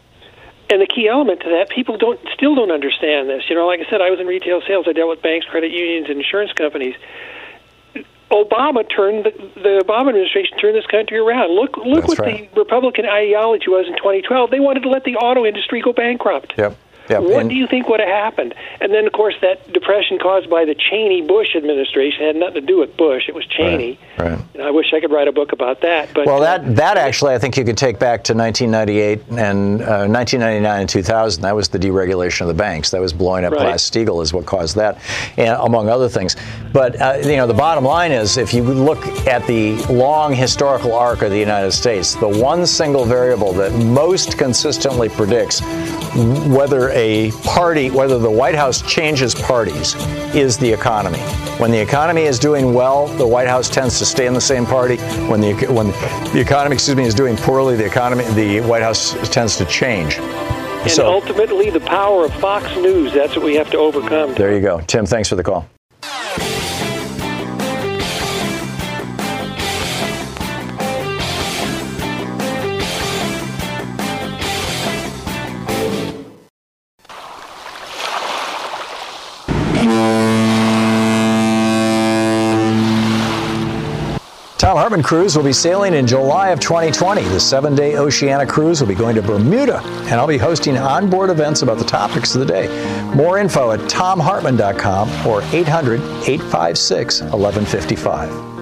And 0.70 0.82
the 0.82 0.86
key 0.86 1.08
element 1.08 1.40
to 1.40 1.48
that, 1.48 1.70
people 1.70 1.96
don't 1.96 2.20
still 2.34 2.54
don't 2.54 2.70
understand 2.70 3.28
this. 3.28 3.44
You 3.48 3.56
know, 3.56 3.66
like 3.66 3.80
I 3.80 3.88
said, 3.88 4.02
I 4.02 4.10
was 4.10 4.20
in 4.20 4.26
retail 4.26 4.60
sales. 4.66 4.86
I 4.86 4.92
dealt 4.92 5.08
with 5.08 5.22
banks, 5.22 5.46
credit 5.46 5.72
unions, 5.72 6.08
and 6.10 6.18
insurance 6.18 6.52
companies. 6.52 6.94
Obama 8.30 8.84
turned 8.94 9.24
the, 9.24 9.30
the 9.54 9.82
Obama 9.82 10.10
administration 10.10 10.58
turned 10.58 10.76
this 10.76 10.86
country 10.86 11.16
around. 11.16 11.54
Look, 11.54 11.78
look 11.78 12.06
That's 12.06 12.08
what 12.08 12.18
right. 12.18 12.52
the 12.52 12.60
Republican 12.60 13.06
ideology 13.06 13.68
was 13.68 13.86
in 13.86 13.96
2012. 13.96 14.50
They 14.50 14.60
wanted 14.60 14.82
to 14.82 14.90
let 14.90 15.04
the 15.04 15.16
auto 15.16 15.46
industry 15.46 15.80
go 15.80 15.94
bankrupt. 15.94 16.52
Yep. 16.58 16.76
Yep. 17.08 17.22
What 17.22 17.40
and 17.40 17.50
do 17.50 17.56
you 17.56 17.66
think 17.66 17.88
would 17.88 18.00
have 18.00 18.08
happened? 18.08 18.54
And 18.80 18.92
then, 18.92 19.06
of 19.06 19.12
course, 19.12 19.34
that 19.40 19.72
depression 19.72 20.18
caused 20.18 20.50
by 20.50 20.64
the 20.64 20.74
Cheney 20.74 21.22
Bush 21.22 21.56
administration 21.56 22.26
had 22.26 22.36
nothing 22.36 22.54
to 22.54 22.60
do 22.60 22.78
with 22.78 22.96
Bush. 22.96 23.28
It 23.28 23.34
was 23.34 23.46
Cheney. 23.46 23.98
Right. 24.18 24.32
right. 24.32 24.40
And 24.54 24.62
I 24.62 24.70
wish 24.70 24.92
I 24.92 25.00
could 25.00 25.10
write 25.10 25.28
a 25.28 25.32
book 25.32 25.52
about 25.52 25.80
that. 25.82 26.12
But 26.14 26.26
well, 26.26 26.40
that 26.40 26.76
that 26.76 26.96
actually, 26.96 27.34
I 27.34 27.38
think 27.38 27.56
you 27.56 27.64
could 27.64 27.78
take 27.78 27.98
back 27.98 28.24
to 28.24 28.34
1998 28.34 29.38
and 29.38 29.80
uh, 29.80 30.06
1999 30.06 30.80
and 30.80 30.88
2000. 30.88 31.42
That 31.42 31.54
was 31.54 31.68
the 31.68 31.78
deregulation 31.78 32.42
of 32.42 32.48
the 32.48 32.54
banks. 32.54 32.90
That 32.90 33.00
was 33.00 33.12
blowing 33.12 33.44
up 33.44 33.52
right. 33.52 33.60
Glass 33.60 33.88
Steagall 33.88 34.22
is 34.22 34.32
what 34.32 34.46
caused 34.46 34.76
that, 34.76 34.98
and 35.36 35.56
among 35.60 35.88
other 35.88 36.08
things. 36.08 36.36
But 36.72 37.00
uh, 37.00 37.18
you 37.22 37.36
know, 37.36 37.46
the 37.46 37.54
bottom 37.54 37.84
line 37.84 38.12
is, 38.12 38.36
if 38.36 38.52
you 38.52 38.62
look 38.62 39.06
at 39.26 39.46
the 39.46 39.76
long 39.86 40.34
historical 40.34 40.92
arc 40.92 41.22
of 41.22 41.30
the 41.30 41.38
United 41.38 41.72
States, 41.72 42.14
the 42.14 42.28
one 42.28 42.66
single 42.66 43.04
variable 43.04 43.52
that 43.54 43.72
most 43.72 44.36
consistently 44.36 45.08
predicts 45.08 45.60
whether 46.48 46.90
a 46.98 47.30
party, 47.44 47.90
whether 47.90 48.18
the 48.18 48.30
White 48.30 48.56
House 48.56 48.82
changes 48.82 49.34
parties, 49.34 49.94
is 50.34 50.58
the 50.58 50.70
economy. 50.70 51.20
When 51.58 51.70
the 51.70 51.80
economy 51.80 52.22
is 52.22 52.38
doing 52.38 52.74
well, 52.74 53.06
the 53.06 53.26
White 53.26 53.48
House 53.48 53.70
tends 53.70 53.98
to 54.00 54.04
stay 54.04 54.26
in 54.26 54.34
the 54.34 54.40
same 54.40 54.66
party. 54.66 54.96
When 55.30 55.40
the 55.40 55.54
when 55.72 55.88
the 56.32 56.40
economy, 56.40 56.74
excuse 56.74 56.96
me, 56.96 57.04
is 57.04 57.14
doing 57.14 57.36
poorly, 57.36 57.76
the 57.76 57.86
economy, 57.86 58.24
the 58.34 58.60
White 58.60 58.82
House 58.82 59.14
tends 59.30 59.56
to 59.56 59.64
change. 59.64 60.18
And 60.18 60.90
so, 60.90 61.06
ultimately, 61.06 61.70
the 61.70 61.80
power 61.80 62.24
of 62.24 62.34
Fox 62.34 62.64
News, 62.76 63.12
that's 63.12 63.36
what 63.36 63.44
we 63.44 63.54
have 63.54 63.70
to 63.70 63.78
overcome. 63.78 64.34
There 64.34 64.54
you 64.54 64.60
go. 64.60 64.80
Tim, 64.80 65.06
thanks 65.06 65.28
for 65.28 65.36
the 65.36 65.42
call. 65.42 65.68
Thom 84.58 84.76
Hartmann 84.76 85.04
cruise 85.04 85.36
will 85.36 85.44
be 85.44 85.52
sailing 85.52 85.94
in 85.94 86.04
July 86.04 86.48
of 86.48 86.58
2020. 86.58 87.22
The 87.22 87.38
seven 87.38 87.76
day 87.76 87.96
Oceania 87.96 88.44
cruise 88.44 88.80
will 88.80 88.88
be 88.88 88.94
going 88.96 89.14
to 89.14 89.22
Bermuda, 89.22 89.78
and 89.84 90.14
I'll 90.14 90.26
be 90.26 90.36
hosting 90.36 90.76
onboard 90.76 91.30
events 91.30 91.62
about 91.62 91.78
the 91.78 91.84
topics 91.84 92.34
of 92.34 92.40
the 92.40 92.46
day. 92.46 92.66
More 93.14 93.38
info 93.38 93.70
at 93.70 93.78
thomhartmann.com 93.78 95.26
or 95.28 95.42
800 95.54 96.00
856 96.00 97.20
1155. 97.22 98.57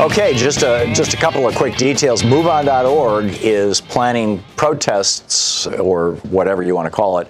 Okay, 0.00 0.32
just 0.34 0.62
a, 0.62 0.90
just 0.94 1.12
a 1.12 1.16
couple 1.18 1.46
of 1.46 1.54
quick 1.54 1.76
details. 1.76 2.22
MoveOn.org 2.22 3.26
is 3.42 3.82
planning 3.82 4.42
protests, 4.56 5.66
or 5.66 6.12
whatever 6.30 6.62
you 6.62 6.74
want 6.74 6.86
to 6.86 6.90
call 6.90 7.18
it, 7.18 7.28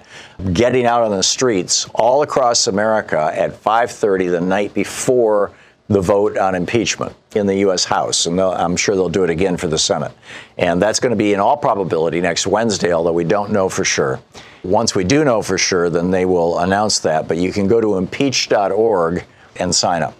getting 0.53 0.85
out 0.85 1.01
on 1.01 1.11
the 1.11 1.21
streets 1.21 1.89
all 1.93 2.21
across 2.21 2.67
America 2.67 3.29
at 3.35 3.51
5:30 3.51 4.31
the 4.31 4.39
night 4.39 4.73
before 4.73 5.51
the 5.89 5.99
vote 5.99 6.37
on 6.37 6.55
impeachment 6.55 7.13
in 7.35 7.45
the 7.45 7.57
U.S. 7.57 7.83
House, 7.83 8.25
and 8.25 8.39
I'm 8.39 8.77
sure 8.77 8.95
they'll 8.95 9.09
do 9.09 9.25
it 9.25 9.29
again 9.29 9.57
for 9.57 9.67
the 9.67 9.77
Senate. 9.77 10.13
And 10.57 10.81
that's 10.81 11.01
going 11.01 11.09
to 11.09 11.17
be, 11.17 11.33
in 11.33 11.41
all 11.41 11.57
probability, 11.57 12.21
next 12.21 12.47
Wednesday, 12.47 12.93
although 12.93 13.11
we 13.11 13.25
don't 13.25 13.51
know 13.51 13.67
for 13.67 13.83
sure. 13.83 14.21
Once 14.63 14.95
we 14.95 15.03
do 15.03 15.25
know 15.25 15.41
for 15.41 15.57
sure, 15.57 15.89
then 15.89 16.09
they 16.09 16.23
will 16.23 16.59
announce 16.59 16.99
that. 16.99 17.27
But 17.27 17.35
you 17.35 17.51
can 17.51 17.67
go 17.67 17.81
to 17.81 17.97
impeach.org 17.97 19.25
and 19.57 19.75
sign 19.75 20.03
up. 20.03 20.13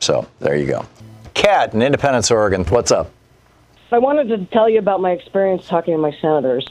So 0.00 0.26
there 0.40 0.56
you 0.56 0.66
go. 0.66 0.86
Kat 1.42 1.74
in 1.74 1.82
Independence, 1.82 2.30
Oregon. 2.30 2.64
What's 2.66 2.92
up? 2.92 3.10
I 3.90 3.98
wanted 3.98 4.28
to 4.28 4.46
tell 4.52 4.68
you 4.68 4.78
about 4.78 5.00
my 5.00 5.10
experience 5.10 5.66
talking 5.66 5.92
to 5.92 5.98
my 5.98 6.12
senators. 6.20 6.64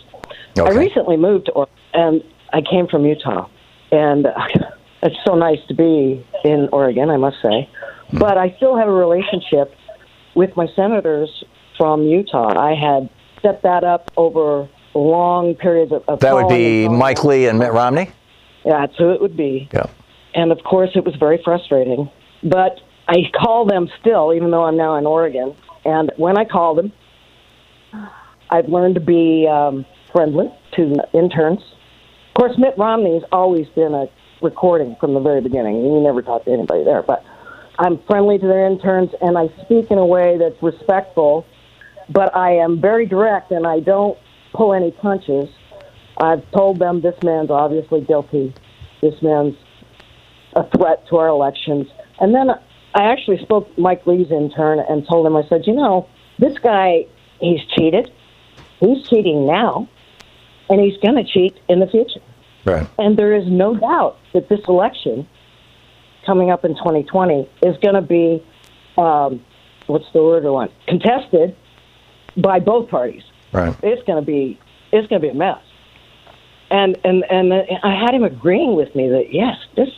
Okay. 0.58 0.62
I 0.62 0.74
recently 0.74 1.18
moved 1.18 1.48
to 1.48 1.52
Oregon, 1.52 1.76
and 1.94 2.24
I 2.54 2.62
came 2.62 2.88
from 2.88 3.06
Utah. 3.06 3.50
And 3.92 4.28
it's 5.04 5.18
so 5.26 5.36
nice 5.36 5.60
to 5.68 5.74
be 5.74 6.26
in 6.46 6.70
Oregon, 6.72 7.10
I 7.10 7.18
must 7.18 7.42
say. 7.42 7.70
Hmm. 8.12 8.18
But 8.20 8.38
I 8.38 8.56
still 8.56 8.78
have 8.78 8.88
a 8.88 8.94
relationship 8.94 9.76
with 10.36 10.56
my 10.56 10.68
senators 10.74 11.44
from 11.78 12.04
Utah. 12.04 12.58
I 12.58 12.74
had 12.74 13.10
set 13.42 13.64
that 13.64 13.84
up 13.84 14.10
over 14.16 14.70
long 14.94 15.54
periods 15.56 15.92
of, 15.92 16.04
of 16.08 16.22
That 16.22 16.34
would 16.34 16.48
be 16.48 16.88
Mike 16.88 17.26
Lee 17.26 17.48
and 17.48 17.60
Mitt 17.60 17.74
Romney? 17.74 18.10
Yeah, 18.64 18.86
that's 18.86 18.98
who 18.98 19.10
it 19.10 19.20
would 19.20 19.36
be. 19.36 19.68
Yeah. 19.74 19.88
And 20.34 20.54
of 20.54 20.64
course, 20.64 20.92
it 20.96 21.04
was 21.04 21.16
very 21.18 21.42
frustrating. 21.44 22.10
But 22.42 22.80
I 23.12 23.30
call 23.38 23.66
them 23.66 23.90
still, 24.00 24.34
even 24.34 24.52
though 24.52 24.64
I'm 24.64 24.78
now 24.78 24.96
in 24.96 25.06
Oregon. 25.06 25.54
And 25.84 26.14
when 26.16 26.38
I 26.38 26.46
call 26.46 26.76
them, 26.76 26.94
I've 28.50 28.70
learned 28.70 28.96
to 28.96 29.02
be 29.02 29.50
um, 29.52 29.86
friendly 30.14 30.48
to 30.78 30.96
interns. 31.14 31.60
Of 31.60 32.34
course, 32.36 32.54
Mitt 32.58 32.76
Romney's 32.78 33.24
always 33.34 33.68
been 33.76 33.94
a 33.94 34.06
recording 34.42 34.96
from 34.98 35.14
the 35.14 35.20
very 35.20 35.42
beginning. 35.42 35.76
You 35.84 36.00
never 36.00 36.22
talk 36.22 36.46
to 36.46 36.52
anybody 36.52 36.86
there, 36.86 37.04
but 37.04 37.22
I'm 37.78 38.00
friendly 38.08 38.40
to 38.40 38.48
their 38.48 38.66
interns, 38.66 39.10
and 39.22 39.38
I 39.38 39.50
speak 39.66 39.92
in 39.92 39.98
a 39.98 40.06
way 40.06 40.38
that's 40.38 40.64
respectful. 40.64 41.46
But 42.08 42.34
I 42.34 42.54
am 42.54 42.80
very 42.80 43.06
direct, 43.06 43.52
and 43.52 43.68
I 43.68 43.82
don't 43.82 44.18
pull 44.54 44.74
any 44.74 44.92
punches. 44.92 45.50
I've 46.18 46.50
told 46.52 46.80
them 46.80 47.02
this 47.02 47.16
man's 47.26 47.50
obviously 47.50 48.02
guilty. 48.02 48.54
This 49.02 49.16
man's 49.22 49.56
a 50.56 50.64
threat 50.78 51.06
to 51.10 51.18
our 51.18 51.28
elections. 51.28 51.88
And 52.22 52.34
then 52.34 52.52
I 52.94 53.04
actually 53.12 53.42
spoke 53.42 53.74
to 53.76 53.82
Mike 53.82 54.06
Lee's 54.06 54.32
intern 54.32 54.80
and 54.80 55.08
told 55.08 55.26
him, 55.26 55.36
I 55.36 55.48
said, 55.48 55.66
you 55.66 55.74
know, 55.74 56.08
this 56.40 56.58
guy, 56.60 57.06
he's 57.40 57.62
cheated. 57.76 58.12
He's 58.80 59.08
cheating 59.08 59.46
now, 59.46 59.88
and 60.70 60.82
he's 60.82 60.98
going 60.98 61.16
to 61.16 61.24
cheat 61.24 61.56
in 61.70 61.80
the 61.80 61.88
future. 61.88 62.22
Right. 62.66 62.88
And 62.98 63.18
there 63.18 63.34
is 63.34 63.48
no 63.48 63.76
doubt 63.76 64.18
that 64.34 64.50
this 64.50 64.62
election 64.68 65.28
coming 66.26 66.52
up 66.52 66.66
in 66.66 66.76
2020 66.76 67.48
is 67.64 67.78
going 67.78 67.96
to 67.96 68.02
be, 68.02 68.44
um, 68.98 69.44
what's 69.88 70.12
the 70.14 70.22
word 70.22 70.46
I 70.46 70.50
want, 70.50 70.72
contested 70.88 71.56
by 72.38 72.60
both 72.60 72.90
parties. 72.90 73.24
Right. 73.52 73.76
It's 73.84 74.04
going 74.04 74.22
to 74.22 74.26
be, 74.26 74.60
it's 74.92 75.08
going 75.08 75.22
to 75.22 75.28
be 75.28 75.32
a 75.32 75.38
mess. 75.38 75.62
And, 76.70 76.98
and 77.04 77.26
and 77.30 77.54
I 77.54 77.94
had 78.00 78.16
him 78.16 78.24
agreeing 78.24 78.76
with 78.76 78.96
me 78.96 79.10
that 79.10 79.34
yes, 79.34 79.58
this, 79.76 79.90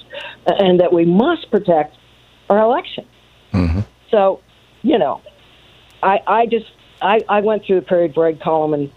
and 0.48 0.80
that 0.80 0.91
we 0.91 1.06
must 1.06 1.52
protect 1.52 1.96
our 2.54 2.64
election. 2.64 3.06
Mm-hmm. 3.54 3.82
So, 4.10 4.41
you 4.82 4.97
know, 4.97 5.22
I, 6.01 6.22
I 6.28 6.45
just 6.45 6.72
I, 7.01 7.22
I 7.30 7.41
went 7.41 7.66
through 7.66 7.80
the 7.82 7.86
period 7.86 8.16
where 8.16 8.28
I'd 8.28 8.41
call 8.41 8.62
them 8.68 8.74
and, 8.80 8.91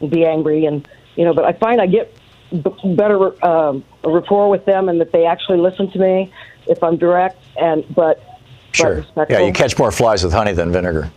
and 0.00 0.10
be 0.10 0.24
angry, 0.24 0.64
and 0.66 0.86
you 1.16 1.24
know, 1.24 1.34
but 1.34 1.44
I 1.44 1.52
find 1.52 1.80
I 1.80 1.86
get 1.86 2.14
b- 2.52 2.94
better 2.96 3.44
um, 3.44 3.84
rapport 4.04 4.48
with 4.50 4.64
them, 4.64 4.88
and 4.88 5.00
that 5.00 5.12
they 5.12 5.26
actually 5.26 5.58
listen 5.58 5.90
to 5.92 5.98
me 5.98 6.32
if 6.66 6.82
I'm 6.82 6.96
direct. 6.96 7.42
And 7.56 7.84
but 7.94 8.22
Sure. 8.72 9.04
But 9.14 9.30
yeah, 9.30 9.40
you 9.40 9.52
catch 9.52 9.78
more 9.78 9.90
flies 9.90 10.22
with 10.22 10.32
honey 10.32 10.52
than 10.52 10.70
vinegar. 10.70 11.10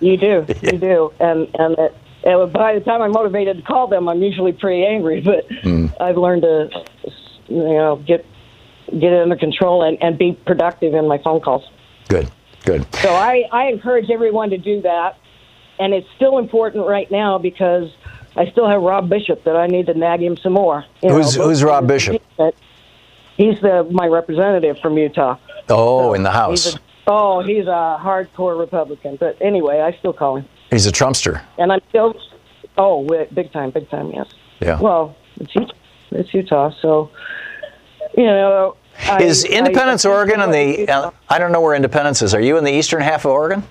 You 0.00 0.16
do, 0.16 0.46
you 0.62 0.78
do, 0.78 1.12
and 1.18 1.48
and, 1.58 1.76
it, 1.78 1.94
and 2.24 2.52
by 2.52 2.74
the 2.74 2.80
time 2.84 3.02
I'm 3.02 3.12
motivated 3.12 3.56
to 3.56 3.62
call 3.62 3.86
them, 3.88 4.08
I'm 4.08 4.22
usually 4.22 4.52
pretty 4.52 4.84
angry. 4.84 5.20
But 5.24 5.48
Mm. 5.48 5.92
I've 6.00 6.18
learned 6.18 6.42
to, 6.42 6.84
you 7.48 7.62
know, 7.62 7.96
get 8.06 8.24
get 8.86 9.12
it 9.12 9.22
under 9.22 9.36
control 9.36 9.82
and, 9.82 10.02
and 10.02 10.18
be 10.18 10.32
productive 10.46 10.94
in 10.94 11.08
my 11.08 11.18
phone 11.18 11.40
calls. 11.40 11.68
Good, 12.08 12.30
good. 12.64 12.86
So 12.96 13.14
I, 13.14 13.44
I 13.52 13.66
encourage 13.68 14.10
everyone 14.10 14.50
to 14.50 14.58
do 14.58 14.82
that. 14.82 15.18
And 15.78 15.92
it's 15.92 16.06
still 16.14 16.38
important 16.38 16.86
right 16.86 17.10
now 17.10 17.38
because 17.38 17.90
I 18.36 18.48
still 18.50 18.68
have 18.68 18.80
Rob 18.80 19.08
Bishop 19.08 19.42
that 19.44 19.56
I 19.56 19.66
need 19.66 19.86
to 19.86 19.94
nag 19.94 20.22
him 20.22 20.36
some 20.36 20.52
more. 20.52 20.84
Who's 21.00 21.36
know, 21.36 21.48
who's 21.48 21.64
Rob 21.64 21.88
Bishop? 21.88 22.22
He's 23.36 23.60
the 23.60 23.82
my 23.90 24.06
representative 24.06 24.78
from 24.80 24.96
Utah. 24.96 25.36
Oh, 25.68 26.14
in 26.14 26.22
the 26.22 26.30
He's 26.30 26.64
House. 26.64 26.74
a, 26.76 26.80
oh, 27.08 27.42
he's 27.42 27.66
a 27.66 27.98
hardcore 28.00 28.56
Republican. 28.58 29.16
But 29.16 29.36
anyway, 29.40 29.80
I 29.80 29.98
still 29.98 30.12
call 30.12 30.36
him. 30.36 30.48
He's 30.70 30.86
a 30.86 30.92
Trumpster. 30.92 31.42
And 31.58 31.72
I'm 31.72 31.80
still, 31.88 32.14
oh, 32.78 33.04
big 33.32 33.52
time, 33.52 33.70
big 33.70 33.88
time, 33.90 34.10
yes. 34.10 34.28
Yeah. 34.60 34.80
Well, 34.80 35.16
it's 35.40 35.54
Utah, 35.54 35.74
it's 36.12 36.34
Utah 36.34 36.70
so, 36.80 37.10
you 38.16 38.24
know. 38.24 38.76
I- 39.08 39.22
Is 39.22 39.44
Independence, 39.44 40.04
I- 40.04 40.10
Oregon, 40.10 40.40
and 40.40 40.52
the 40.54 40.88
uh, 40.88 41.10
I 41.28 41.38
don't 41.38 41.52
know 41.52 41.60
where 41.60 41.74
Independence 41.74 42.22
is. 42.22 42.32
Are 42.34 42.40
you 42.40 42.56
in 42.58 42.64
the 42.64 42.72
eastern 42.72 43.00
half 43.02 43.24
of 43.24 43.32
Oregon? 43.32 43.62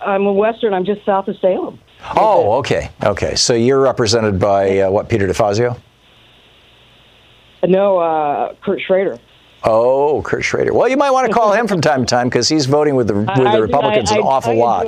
I'm 0.00 0.22
in 0.22 0.34
Western, 0.36 0.72
I'm 0.72 0.84
just 0.84 1.04
south 1.04 1.26
of 1.28 1.36
Salem. 1.40 1.80
Oh, 2.16 2.52
okay, 2.58 2.90
okay. 3.02 3.34
So 3.34 3.54
you're 3.54 3.80
represented 3.80 4.38
by 4.38 4.80
uh, 4.80 4.90
what? 4.90 5.08
Peter 5.08 5.26
DeFazio? 5.26 5.78
No, 7.66 7.98
uh, 7.98 8.54
Kurt 8.64 8.80
Schrader. 8.82 9.18
Oh, 9.64 10.22
Kurt 10.22 10.44
Schrader. 10.44 10.72
Well, 10.72 10.88
you 10.88 10.96
might 10.96 11.10
want 11.10 11.26
to 11.26 11.32
call 11.32 11.52
him 11.52 11.66
from 11.66 11.80
time 11.80 12.00
to 12.00 12.06
time 12.06 12.28
because 12.28 12.48
he's 12.48 12.66
voting 12.66 12.94
with 12.94 13.08
the 13.08 13.14
with 13.14 13.28
I- 13.28 13.50
I 13.50 13.56
the 13.56 13.62
Republicans 13.62 14.12
I, 14.12 14.16
an 14.18 14.22
I, 14.22 14.26
awful 14.26 14.52
I 14.52 14.54
lot. 14.54 14.86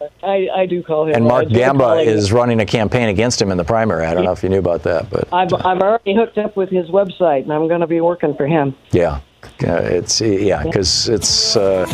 Enjoy 0.00 0.08
calling 0.08 0.50
my, 0.50 0.58
I, 0.58 0.62
I 0.62 0.66
do 0.66 0.82
call 0.82 1.06
him. 1.06 1.14
And 1.14 1.24
Mark 1.24 1.48
Gamba 1.48 1.94
is 2.00 2.32
running 2.32 2.60
a 2.60 2.66
campaign 2.66 3.08
against 3.08 3.40
him 3.40 3.50
in 3.50 3.56
the 3.56 3.64
primary. 3.64 4.06
I 4.06 4.14
don't 4.14 4.24
know 4.24 4.32
if 4.32 4.42
you 4.42 4.48
knew 4.48 4.58
about 4.58 4.82
that, 4.84 5.10
but 5.10 5.28
I've, 5.32 5.52
I'm 5.52 5.80
already 5.82 6.14
hooked 6.14 6.38
up 6.38 6.56
with 6.56 6.70
his 6.70 6.88
website, 6.88 7.42
and 7.42 7.52
I'm 7.52 7.68
going 7.68 7.80
to 7.80 7.86
be 7.86 8.00
working 8.00 8.34
for 8.34 8.46
him. 8.46 8.74
yeah, 8.90 9.20
it's 9.60 10.20
yeah, 10.20 10.62
because 10.64 11.08
it's 11.08 11.56
uh, 11.56 11.86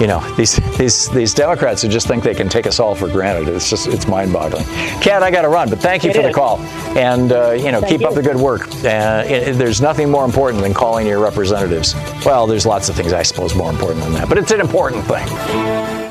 you 0.00 0.06
know 0.06 0.20
these 0.36 0.56
these 0.78 1.10
these 1.10 1.34
Democrats 1.34 1.82
who 1.82 1.88
just 1.88 2.06
think 2.08 2.24
they 2.24 2.34
can 2.34 2.48
take 2.48 2.66
us 2.66 2.80
all 2.80 2.94
for 2.94 3.08
granted. 3.08 3.48
It's 3.54 3.68
just 3.68 3.86
it's 3.88 4.06
mind-boggling. 4.08 4.64
Kat, 5.02 5.22
I 5.22 5.30
got 5.30 5.42
to 5.42 5.48
run, 5.48 5.68
but 5.68 5.80
thank 5.80 6.02
you 6.02 6.10
It 6.10 6.16
for 6.16 6.22
the 6.22 6.32
call, 6.32 6.58
and 6.96 7.30
uh, 7.32 7.50
you 7.52 7.70
know 7.72 7.80
Thank 7.80 7.98
keep 7.98 8.08
up 8.08 8.14
the 8.14 8.22
good 8.22 8.36
work. 8.36 8.66
Uh, 8.84 9.22
it- 9.26 9.54
there's 9.58 9.80
nothing 9.82 10.10
more 10.10 10.24
important 10.24 10.62
than 10.62 10.72
calling 10.72 11.06
your 11.06 11.20
representatives. 11.20 11.94
Well, 12.24 12.46
there's 12.46 12.64
lots 12.66 12.88
of 12.88 12.96
things 12.96 13.12
I 13.12 13.22
suppose 13.22 13.54
more 13.54 13.70
important 13.70 14.02
than 14.04 14.14
that, 14.14 14.28
but 14.28 14.38
it's 14.38 14.50
an 14.52 14.60
important 14.60 15.04
thing. 15.04 16.03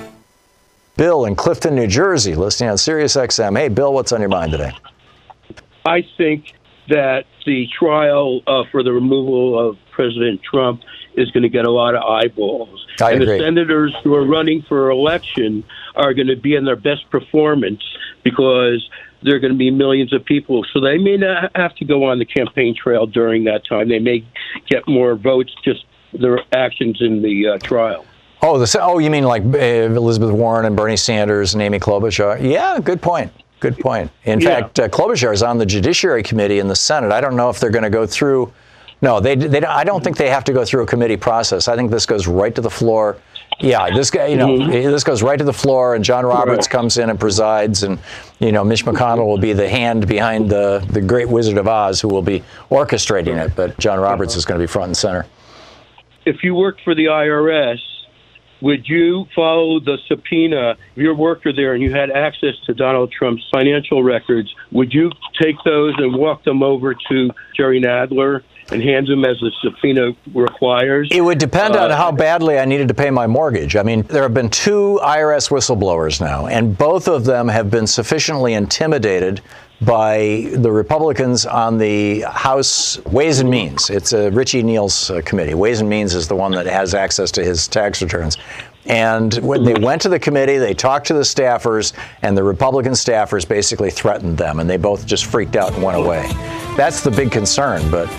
Bill 1.04 1.26
in 1.26 1.36
Clifton, 1.36 1.76
New 1.76 1.86
Jersey, 1.86 2.34
listening 2.34 2.70
on 2.70 2.78
Sirius 2.78 3.18
XM. 3.18 3.58
Hey, 3.58 3.68
Bill, 3.68 3.94
what's 3.94 4.14
on 4.14 4.22
your 4.22 4.30
mind 4.30 4.54
today? 4.54 4.72
I 5.86 6.08
think 6.16 6.54
that 6.88 7.26
the 7.46 7.68
trial 7.78 8.40
uh, 8.48 8.64
for 8.72 8.84
the 8.84 8.94
removal 8.94 9.60
of 9.60 9.78
President 9.92 10.40
Trump 10.50 10.80
is 11.16 11.30
going 11.32 11.44
to 11.44 11.50
get 11.50 11.66
a 11.66 11.72
lot 11.72 11.94
of 11.94 12.04
eyeballs. 12.04 12.88
I 13.02 13.12
and 13.12 13.22
agree. 13.22 13.38
the 13.38 13.44
senators 13.44 13.94
who 14.06 14.16
are 14.16 14.26
running 14.26 14.62
for 14.62 14.92
election 14.92 15.66
are 15.98 16.14
going 16.14 16.28
to 16.28 16.38
be 16.38 16.56
in 16.56 16.64
their 16.64 16.78
best 16.78 17.10
performance 17.10 17.84
because 18.24 18.90
there 19.24 19.36
are 19.36 19.40
going 19.40 19.52
to 19.52 19.60
be 19.60 19.72
millions 19.72 20.14
of 20.14 20.24
people. 20.24 20.66
So 20.72 20.80
they 20.80 21.00
may 21.00 21.18
not 21.18 21.52
have 21.54 21.76
to 21.76 21.86
go 21.86 22.06
on 22.06 22.20
the 22.20 22.26
campaign 22.26 22.78
trail 22.82 23.08
during 23.08 23.44
that 23.44 23.68
time. 23.68 23.90
They 23.90 24.00
may 24.00 24.26
get 24.70 24.88
more 24.88 25.16
votes 25.16 25.54
just 25.66 25.84
their 26.14 26.40
actions 26.54 27.00
in 27.02 27.22
the 27.22 27.56
uh, 27.56 27.58
trial. 27.58 28.06
Oh, 28.46 28.60
the, 28.60 28.80
oh, 28.82 29.00
you 29.00 29.10
mean 29.10 29.24
like 29.24 29.42
uh, 29.44 29.58
Elizabeth 29.58 30.32
Warren 30.32 30.66
and 30.66 30.76
Bernie 30.76 30.98
Sanders 30.98 31.54
and 31.54 31.64
Amy 31.64 31.80
Klobuchar? 31.80 32.42
Yeah, 32.42 32.78
good 32.84 33.02
point. 33.02 33.32
Good 33.62 33.80
point. 33.80 34.12
In 34.26 34.42
Yeah. 34.42 34.50
fact, 34.50 34.80
uh, 34.82 34.90
Klobuchar 34.90 35.34
is 35.34 35.42
on 35.42 35.58
the 35.58 35.66
Judiciary 35.66 36.24
Committee 36.24 36.60
in 36.60 36.68
the 36.68 36.76
Senate. 36.76 37.14
I 37.14 37.22
don't 37.22 37.38
know 37.38 37.50
if 37.50 37.60
they're 37.62 37.70
going 37.70 37.84
to 37.86 37.90
go 37.90 38.06
through. 38.06 38.52
No, 39.02 39.20
they, 39.22 39.36
they. 39.36 39.62
I 39.62 39.84
don't 39.86 40.04
think 40.04 40.18
they 40.18 40.30
have 40.30 40.44
to 40.46 40.54
go 40.54 40.66
through 40.66 40.84
a 40.84 40.86
committee 40.86 41.16
process. 41.18 41.68
I 41.70 41.76
think 41.78 41.90
this 41.92 42.06
goes 42.06 42.28
right 42.28 42.54
to 42.56 42.62
the 42.62 42.70
floor. 42.70 43.18
Yeah, 43.60 43.90
this 43.94 44.10
guy, 44.10 44.28
you 44.28 44.36
know, 44.38 44.68
this 44.68 45.04
goes 45.04 45.22
right 45.22 45.38
to 45.38 45.44
the 45.46 45.54
floor, 45.54 45.96
and 45.96 46.04
John 46.04 46.26
Roberts 46.26 46.68
Right. 46.68 46.70
comes 46.72 46.98
in 46.98 47.10
and 47.10 47.20
presides, 47.20 47.84
and 47.84 48.00
you 48.40 48.52
know, 48.52 48.64
Mitch 48.64 48.84
McConnell 48.86 49.26
will 49.28 49.38
be 49.38 49.54
the 49.54 49.68
hand 49.70 50.08
behind 50.08 50.50
the 50.50 50.86
the 50.90 51.02
Great 51.02 51.30
Wizard 51.30 51.58
of 51.58 51.68
Oz, 51.68 52.02
who 52.02 52.08
will 52.10 52.22
be 52.22 52.44
orchestrating 52.72 53.38
it. 53.46 53.56
But 53.56 53.78
John 53.78 54.00
Roberts 54.00 54.36
is 54.36 54.44
going 54.46 54.60
to 54.60 54.64
be 54.64 54.68
front 54.68 54.88
and 54.88 54.98
center. 54.98 55.26
if 56.26 56.44
you 56.44 56.56
worked 56.56 56.82
for 56.84 56.96
the 56.96 57.06
IRS, 57.06 57.80
would 58.64 58.88
you 58.88 59.28
follow 59.36 59.80
the 59.82 59.98
subpoena? 60.08 60.72
If 60.96 60.98
you're 60.98 61.12
a 61.12 61.16
worker 61.16 61.52
there 61.54 61.74
and 61.74 61.84
you 61.84 61.92
had 61.92 62.10
access 62.10 62.56
to 62.66 62.74
Donald 62.74 63.12
Trump's 63.12 63.48
financial 63.52 64.02
records, 64.04 64.56
would 64.72 64.94
you 64.94 65.12
take 65.40 65.58
those 65.66 65.94
and 65.98 66.16
walk 66.16 66.46
them 66.46 66.64
over 66.64 66.96
to 67.10 67.30
Jerry 67.56 67.82
Nadler 67.82 68.42
and 68.72 68.82
hand 68.82 69.08
them 69.08 69.26
as 69.26 69.38
the 69.42 69.52
subpoena 69.62 70.14
requires? 70.34 71.10
It 71.12 71.20
would 71.22 71.38
depend 71.38 71.76
on 71.76 71.92
Uh, 71.92 71.98
how 71.98 72.14
badly 72.14 72.58
I 72.58 72.64
needed 72.64 72.88
to 72.88 72.94
pay 72.94 73.10
my 73.10 73.28
mortgage. 73.28 73.76
I 73.76 73.84
mean, 73.84 74.04
there 74.04 74.24
have 74.24 74.34
been 74.34 74.50
two 74.50 74.98
IRS 75.04 75.50
whistleblowers 75.50 76.22
now, 76.22 76.48
and 76.48 76.78
both 76.78 77.10
of 77.10 77.26
them 77.26 77.50
have 77.50 77.70
been 77.70 77.86
sufficiently 77.86 78.54
intimidated 78.54 79.42
by 79.86 80.50
the 80.54 80.72
Republicans 80.72 81.46
on 81.46 81.78
the 81.78 82.22
House 82.22 83.04
Ways 83.06 83.40
and 83.40 83.50
Means. 83.50 83.90
It's 83.90 84.14
a 84.14 84.30
Richie 84.32 84.64
Neal's 84.64 85.10
uh, 85.10 85.22
committee. 85.26 85.54
Ways 85.54 85.82
and 85.82 85.90
Means 85.90 86.16
is 86.16 86.28
the 86.28 86.36
one 86.36 86.52
that 86.54 86.66
has 86.66 86.94
access 86.94 87.32
to 87.32 87.44
his 87.44 87.68
tax 87.68 88.02
returns. 88.02 88.38
And 88.86 89.34
when 89.36 89.64
they 89.64 89.76
went 89.76 90.02
to 90.02 90.10
the 90.10 90.20
committee, 90.20 90.58
they 90.58 90.74
talked 90.74 91.08
to 91.08 91.14
the 91.14 91.22
staffers, 91.22 91.94
and 92.22 92.38
the 92.38 92.44
Republican 92.44 92.94
staffers 92.94 93.48
basically 93.48 93.90
threatened 93.90 94.38
them, 94.38 94.60
and 94.60 94.70
they 94.70 94.78
both 94.78 95.06
just 95.06 95.26
freaked 95.26 95.56
out 95.56 95.74
and 95.74 95.82
went 95.82 95.98
away. 95.98 96.28
That's 96.76 97.02
the 97.02 97.12
big 97.12 97.32
concern, 97.32 97.90
but 97.90 98.10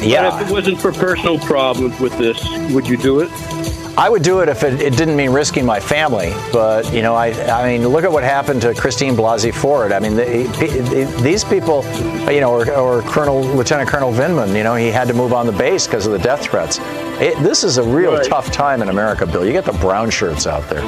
yeah. 0.00 0.30
But 0.30 0.42
if 0.42 0.48
it 0.48 0.52
wasn't 0.52 0.80
for 0.80 0.92
personal 0.92 1.38
problems 1.38 2.00
with 2.00 2.16
this, 2.16 2.42
would 2.72 2.88
you 2.88 2.96
do 2.96 3.20
it? 3.20 3.79
I 3.96 4.08
would 4.08 4.22
do 4.22 4.40
it 4.40 4.48
if 4.48 4.62
it, 4.62 4.80
it 4.80 4.96
didn't 4.96 5.16
mean 5.16 5.30
risking 5.30 5.66
my 5.66 5.78
family. 5.80 6.32
But 6.52 6.90
you 6.92 7.02
know, 7.02 7.14
I, 7.14 7.28
I 7.50 7.66
mean, 7.66 7.86
look 7.88 8.04
at 8.04 8.10
what 8.12 8.22
happened 8.24 8.62
to 8.62 8.74
Christine 8.74 9.14
Blasey 9.14 9.52
Ford. 9.52 9.92
I 9.92 9.98
mean, 9.98 10.14
they, 10.14 10.44
they, 10.44 11.04
these 11.22 11.44
people, 11.44 11.84
you 12.32 12.40
know, 12.40 12.50
or, 12.52 12.70
or 12.72 13.02
Colonel 13.02 13.42
Lieutenant 13.42 13.90
Colonel 13.90 14.12
Vindman. 14.12 14.56
You 14.56 14.62
know, 14.64 14.74
he 14.74 14.88
had 14.90 15.08
to 15.08 15.14
move 15.14 15.32
on 15.32 15.46
the 15.46 15.52
base 15.52 15.86
because 15.86 16.06
of 16.06 16.12
the 16.12 16.18
death 16.18 16.42
threats. 16.42 16.78
It, 17.20 17.36
this 17.42 17.62
is 17.64 17.76
a 17.78 17.82
real 17.82 18.12
Right. 18.14 18.24
tough 18.24 18.50
time 18.50 18.80
in 18.80 18.88
America, 18.88 19.26
Bill. 19.26 19.44
You 19.44 19.52
get 19.52 19.64
the 19.66 19.72
brown 19.72 20.08
shirts 20.10 20.46
out 20.46 20.68
there. 20.70 20.82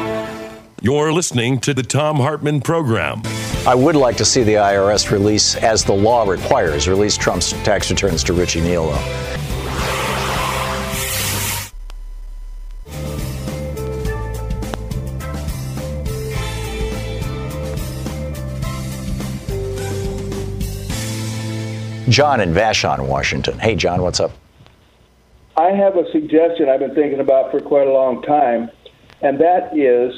You're 0.80 1.12
listening 1.12 1.60
to 1.60 1.74
the 1.74 1.82
Thom 1.82 2.16
Hartmann 2.16 2.60
Program. 2.60 3.22
I 3.66 3.74
would 3.74 3.94
like 3.94 4.16
to 4.16 4.24
see 4.24 4.42
the 4.42 4.54
IRS 4.54 5.10
release, 5.12 5.54
as 5.56 5.84
the 5.84 5.92
law 5.92 6.24
requires, 6.24 6.88
release 6.88 7.16
Trump's 7.16 7.52
tax 7.62 7.90
returns 7.90 8.24
to 8.24 8.32
Richie 8.32 8.60
Neal, 8.62 8.90
John 22.12 22.40
in 22.40 22.52
Vashon, 22.52 23.08
Washington. 23.08 23.58
Hey, 23.58 23.74
John, 23.74 24.02
what's 24.02 24.20
up? 24.20 24.32
I 25.56 25.70
have 25.70 25.96
a 25.96 26.10
suggestion 26.12 26.68
I've 26.68 26.80
been 26.80 26.94
thinking 26.94 27.20
about 27.20 27.50
for 27.50 27.58
quite 27.60 27.86
a 27.86 27.92
long 27.92 28.20
time, 28.22 28.70
and 29.22 29.40
that 29.40 29.76
is 29.76 30.14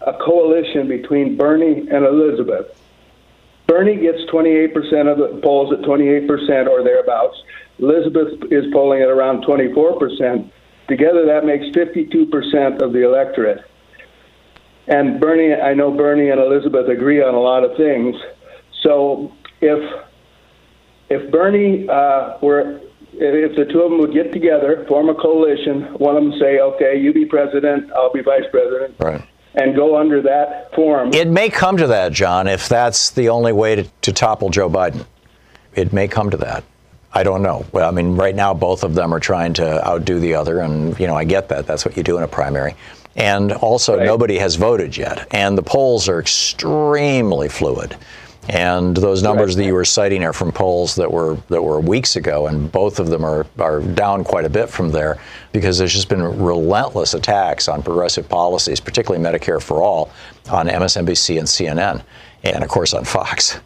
a 0.00 0.14
coalition 0.14 0.88
between 0.88 1.36
Bernie 1.36 1.86
and 1.90 2.06
Elizabeth. 2.06 2.74
Bernie 3.66 3.96
gets 3.96 4.22
28% 4.32 4.72
of 5.12 5.18
the 5.18 5.40
polls 5.42 5.72
at 5.74 5.80
28% 5.80 6.66
or 6.68 6.82
thereabouts. 6.82 7.36
Elizabeth 7.78 8.50
is 8.50 8.72
polling 8.72 9.02
at 9.02 9.08
around 9.08 9.44
24%. 9.44 10.50
Together, 10.88 11.26
that 11.26 11.44
makes 11.44 11.66
52% 11.76 12.80
of 12.80 12.94
the 12.94 13.04
electorate. 13.04 13.62
And 14.88 15.20
Bernie, 15.20 15.54
I 15.54 15.74
know 15.74 15.90
Bernie 15.90 16.30
and 16.30 16.40
Elizabeth 16.40 16.88
agree 16.88 17.22
on 17.22 17.34
a 17.34 17.40
lot 17.40 17.62
of 17.62 17.76
things. 17.76 18.16
So 18.82 19.32
if 19.60 20.09
if 21.10 21.30
Bernie 21.30 21.88
uh, 21.88 22.38
were, 22.40 22.80
if 23.12 23.56
the 23.56 23.64
two 23.66 23.82
of 23.82 23.90
them 23.90 24.00
would 24.00 24.12
get 24.12 24.32
together, 24.32 24.84
form 24.88 25.08
a 25.08 25.14
coalition, 25.14 25.82
one 25.98 26.16
of 26.16 26.22
them 26.22 26.32
say, 26.40 26.60
okay, 26.60 26.98
you 26.98 27.12
be 27.12 27.26
president, 27.26 27.92
I'll 27.92 28.12
be 28.12 28.22
vice 28.22 28.44
president, 28.50 28.94
Right. 28.98 29.22
and 29.54 29.74
go 29.74 29.98
under 29.98 30.22
that 30.22 30.72
form. 30.74 31.12
It 31.12 31.28
may 31.28 31.50
come 31.50 31.76
to 31.78 31.88
that, 31.88 32.12
John, 32.12 32.46
if 32.46 32.68
that's 32.68 33.10
the 33.10 33.28
only 33.28 33.52
way 33.52 33.74
to, 33.76 33.82
to 34.02 34.12
topple 34.12 34.50
Joe 34.50 34.70
Biden. 34.70 35.04
It 35.74 35.92
may 35.92 36.08
come 36.08 36.30
to 36.30 36.36
that. 36.38 36.64
I 37.12 37.24
don't 37.24 37.42
know. 37.42 37.66
Well, 37.72 37.88
I 37.88 37.90
mean, 37.90 38.14
right 38.14 38.34
now 38.34 38.54
both 38.54 38.84
of 38.84 38.94
them 38.94 39.12
are 39.12 39.18
trying 39.18 39.52
to 39.54 39.84
outdo 39.86 40.20
the 40.20 40.34
other, 40.36 40.60
and 40.60 40.98
you 41.00 41.08
know, 41.08 41.16
I 41.16 41.24
get 41.24 41.48
that. 41.48 41.66
That's 41.66 41.84
what 41.84 41.96
you 41.96 42.04
do 42.04 42.16
in 42.16 42.22
a 42.22 42.28
primary. 42.28 42.76
And 43.16 43.50
also, 43.50 43.96
right. 43.96 44.06
nobody 44.06 44.38
has 44.38 44.54
voted 44.54 44.96
yet. 44.96 45.26
And 45.32 45.58
the 45.58 45.62
polls 45.62 46.08
are 46.08 46.20
extremely 46.20 47.48
fluid. 47.48 47.96
And 48.48 48.96
those 48.96 49.22
numbers 49.22 49.54
that 49.56 49.64
you 49.64 49.74
were 49.74 49.84
citing 49.84 50.24
are 50.24 50.32
from 50.32 50.50
polls 50.50 50.94
that 50.96 51.12
were 51.12 51.36
that 51.48 51.62
were 51.62 51.78
weeks 51.78 52.16
ago, 52.16 52.46
and 52.46 52.72
both 52.72 52.98
of 52.98 53.08
them 53.08 53.24
are, 53.24 53.46
are 53.58 53.80
down 53.80 54.24
quite 54.24 54.44
a 54.44 54.48
bit 54.48 54.70
from 54.70 54.90
there 54.90 55.20
because 55.52 55.78
there's 55.78 55.92
just 55.92 56.08
been 56.08 56.22
relentless 56.22 57.14
attacks 57.14 57.68
on 57.68 57.82
progressive 57.82 58.28
policies, 58.28 58.80
particularly 58.80 59.22
Medicare 59.22 59.62
for 59.62 59.82
All, 59.82 60.10
on 60.50 60.68
MSNBC 60.68 61.38
and 61.38 61.46
CNN, 61.46 62.02
and 62.42 62.64
of 62.64 62.70
course 62.70 62.94
on 62.94 63.04
Fox. 63.04 63.60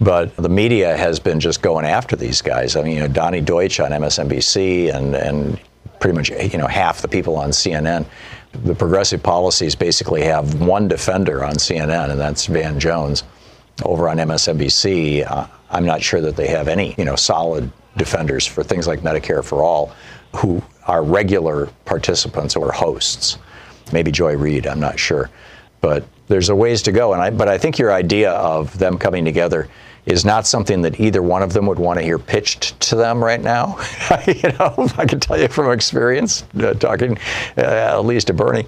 But 0.00 0.36
the 0.36 0.48
media 0.48 0.96
has 0.96 1.20
been 1.20 1.40
just 1.40 1.62
going 1.62 1.86
after 1.86 2.16
these 2.16 2.42
guys. 2.42 2.76
I 2.76 2.82
mean, 2.82 2.94
you 2.94 3.00
know, 3.00 3.08
Donny 3.08 3.40
Deutsch 3.40 3.80
on 3.80 3.92
MSNBC 3.92 4.92
and 4.92 5.14
and 5.14 5.58
pretty 6.00 6.16
much 6.16 6.30
you 6.30 6.58
know 6.58 6.66
half 6.66 7.00
the 7.00 7.08
people 7.08 7.36
on 7.36 7.50
CNN. 7.50 8.04
The 8.64 8.74
progressive 8.74 9.22
policies 9.22 9.74
basically 9.74 10.22
have 10.22 10.60
one 10.60 10.88
defender 10.88 11.44
on 11.44 11.54
CNN, 11.54 12.10
and 12.10 12.18
that's 12.18 12.46
Van 12.46 12.80
Jones 12.80 13.22
over 13.84 14.08
on 14.08 14.16
MSNBC, 14.18 15.30
uh, 15.30 15.46
I'm 15.70 15.84
not 15.84 16.02
sure 16.02 16.20
that 16.20 16.36
they 16.36 16.48
have 16.48 16.68
any, 16.68 16.94
you 16.98 17.04
know, 17.04 17.16
solid 17.16 17.70
defenders 17.96 18.46
for 18.46 18.62
things 18.62 18.86
like 18.86 19.00
Medicare 19.00 19.44
for 19.44 19.62
All 19.62 19.92
who 20.34 20.62
are 20.86 21.02
regular 21.02 21.66
participants 21.84 22.56
or 22.56 22.72
hosts. 22.72 23.38
Maybe 23.92 24.10
Joy 24.10 24.36
Reid, 24.36 24.66
I'm 24.66 24.80
not 24.80 24.98
sure. 24.98 25.30
But 25.80 26.04
there's 26.28 26.48
a 26.48 26.56
ways 26.56 26.82
to 26.82 26.92
go. 26.92 27.12
And 27.12 27.22
I, 27.22 27.30
but 27.30 27.48
I 27.48 27.58
think 27.58 27.78
your 27.78 27.92
idea 27.92 28.32
of 28.32 28.76
them 28.78 28.98
coming 28.98 29.24
together 29.24 29.68
is 30.06 30.24
not 30.24 30.46
something 30.46 30.82
that 30.82 31.00
either 31.00 31.20
one 31.20 31.42
of 31.42 31.52
them 31.52 31.66
would 31.66 31.78
want 31.78 31.98
to 31.98 32.04
hear 32.04 32.18
pitched 32.18 32.78
to 32.80 32.94
them 32.94 33.22
right 33.22 33.42
now. 33.42 33.76
you 34.26 34.50
know, 34.58 34.88
I 34.96 35.04
can 35.04 35.18
tell 35.18 35.38
you 35.38 35.48
from 35.48 35.70
experience, 35.72 36.44
uh, 36.60 36.74
talking 36.74 37.18
uh, 37.58 37.62
at 37.62 38.04
least 38.04 38.28
to 38.28 38.32
Bernie. 38.32 38.66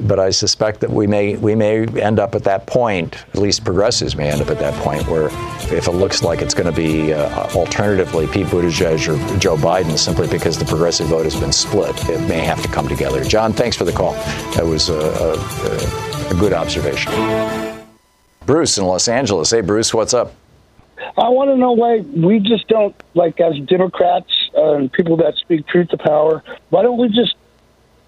But 0.00 0.18
I 0.18 0.30
suspect 0.30 0.80
that 0.80 0.90
we 0.90 1.06
may 1.06 1.36
we 1.36 1.54
may 1.54 1.86
end 1.86 2.18
up 2.18 2.34
at 2.34 2.42
that 2.44 2.66
point. 2.66 3.24
At 3.28 3.36
least 3.36 3.64
progressives 3.64 4.16
may 4.16 4.30
end 4.30 4.40
up 4.40 4.48
at 4.48 4.58
that 4.58 4.74
point 4.82 5.06
where, 5.06 5.26
if 5.72 5.86
it 5.86 5.92
looks 5.92 6.22
like 6.22 6.40
it's 6.40 6.54
going 6.54 6.70
to 6.70 6.76
be 6.76 7.12
uh, 7.12 7.28
alternatively 7.54 8.26
Pete 8.26 8.46
Buttigieg 8.46 9.06
or 9.08 9.38
Joe 9.38 9.56
Biden, 9.56 9.96
simply 9.98 10.26
because 10.26 10.58
the 10.58 10.64
progressive 10.64 11.08
vote 11.08 11.24
has 11.24 11.38
been 11.38 11.52
split, 11.52 11.94
it 12.08 12.26
may 12.28 12.40
have 12.40 12.62
to 12.62 12.68
come 12.68 12.88
together. 12.88 13.22
John, 13.22 13.52
thanks 13.52 13.76
for 13.76 13.84
the 13.84 13.92
call. 13.92 14.14
That 14.54 14.64
was 14.64 14.88
a, 14.88 14.94
a, 14.94 16.34
a 16.34 16.40
good 16.40 16.54
observation. 16.54 17.12
Bruce 18.46 18.78
in 18.78 18.84
Los 18.84 19.06
Angeles. 19.06 19.50
Hey, 19.50 19.60
Bruce, 19.60 19.92
what's 19.92 20.14
up? 20.14 20.32
I 21.16 21.28
want 21.28 21.50
to 21.50 21.56
know 21.56 21.72
why 21.72 21.98
we 21.98 22.40
just 22.40 22.68
don't, 22.68 22.94
like, 23.14 23.40
as 23.40 23.58
Democrats 23.60 24.30
uh, 24.56 24.74
and 24.74 24.92
people 24.92 25.16
that 25.18 25.36
speak 25.36 25.66
truth 25.66 25.88
to 25.88 25.98
power, 25.98 26.42
why 26.70 26.82
don't 26.82 26.98
we 26.98 27.08
just, 27.08 27.34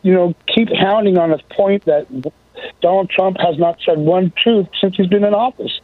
you 0.02 0.12
know, 0.12 0.34
keep 0.46 0.68
hounding 0.72 1.18
on 1.18 1.30
this 1.30 1.40
point 1.50 1.84
that 1.86 2.06
Donald 2.80 3.10
Trump 3.10 3.38
has 3.40 3.58
not 3.58 3.78
said 3.84 3.98
one 3.98 4.32
truth 4.36 4.68
since 4.80 4.96
he's 4.96 5.06
been 5.06 5.24
in 5.24 5.34
office? 5.34 5.80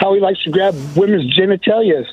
How 0.00 0.14
he 0.14 0.20
likes 0.20 0.42
to 0.44 0.50
grab 0.50 0.74
women's 0.96 1.36
genitalia 1.36 2.06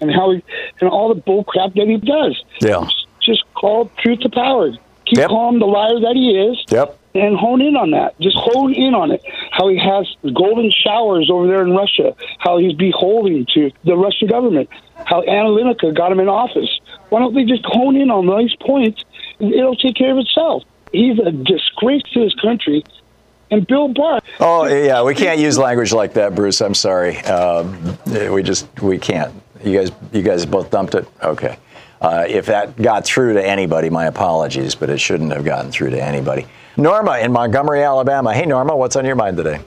and 0.00 0.10
how 0.10 0.32
he, 0.32 0.44
and 0.80 0.90
all 0.90 1.12
the 1.12 1.20
bull 1.20 1.44
crap 1.44 1.74
that 1.74 1.86
he 1.86 1.96
does. 1.96 2.42
Yeah. 2.60 2.86
Just 3.20 3.44
call 3.54 3.90
truth 3.98 4.20
to 4.20 4.28
power. 4.28 4.72
Keep 5.04 5.18
yep. 5.18 5.28
calling 5.28 5.58
the 5.58 5.66
liar 5.66 6.00
that 6.00 6.14
he 6.14 6.38
is. 6.38 6.64
Yep 6.70 6.99
and 7.14 7.36
hone 7.36 7.60
in 7.60 7.76
on 7.76 7.90
that. 7.90 8.18
Just 8.20 8.36
hone 8.36 8.74
in 8.74 8.94
on 8.94 9.10
it. 9.10 9.22
How 9.50 9.68
he 9.68 9.78
has 9.78 10.06
golden 10.34 10.70
showers 10.70 11.30
over 11.30 11.46
there 11.46 11.62
in 11.62 11.72
Russia. 11.72 12.14
How 12.38 12.58
he's 12.58 12.74
beholden 12.74 13.46
to 13.54 13.70
the 13.84 13.96
Russian 13.96 14.28
government. 14.28 14.68
How 15.06 15.22
Analytica 15.22 15.94
got 15.94 16.12
him 16.12 16.20
in 16.20 16.28
office. 16.28 16.80
Why 17.08 17.20
don't 17.20 17.34
they 17.34 17.44
just 17.44 17.64
hone 17.64 17.96
in 17.96 18.10
on 18.10 18.26
those 18.26 18.54
points? 18.56 19.04
It'll 19.40 19.76
take 19.76 19.96
care 19.96 20.12
of 20.12 20.18
itself. 20.18 20.62
He's 20.92 21.18
a 21.18 21.32
disgrace 21.32 22.02
to 22.14 22.20
his 22.20 22.34
country. 22.34 22.84
And 23.50 23.66
Bill 23.66 23.88
Barr. 23.88 24.20
Oh 24.38 24.66
yeah, 24.66 25.02
we 25.02 25.14
can't 25.14 25.40
use 25.40 25.58
language 25.58 25.92
like 25.92 26.14
that, 26.14 26.36
Bruce. 26.36 26.60
I'm 26.60 26.74
sorry. 26.74 27.16
Um, 27.18 27.98
we 28.06 28.44
just 28.44 28.68
we 28.80 28.96
can't. 28.96 29.34
You 29.64 29.76
guys, 29.76 29.92
you 30.12 30.22
guys 30.22 30.46
both 30.46 30.70
dumped 30.70 30.94
it. 30.94 31.08
Okay. 31.20 31.56
Uh, 32.00 32.24
if 32.28 32.46
that 32.46 32.80
got 32.80 33.04
through 33.04 33.34
to 33.34 33.44
anybody, 33.44 33.90
my 33.90 34.06
apologies, 34.06 34.74
but 34.74 34.88
it 34.88 34.98
shouldn't 34.98 35.32
have 35.32 35.44
gotten 35.44 35.70
through 35.72 35.90
to 35.90 36.02
anybody. 36.02 36.46
Norma 36.76 37.18
in 37.18 37.32
Montgomery, 37.32 37.82
Alabama. 37.82 38.32
Hey, 38.32 38.46
Norma, 38.46 38.76
what's 38.76 38.96
on 38.96 39.04
your 39.04 39.16
mind 39.16 39.36
today? 39.36 39.60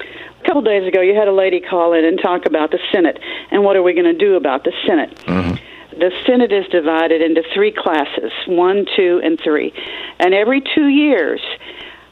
A 0.00 0.46
couple 0.46 0.62
days 0.62 0.86
ago, 0.86 1.00
you 1.00 1.14
had 1.14 1.28
a 1.28 1.32
lady 1.32 1.60
call 1.60 1.92
in 1.92 2.04
and 2.04 2.18
talk 2.20 2.46
about 2.46 2.70
the 2.70 2.78
Senate 2.92 3.18
and 3.50 3.64
what 3.64 3.76
are 3.76 3.82
we 3.82 3.92
going 3.92 4.06
to 4.06 4.18
do 4.18 4.36
about 4.36 4.64
the 4.64 4.72
Senate. 4.86 5.14
Mm-hmm. 5.26 5.98
The 5.98 6.12
Senate 6.26 6.52
is 6.52 6.66
divided 6.68 7.20
into 7.22 7.42
three 7.52 7.72
classes 7.72 8.32
one, 8.46 8.86
two, 8.96 9.20
and 9.22 9.38
three. 9.42 9.72
And 10.18 10.32
every 10.32 10.62
two 10.74 10.86
years, 10.86 11.40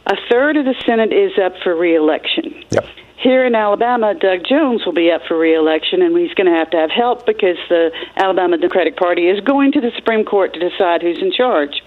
a 0.06 0.16
third 0.28 0.56
of 0.56 0.64
the 0.64 0.74
Senate 0.84 1.12
is 1.12 1.32
up 1.38 1.54
for 1.62 1.74
reelection. 1.74 2.64
Yep. 2.70 2.86
Here 3.26 3.44
in 3.44 3.56
Alabama, 3.56 4.14
Doug 4.14 4.44
Jones 4.48 4.86
will 4.86 4.92
be 4.92 5.10
up 5.10 5.22
for 5.26 5.36
reelection, 5.36 6.00
and 6.00 6.16
he's 6.16 6.32
going 6.34 6.46
to 6.46 6.56
have 6.56 6.70
to 6.70 6.76
have 6.76 6.92
help 6.92 7.26
because 7.26 7.56
the 7.68 7.90
Alabama 8.14 8.56
Democratic 8.56 8.96
Party 8.96 9.26
is 9.26 9.40
going 9.40 9.72
to 9.72 9.80
the 9.80 9.90
Supreme 9.96 10.24
Court 10.24 10.54
to 10.54 10.60
decide 10.60 11.02
who's 11.02 11.18
in 11.18 11.32
charge. 11.32 11.82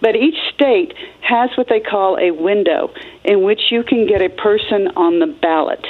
But 0.00 0.16
each 0.16 0.34
state 0.52 0.92
has 1.20 1.50
what 1.54 1.68
they 1.68 1.78
call 1.78 2.18
a 2.18 2.32
window 2.32 2.92
in 3.22 3.44
which 3.44 3.70
you 3.70 3.84
can 3.84 4.08
get 4.08 4.20
a 4.20 4.30
person 4.30 4.88
on 4.96 5.20
the 5.20 5.28
ballot. 5.28 5.86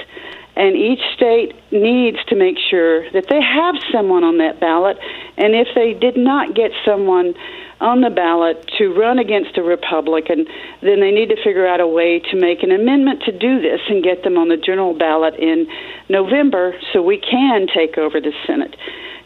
And 0.60 0.76
each 0.76 1.00
state 1.16 1.56
needs 1.72 2.18
to 2.28 2.36
make 2.36 2.58
sure 2.58 3.10
that 3.12 3.30
they 3.30 3.40
have 3.40 3.76
someone 3.90 4.24
on 4.24 4.36
that 4.44 4.60
ballot. 4.60 4.98
And 5.38 5.54
if 5.54 5.68
they 5.74 5.94
did 5.94 6.18
not 6.18 6.54
get 6.54 6.70
someone 6.84 7.32
on 7.80 8.02
the 8.02 8.10
ballot 8.10 8.68
to 8.76 8.92
run 8.92 9.18
against 9.18 9.56
a 9.56 9.62
Republican, 9.62 10.44
then 10.82 11.00
they 11.00 11.12
need 11.12 11.30
to 11.30 11.42
figure 11.42 11.66
out 11.66 11.80
a 11.80 11.86
way 11.86 12.20
to 12.30 12.36
make 12.36 12.62
an 12.62 12.72
amendment 12.72 13.22
to 13.22 13.32
do 13.32 13.62
this 13.62 13.80
and 13.88 14.04
get 14.04 14.22
them 14.22 14.36
on 14.36 14.48
the 14.48 14.58
general 14.58 14.92
ballot 14.92 15.32
in 15.40 15.66
November 16.10 16.74
so 16.92 17.00
we 17.00 17.16
can 17.16 17.66
take 17.66 17.96
over 17.96 18.20
the 18.20 18.32
Senate. 18.46 18.76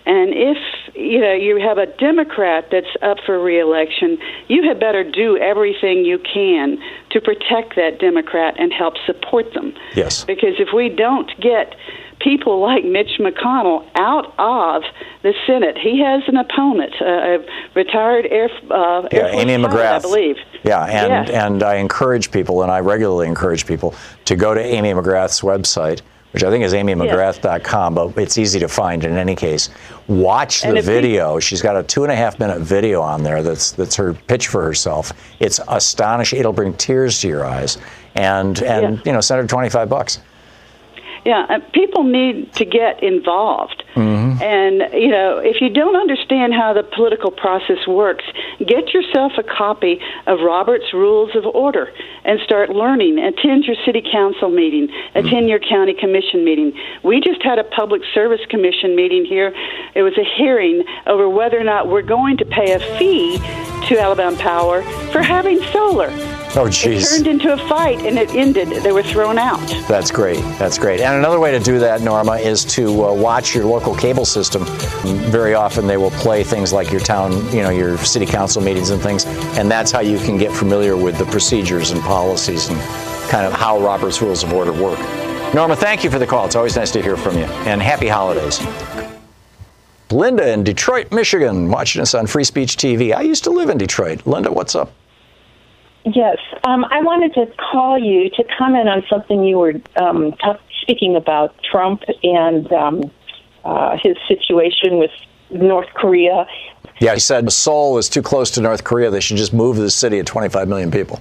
And 0.06 0.34
if 0.34 0.58
you 0.94 1.20
know 1.20 1.32
you 1.32 1.58
have 1.60 1.78
a 1.78 1.86
Democrat 1.86 2.68
that's 2.70 2.94
up 3.02 3.18
for 3.24 3.38
reelection, 3.42 4.18
you 4.48 4.66
had 4.68 4.78
better 4.78 5.02
do 5.02 5.38
everything 5.38 6.04
you 6.04 6.18
can 6.18 6.78
to 7.10 7.20
protect 7.20 7.76
that 7.76 8.00
Democrat 8.00 8.54
and 8.58 8.72
help 8.72 8.94
support 9.06 9.54
them. 9.54 9.74
Yes. 9.94 10.24
Because 10.24 10.54
if 10.58 10.68
we 10.74 10.88
don't 10.90 11.30
get 11.40 11.74
people 12.20 12.60
like 12.60 12.84
Mitch 12.84 13.18
McConnell 13.18 13.86
out 13.96 14.34
of 14.38 14.82
the 15.22 15.34
Senate. 15.46 15.76
He 15.76 16.00
has 16.00 16.22
an 16.26 16.36
opponent, 16.36 16.94
a 17.00 17.44
retired 17.74 18.26
Air, 18.26 18.48
uh, 18.70 19.08
yeah, 19.12 19.18
Air 19.18 19.32
Force 19.32 19.42
Amy 19.42 19.64
McGrath, 19.64 19.96
I 19.96 19.98
believe. 20.00 20.36
Yeah, 20.62 20.84
and 20.84 21.30
and 21.30 21.62
I 21.62 21.76
encourage 21.76 22.30
people, 22.30 22.62
and 22.62 22.70
I 22.70 22.80
regularly 22.80 23.26
encourage 23.26 23.66
people 23.66 23.94
to 24.24 24.36
go 24.36 24.54
to 24.54 24.60
Amy 24.60 24.92
McGrath's 24.92 25.42
website. 25.42 26.00
Which 26.34 26.42
I 26.42 26.50
think 26.50 26.64
is 26.64 26.72
amymcgrath.com, 26.72 27.94
but 27.94 28.18
it's 28.18 28.38
easy 28.38 28.58
to 28.58 28.66
find 28.66 29.04
in 29.04 29.16
any 29.16 29.36
case. 29.36 29.70
Watch 30.08 30.62
the 30.62 30.82
video. 30.82 31.38
She's 31.38 31.62
got 31.62 31.76
a 31.76 31.82
two 31.84 32.02
and 32.02 32.10
a 32.10 32.16
half 32.16 32.40
minute 32.40 32.60
video 32.60 33.00
on 33.00 33.22
there 33.22 33.44
that's 33.44 33.70
that's 33.70 33.94
her 33.94 34.14
pitch 34.14 34.48
for 34.48 34.64
herself. 34.64 35.12
It's 35.38 35.60
astonishing. 35.68 36.40
It'll 36.40 36.52
bring 36.52 36.74
tears 36.74 37.20
to 37.20 37.28
your 37.28 37.44
eyes. 37.44 37.78
And 38.16 38.60
and 38.62 38.96
yeah. 38.96 39.02
you 39.04 39.12
know, 39.12 39.20
send 39.20 39.42
her 39.42 39.46
twenty 39.46 39.70
five 39.70 39.88
bucks. 39.88 40.20
Yeah, 41.24 41.58
people 41.72 42.02
need 42.02 42.52
to 42.54 42.64
get 42.64 43.00
involved. 43.00 43.83
Mm-hmm. 43.94 44.42
And, 44.42 44.92
you 44.92 45.08
know, 45.08 45.38
if 45.38 45.60
you 45.60 45.70
don't 45.70 45.96
understand 45.96 46.52
how 46.52 46.72
the 46.72 46.82
political 46.82 47.30
process 47.30 47.86
works, 47.86 48.24
get 48.58 48.92
yourself 48.92 49.32
a 49.38 49.42
copy 49.42 50.00
of 50.26 50.40
Robert's 50.40 50.92
Rules 50.92 51.30
of 51.36 51.46
Order 51.46 51.92
and 52.24 52.40
start 52.40 52.70
learning. 52.70 53.18
Attend 53.18 53.64
your 53.64 53.76
city 53.86 54.02
council 54.10 54.50
meeting, 54.50 54.88
attend 55.14 55.26
mm-hmm. 55.26 55.48
your 55.48 55.60
county 55.60 55.94
commission 55.94 56.44
meeting. 56.44 56.72
We 57.04 57.20
just 57.20 57.42
had 57.42 57.58
a 57.58 57.64
public 57.64 58.02
service 58.12 58.40
commission 58.50 58.96
meeting 58.96 59.24
here. 59.24 59.54
It 59.94 60.02
was 60.02 60.16
a 60.18 60.24
hearing 60.36 60.84
over 61.06 61.28
whether 61.28 61.58
or 61.58 61.64
not 61.64 61.88
we're 61.88 62.02
going 62.02 62.36
to 62.38 62.44
pay 62.44 62.72
a 62.72 62.80
fee 62.98 63.38
to 63.88 63.98
Alabama 63.98 64.36
Power 64.38 64.82
for 65.12 65.22
having 65.22 65.62
solar. 65.72 66.08
Oh, 66.56 66.68
jeez. 66.68 67.02
It 67.02 67.16
turned 67.16 67.26
into 67.26 67.52
a 67.52 67.68
fight 67.68 67.98
and 68.00 68.16
it 68.16 68.32
ended. 68.34 68.68
They 68.68 68.92
were 68.92 69.02
thrown 69.02 69.38
out. 69.38 69.66
That's 69.88 70.12
great. 70.12 70.40
That's 70.56 70.78
great. 70.78 71.00
And 71.00 71.16
another 71.16 71.40
way 71.40 71.50
to 71.50 71.58
do 71.58 71.80
that, 71.80 72.00
Norma, 72.00 72.36
is 72.36 72.64
to 72.76 73.06
uh, 73.06 73.12
watch 73.12 73.56
your 73.56 73.64
local 73.64 73.83
cable 73.92 74.24
system. 74.24 74.64
Very 75.32 75.54
often 75.54 75.88
they 75.88 75.96
will 75.96 76.12
play 76.12 76.44
things 76.44 76.72
like 76.72 76.92
your 76.92 77.00
town, 77.00 77.32
you 77.52 77.62
know, 77.62 77.70
your 77.70 77.98
city 77.98 78.26
council 78.26 78.62
meetings 78.62 78.90
and 78.90 79.02
things. 79.02 79.24
And 79.58 79.68
that's 79.68 79.90
how 79.90 79.98
you 79.98 80.18
can 80.18 80.38
get 80.38 80.52
familiar 80.52 80.96
with 80.96 81.18
the 81.18 81.24
procedures 81.24 81.90
and 81.90 82.00
policies 82.02 82.68
and 82.68 82.80
kind 83.28 83.44
of 83.44 83.52
how 83.52 83.80
Robert's 83.80 84.22
Rules 84.22 84.44
of 84.44 84.52
Order 84.52 84.72
work. 84.72 85.00
Norma, 85.52 85.74
thank 85.74 86.04
you 86.04 86.10
for 86.10 86.20
the 86.20 86.26
call. 86.26 86.46
It's 86.46 86.54
always 86.54 86.76
nice 86.76 86.92
to 86.92 87.02
hear 87.02 87.16
from 87.16 87.36
you. 87.36 87.46
And 87.66 87.82
happy 87.82 88.06
holidays. 88.06 88.60
Linda 90.10 90.52
in 90.52 90.62
Detroit, 90.62 91.10
Michigan, 91.10 91.70
watching 91.70 92.00
us 92.00 92.14
on 92.14 92.26
Free 92.26 92.44
Speech 92.44 92.76
TV. 92.76 93.12
I 93.12 93.22
used 93.22 93.42
to 93.44 93.50
live 93.50 93.70
in 93.70 93.78
Detroit. 93.78 94.26
Linda, 94.26 94.52
what's 94.52 94.76
up? 94.76 94.92
Yes, 96.04 96.36
um, 96.64 96.84
I 96.84 97.00
wanted 97.00 97.32
to 97.34 97.46
call 97.56 97.98
you 97.98 98.28
to 98.30 98.44
comment 98.58 98.88
on 98.90 99.02
something 99.08 99.42
you 99.42 99.58
were 99.58 99.74
um, 99.96 100.32
t- 100.32 100.52
speaking 100.82 101.16
about 101.16 101.54
Trump 101.62 102.02
and 102.22 102.70
um, 102.72 103.10
uh, 103.64 103.96
his 104.02 104.16
situation 104.28 104.98
with 104.98 105.10
North 105.50 105.88
Korea. 105.94 106.46
Yeah, 107.00 107.14
he 107.14 107.20
said 107.20 107.50
Seoul 107.52 107.98
is 107.98 108.08
too 108.08 108.22
close 108.22 108.50
to 108.52 108.60
North 108.60 108.84
Korea. 108.84 109.10
They 109.10 109.20
should 109.20 109.36
just 109.36 109.52
move 109.52 109.76
the 109.76 109.90
city 109.90 110.18
of 110.18 110.26
25 110.26 110.68
million 110.68 110.90
people. 110.90 111.20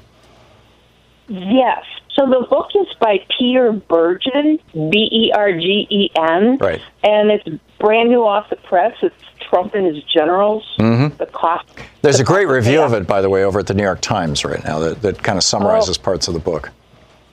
Yes. 1.28 1.84
So 2.16 2.28
the 2.28 2.46
book 2.48 2.70
is 2.76 2.88
by 3.00 3.26
Peter 3.38 3.72
Bergen, 3.72 4.60
B 4.74 5.10
E 5.12 5.32
R 5.34 5.52
G 5.52 5.88
E 5.90 6.10
N. 6.16 6.58
Right. 6.58 6.82
And 7.04 7.32
it's 7.32 7.48
brand 7.80 8.10
new 8.10 8.24
off 8.24 8.50
the 8.50 8.56
press. 8.58 8.96
It's 9.02 9.16
Trump 9.40 9.74
and 9.74 9.88
his 9.88 10.04
generals. 10.04 10.64
Mm-hmm. 10.80 11.18
The 11.18 11.26
cost. 11.26 11.68
There's 12.02 12.20
a 12.20 12.24
great 12.24 12.48
review 12.48 12.82
of 12.82 12.94
it, 12.94 13.08
by 13.08 13.22
the 13.22 13.30
way, 13.30 13.44
over 13.44 13.60
at 13.60 13.68
the 13.68 13.74
New 13.74 13.84
York 13.84 14.02
Times 14.02 14.46
right 14.46 14.64
now 14.64 14.80
that, 14.80 15.02
that 15.02 15.24
kind 15.24 15.38
of 15.38 15.44
summarizes 15.44 15.98
parts 15.98 16.28
of 16.28 16.34
the 16.34 16.40
book. 16.40 16.70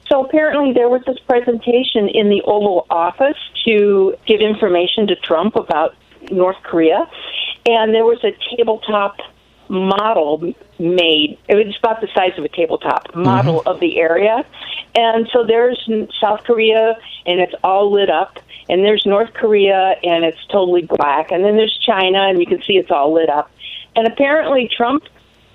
So 0.08 0.24
apparently 0.24 0.72
there 0.72 0.88
was 0.88 1.02
this 1.06 1.18
presentation 1.20 2.08
in 2.08 2.30
the 2.30 2.42
Oval 2.44 2.86
Office 2.90 3.36
to 3.64 4.14
give 4.26 4.40
information 4.40 5.06
to 5.08 5.16
Trump 5.16 5.56
about 5.56 5.94
North 6.30 6.62
Korea, 6.62 7.08
and 7.66 7.94
there 7.94 8.04
was 8.04 8.22
a 8.24 8.32
tabletop 8.56 9.16
model 9.68 10.52
made. 10.78 11.38
It 11.48 11.54
was 11.54 11.76
about 11.78 12.00
the 12.00 12.08
size 12.14 12.36
of 12.36 12.44
a 12.44 12.48
tabletop 12.48 13.14
model 13.14 13.60
mm-hmm. 13.60 13.68
of 13.68 13.80
the 13.80 13.98
area, 13.98 14.44
and 14.94 15.28
so 15.32 15.44
there's 15.44 15.88
South 16.20 16.44
Korea, 16.44 16.96
and 17.26 17.40
it's 17.40 17.54
all 17.62 17.92
lit 17.92 18.10
up. 18.10 18.38
And 18.68 18.84
there's 18.84 19.04
North 19.04 19.32
Korea, 19.34 19.96
and 20.04 20.24
it's 20.24 20.38
totally 20.46 20.82
black. 20.82 21.32
And 21.32 21.42
then 21.42 21.56
there's 21.56 21.76
China, 21.84 22.28
and 22.28 22.38
you 22.38 22.46
can 22.46 22.62
see 22.62 22.74
it's 22.74 22.90
all 22.90 23.12
lit 23.12 23.28
up. 23.28 23.50
And 23.96 24.06
apparently, 24.06 24.68
Trump 24.68 25.02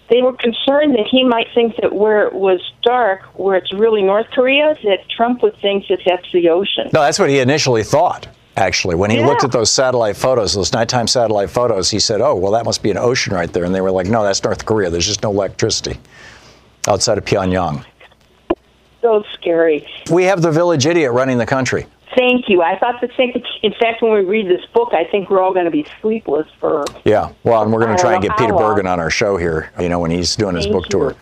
they 0.10 0.22
were 0.22 0.34
concerned 0.34 0.94
that 0.96 1.08
he 1.10 1.24
might 1.24 1.48
think 1.54 1.76
that 1.82 1.94
where 1.94 2.28
it 2.28 2.34
was 2.34 2.60
dark, 2.84 3.22
where 3.38 3.56
it's 3.56 3.74
really 3.74 4.04
North 4.04 4.28
Korea, 4.32 4.76
that 4.84 5.10
Trump 5.10 5.42
would 5.42 5.58
think 5.62 5.88
that 5.90 6.00
that's 6.06 6.32
the 6.32 6.50
ocean. 6.50 6.90
No, 6.94 7.02
that's 7.02 7.18
what 7.18 7.30
he 7.30 7.40
initially 7.40 7.84
thought. 7.84 8.28
Actually, 8.58 8.96
when 8.96 9.12
he 9.12 9.22
looked 9.22 9.44
at 9.44 9.52
those 9.52 9.70
satellite 9.70 10.16
photos, 10.16 10.54
those 10.54 10.72
nighttime 10.72 11.08
satellite 11.08 11.50
photos, 11.50 11.92
he 11.92 12.00
said, 12.00 12.22
"Oh, 12.22 12.36
well, 12.36 12.54
that 12.54 12.64
must 12.64 12.82
be 12.82 12.90
an 12.90 12.98
ocean 12.98 13.34
right 13.34 13.52
there." 13.52 13.66
And 13.66 13.76
they 13.76 13.82
were 13.82 13.92
like, 13.92 14.08
"No, 14.08 14.24
that's 14.24 14.42
North 14.42 14.66
Korea. 14.66 14.90
There's 14.90 15.06
just 15.06 15.24
no 15.24 15.32
electricity 15.32 16.00
outside 16.88 17.18
of 17.18 17.26
Pyongyang." 17.26 17.84
So 19.02 19.24
scary. 19.34 19.86
We 20.10 20.24
have 20.24 20.42
the 20.42 20.52
village 20.52 20.86
idiot 20.86 21.12
running 21.12 21.38
the 21.38 21.46
country. 21.46 21.86
Thank 22.16 22.50
you. 22.50 22.62
I 22.62 22.78
thought 22.78 23.02
the 23.02 23.10
same. 23.18 23.32
In 23.64 23.74
fact, 23.74 24.02
when 24.02 24.14
we 24.14 24.22
read 24.22 24.48
this 24.48 24.66
book, 24.74 24.94
I 24.94 25.06
think 25.06 25.30
we're 25.30 25.42
all 25.42 25.54
going 25.54 25.66
to 25.66 25.72
be 25.72 25.86
sleepless 26.02 26.48
for. 26.60 26.86
Yeah. 27.04 27.34
Well, 27.44 27.64
and 27.64 27.74
we're 27.74 27.84
going 27.84 27.96
to 27.96 28.02
try 28.02 28.14
and 28.14 28.22
get 28.22 28.38
Peter. 28.38 28.54
Bergen 28.54 28.86
on 28.86 29.00
our 29.00 29.10
show 29.10 29.38
here. 29.38 29.72
You 29.80 29.90
know, 29.90 30.00
when 30.00 30.12
he's 30.12 30.36
doing 30.36 30.56
his 30.56 30.66
Thank 30.66 30.76
book 30.76 30.86
you. 30.86 30.92
tour. 30.92 31.16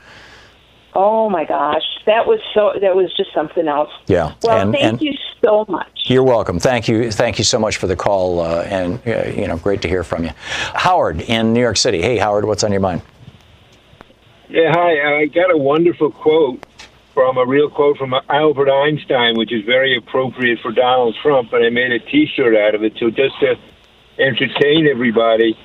Oh 0.96 1.28
my 1.30 1.44
gosh, 1.46 1.82
that 2.06 2.28
was 2.28 2.40
so. 2.54 2.74
That 2.80 2.96
was 2.96 3.12
just 3.16 3.34
something 3.34 3.68
else. 3.68 3.90
Yeah. 4.06 4.36
Well, 4.44 4.60
and, 4.60 4.74
thank 4.74 4.84
and 4.84 5.02
you 5.02 5.14
so 5.44 5.66
much. 5.68 5.88
You're 6.06 6.24
welcome. 6.24 6.60
Thank 6.60 6.88
you. 6.88 7.12
Thank 7.12 7.40
you 7.40 7.44
so 7.44 7.58
much 7.58 7.78
for 7.78 7.88
the 7.88 7.96
call, 7.96 8.42
uh, 8.42 8.62
and 8.64 9.00
uh, 9.08 9.30
you 9.30 9.48
know, 9.48 9.58
great 9.58 9.82
to 9.84 9.88
hear 9.88 10.04
from 10.04 10.26
you, 10.26 10.32
Howard 10.76 11.22
in 11.22 11.54
New 11.54 11.62
York 11.62 11.78
City. 11.78 12.02
Hey, 12.02 12.18
Howard, 12.18 12.46
what's 12.46 12.64
on 12.64 12.72
your 12.72 12.82
mind? 12.82 13.02
Yeah, 14.50 14.72
hi. 14.72 15.22
I 15.22 15.26
got 15.28 15.50
a 15.50 15.58
wonderful 15.58 16.12
quote 16.12 16.64
from 17.14 17.38
a 17.38 17.46
real 17.46 17.70
quote 17.70 17.98
from 17.98 18.14
Albert 18.30 18.72
Einstein, 18.72 19.38
which 19.38 19.54
is 19.54 19.64
very 19.66 19.96
appropriate 19.98 20.60
for 20.62 20.72
Donald 20.72 21.16
Trump, 21.22 21.54
and 21.54 21.64
I 21.64 21.70
made 21.70 21.92
a 21.92 22.00
T-shirt 22.00 22.56
out 22.56 22.76
of 22.76 22.84
it. 22.84 22.94
So 23.00 23.10
just 23.10 23.40
to 23.42 23.56
entertain 24.18 24.88
everybody, 24.88 25.58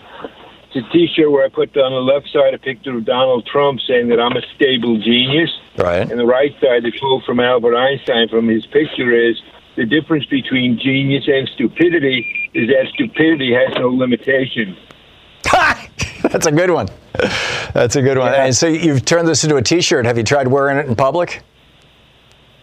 it's 0.64 0.76
a 0.76 0.92
T-shirt 0.92 1.30
where 1.30 1.46
I 1.46 1.48
put 1.48 1.74
on 1.76 1.92
the 1.92 2.12
left 2.12 2.28
side 2.30 2.52
a 2.52 2.58
picture 2.58 2.96
of 2.96 3.04
Donald 3.04 3.46
Trump 3.46 3.80
saying 3.88 4.08
that 4.08 4.20
I'm 4.20 4.36
a 4.36 4.42
stable 4.54 4.98
genius, 4.98 5.50
right? 5.78 6.10
and 6.10 6.20
the 6.20 6.26
right 6.26 6.52
side, 6.60 6.82
the 6.82 6.92
quote 6.98 7.24
from 7.24 7.40
Albert 7.40 7.76
Einstein 7.76 8.28
from 8.28 8.48
his 8.48 8.66
picture 8.66 9.12
is. 9.12 9.40
The 9.76 9.86
difference 9.86 10.26
between 10.26 10.76
genius 10.76 11.28
and 11.28 11.48
stupidity 11.54 12.50
is 12.52 12.66
that 12.66 12.88
stupidity 12.94 13.54
has 13.54 13.78
no 13.78 13.90
limitations. 13.90 14.76
That's 16.22 16.46
a 16.46 16.52
good 16.52 16.70
one. 16.70 16.88
That's 17.74 17.96
a 17.96 18.02
good 18.02 18.18
one. 18.18 18.34
And 18.34 18.54
so 18.54 18.66
you've 18.66 19.04
turned 19.04 19.26
this 19.26 19.44
into 19.44 19.56
a 19.56 19.62
T-shirt. 19.62 20.04
Have 20.06 20.18
you 20.18 20.24
tried 20.24 20.48
wearing 20.48 20.78
it 20.78 20.86
in 20.86 20.94
public? 20.94 21.42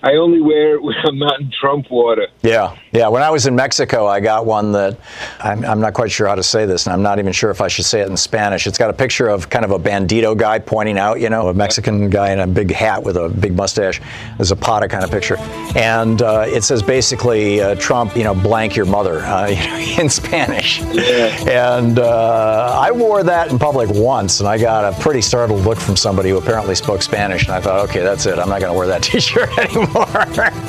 I 0.05 0.17
only 0.17 0.39
wear 0.39 0.75
it 0.75 0.83
when 0.83 0.93
I'm 1.03 1.17
not 1.17 1.41
in 1.41 1.49
Trump 1.49 1.89
water. 1.89 2.27
Yeah, 2.43 2.77
yeah. 2.91 3.07
When 3.07 3.23
I 3.23 3.31
was 3.31 3.47
in 3.47 3.55
Mexico, 3.55 4.05
I 4.05 4.19
got 4.19 4.45
one 4.45 4.71
that 4.73 4.99
I'm, 5.39 5.65
I'm 5.65 5.81
not 5.81 5.95
quite 5.95 6.11
sure 6.11 6.27
how 6.27 6.35
to 6.35 6.43
say 6.43 6.67
this, 6.67 6.85
and 6.85 6.93
I'm 6.93 7.01
not 7.01 7.17
even 7.17 7.33
sure 7.33 7.49
if 7.49 7.59
I 7.59 7.67
should 7.67 7.85
say 7.85 8.01
it 8.01 8.07
in 8.07 8.15
Spanish. 8.15 8.67
It's 8.67 8.77
got 8.77 8.91
a 8.91 8.93
picture 8.93 9.27
of 9.27 9.49
kind 9.49 9.65
of 9.65 9.71
a 9.71 9.79
bandito 9.79 10.37
guy 10.37 10.59
pointing 10.59 10.99
out, 10.99 11.19
you 11.21 11.31
know, 11.31 11.47
a 11.47 11.55
Mexican 11.55 12.11
guy 12.11 12.31
in 12.31 12.39
a 12.39 12.45
big 12.45 12.71
hat 12.71 13.01
with 13.01 13.17
a 13.17 13.29
big 13.29 13.55
mustache. 13.55 13.99
A 14.37 14.45
Zapata 14.45 14.87
kind 14.87 15.03
of 15.03 15.09
picture, 15.09 15.37
and 15.75 16.21
uh, 16.21 16.45
it 16.47 16.63
says 16.63 16.83
basically 16.83 17.61
uh, 17.61 17.73
Trump, 17.73 18.15
you 18.15 18.23
know, 18.23 18.35
blank 18.35 18.75
your 18.75 18.85
mother, 18.85 19.21
uh, 19.21 19.47
you 19.47 19.55
know, 19.67 20.01
in 20.03 20.07
Spanish. 20.07 20.83
And 20.83 21.97
uh, 21.97 22.79
I 22.79 22.91
wore 22.91 23.23
that 23.23 23.49
in 23.49 23.57
public 23.57 23.89
once, 23.89 24.39
and 24.39 24.47
I 24.47 24.59
got 24.59 24.93
a 24.93 25.01
pretty 25.01 25.21
startled 25.21 25.61
look 25.61 25.79
from 25.79 25.95
somebody 25.95 26.29
who 26.29 26.37
apparently 26.37 26.75
spoke 26.75 27.01
Spanish, 27.01 27.45
and 27.45 27.53
I 27.53 27.59
thought, 27.59 27.89
okay, 27.89 28.01
that's 28.01 28.27
it. 28.27 28.37
I'm 28.37 28.49
not 28.49 28.59
going 28.59 28.71
to 28.71 28.77
wear 28.77 28.87
that 28.87 29.01
T-shirt 29.03 29.49
anymore. 29.57 29.94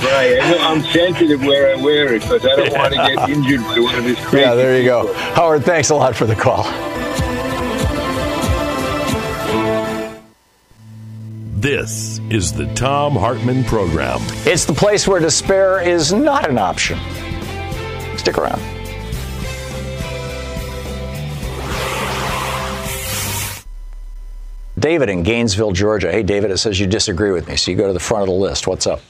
Right. 0.07 0.41
I 0.41 0.51
know 0.51 0.59
I'm 0.61 0.83
sensitive 0.85 1.41
where 1.41 1.77
I 1.77 1.83
wear 1.83 2.15
it 2.15 2.23
because 2.23 2.45
I 2.47 2.55
don't 2.55 2.73
want 2.73 2.95
to 2.95 2.99
get 2.99 3.29
injured 3.29 3.61
by 3.63 3.81
one 3.81 3.95
of 3.97 4.05
his 4.05 4.17
crazy 4.25 4.45
Yeah, 4.45 4.55
there 4.55 4.79
you 4.79 4.85
go. 4.85 5.13
Howard, 5.35 5.65
thanks 5.65 5.91
a 5.91 5.97
lot 5.97 6.15
for 6.15 6.27
the 6.27 6.37
call. 6.37 6.63
This 11.59 12.21
is 12.31 12.53
the 12.53 12.73
Thom 12.75 13.17
Hartmann 13.17 13.65
Program. 13.65 14.21
It's 14.47 14.65
the 14.65 14.73
place 14.73 15.09
where 15.09 15.19
despair 15.19 15.81
is 15.81 16.13
not 16.13 16.49
an 16.49 16.59
option. 16.59 16.97
Stick 18.17 18.39
around. 18.39 18.63
David 24.79 25.09
in 25.09 25.23
Gainesville, 25.23 25.73
Georgia. 25.73 26.13
Hey, 26.13 26.23
David, 26.23 26.51
it 26.51 26.59
says 26.59 26.79
you 26.79 26.87
disagree 26.87 27.33
with 27.33 27.49
me, 27.49 27.57
so 27.57 27.71
you 27.71 27.77
go 27.77 27.87
to 27.87 27.93
the 27.93 27.99
front 27.99 28.23
of 28.23 28.29
the 28.29 28.35
list. 28.35 28.67
What's 28.67 28.87
up? 28.87 29.01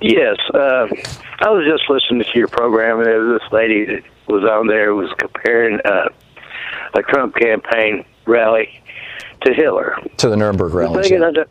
Yes, 0.00 0.36
uh, 0.54 0.86
I 1.40 1.50
was 1.50 1.66
just 1.68 1.90
listening 1.90 2.24
to 2.24 2.38
your 2.38 2.48
program, 2.48 2.98
and 2.98 3.06
there 3.06 3.20
was 3.20 3.40
this 3.40 3.52
lady 3.52 3.84
that 3.86 4.02
was 4.28 4.44
on 4.44 4.66
there 4.66 4.94
was 4.94 5.10
comparing 5.18 5.80
uh, 5.84 6.08
a 6.94 7.02
Trump 7.02 7.34
campaign 7.34 8.04
rally 8.26 8.80
to 9.42 9.52
Hitler. 9.52 9.96
To 10.18 10.28
the 10.28 10.36
Nuremberg 10.36 10.72
yeah. 10.74 11.30
I 11.30 11.44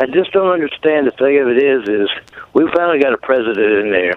I 0.00 0.06
just 0.06 0.32
don't 0.32 0.52
understand. 0.52 1.06
The 1.06 1.10
thing 1.10 1.38
of 1.38 1.48
it 1.48 1.62
is, 1.62 1.88
is 1.88 2.08
we 2.54 2.70
finally 2.74 3.00
got 3.00 3.12
a 3.12 3.18
president 3.18 3.86
in 3.86 3.90
there 3.90 4.16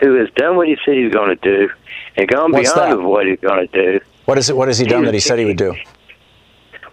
who 0.00 0.14
has 0.20 0.28
done 0.36 0.56
what 0.56 0.68
he 0.68 0.76
said 0.84 0.94
he 0.94 1.04
was 1.04 1.14
going 1.14 1.36
to 1.36 1.42
do 1.42 1.72
and 2.16 2.28
gone 2.28 2.52
What's 2.52 2.72
beyond 2.72 2.92
that? 2.92 2.98
of 2.98 3.04
what 3.04 3.26
he's 3.26 3.40
going 3.40 3.66
to 3.66 3.72
do. 3.72 4.04
What 4.26 4.38
is 4.38 4.50
it? 4.50 4.56
What 4.56 4.68
has 4.68 4.78
he 4.78 4.86
done 4.86 5.04
that 5.04 5.14
he 5.14 5.20
said 5.20 5.38
he 5.38 5.44
would 5.44 5.56
do? 5.56 5.74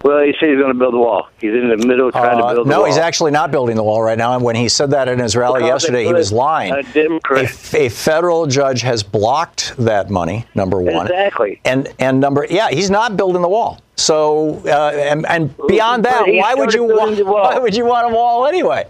Well, 0.04 0.24
he 0.24 0.34
said 0.39 0.49
he's 0.49 0.58
going 0.58 0.74
to 0.74 0.78
build 0.80 0.93
a 0.93 0.97
wall. 0.97 1.30
He's 1.39 1.54
in 1.54 1.70
the 1.70 1.78
middle 1.86 2.08
of 2.08 2.14
trying 2.14 2.38
Uh, 2.39 2.49
to 2.49 2.56
build 2.56 2.68
a 2.68 2.70
wall. 2.70 2.80
no, 2.82 2.86
he's 2.86 2.97
actually 2.97 3.32
not 3.32 3.52
building 3.52 3.76
the 3.76 3.84
wall 3.84 4.02
right 4.02 4.18
now. 4.18 4.34
And 4.36 4.43
when 4.43 4.56
he 4.56 4.68
said 4.70 4.91
that 4.91 5.08
in 5.08 5.20
his 5.20 5.36
rally 5.36 5.66
yesterday, 5.66 6.06
he 6.06 6.14
was 6.14 6.32
lying. 6.32 6.74
A. 6.74 7.47
A, 7.74 7.89
federal 7.89 8.47
judge 8.47 8.82
has 8.82 9.04
blocked 9.04 9.76
that 9.78 10.10
money. 10.10 10.45
Number 10.56 10.82
one, 10.82 11.06
Exactly. 11.08 11.60
and 11.66 11.93
and 11.99 12.20
number 12.20 12.45
yeah, 12.49 12.70
he's 12.70 12.89
not 12.89 13.16
building 13.18 13.41
the 13.41 13.47
wall. 13.49 13.80
So 13.95 14.62
uh, 14.66 14.91
and 14.95 15.26
and 15.28 15.54
beyond 15.68 16.06
that, 16.06 16.24
why 16.28 16.56
would 16.56 16.74
you 16.74 16.84
want, 16.86 17.24
why 17.26 17.60
would 17.60 17.76
you 17.76 17.86
want 17.86 18.12
a 18.12 18.16
wall 18.16 18.47
anyway? 18.47 18.86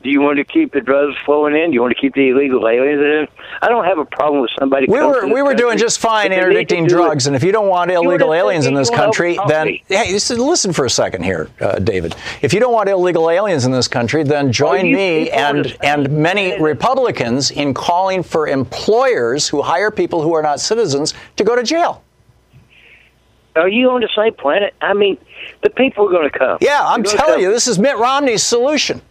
Do 0.00 0.10
you 0.10 0.20
want 0.20 0.38
to 0.38 0.44
keep 0.44 0.72
the 0.72 0.80
drugs 0.80 1.16
flowing 1.24 1.56
in? 1.56 1.70
Do 1.70 1.74
you 1.74 1.82
want 1.82 1.92
to 1.92 2.00
keep 2.00 2.14
the 2.14 2.28
illegal 2.28 2.68
aliens 2.68 3.00
in? 3.00 3.26
I 3.60 3.68
don't 3.68 3.84
have 3.84 3.98
a 3.98 4.04
problem 4.04 4.42
with 4.42 4.50
somebody. 4.56 4.86
We 4.88 5.00
were 5.00 5.26
we 5.26 5.42
were 5.42 5.54
doing 5.54 5.76
just 5.76 5.98
fine 5.98 6.30
but 6.30 6.36
they 6.36 6.36
need 6.36 6.40
to 6.40 6.46
interdicting 6.50 6.86
do 6.86 6.94
it. 6.94 6.98
drugs, 6.98 7.26
and 7.26 7.34
if 7.34 7.42
you 7.42 7.50
don't 7.50 7.66
want 7.66 7.90
illegal 7.90 8.32
aliens 8.32 8.66
in 8.66 8.74
this 8.74 8.90
country, 8.90 9.36
then 9.48 9.78
hey, 9.88 10.12
listen, 10.12 10.38
listen 10.38 10.72
for 10.72 10.84
a 10.84 10.90
second 10.90 11.24
here, 11.24 11.50
uh, 11.60 11.80
David. 11.80 12.14
If 12.42 12.54
you 12.54 12.60
don't 12.60 12.72
want 12.72 12.88
illegal 12.88 13.28
aliens 13.28 13.66
in 13.66 13.72
this 13.72 13.88
country, 13.88 14.22
then 14.22 14.52
join 14.52 14.92
me 14.92 15.30
and 15.30 15.76
and 15.82 16.08
many 16.10 16.60
Republicans 16.62 17.50
in 17.50 17.74
calling 17.74 18.22
for 18.22 18.46
employers 18.46 19.48
who 19.48 19.62
hire 19.62 19.90
people 19.90 20.22
who 20.22 20.32
are 20.32 20.42
not 20.42 20.60
citizens 20.60 21.12
to 21.36 21.42
go 21.42 21.56
to 21.56 21.64
jail. 21.64 22.04
Are 23.56 23.68
you 23.68 23.90
on 23.90 24.00
the 24.00 24.08
same 24.14 24.34
planet? 24.34 24.74
I 24.80 24.94
mean, 24.94 25.18
the 25.64 25.70
people 25.70 26.06
are 26.06 26.12
going 26.12 26.30
to 26.30 26.38
come. 26.38 26.58
Yeah, 26.60 26.80
I'm 26.80 27.02
telling 27.02 27.34
come. 27.34 27.40
you, 27.40 27.50
this 27.50 27.66
is 27.66 27.80
Mitt 27.80 27.96
Romney's 27.96 28.44
solution. 28.44 29.02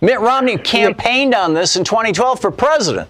Mitt 0.00 0.20
Romney 0.20 0.58
campaigned 0.58 1.34
on 1.34 1.54
this 1.54 1.76
in 1.76 1.84
2012 1.84 2.40
for 2.40 2.50
president. 2.50 3.08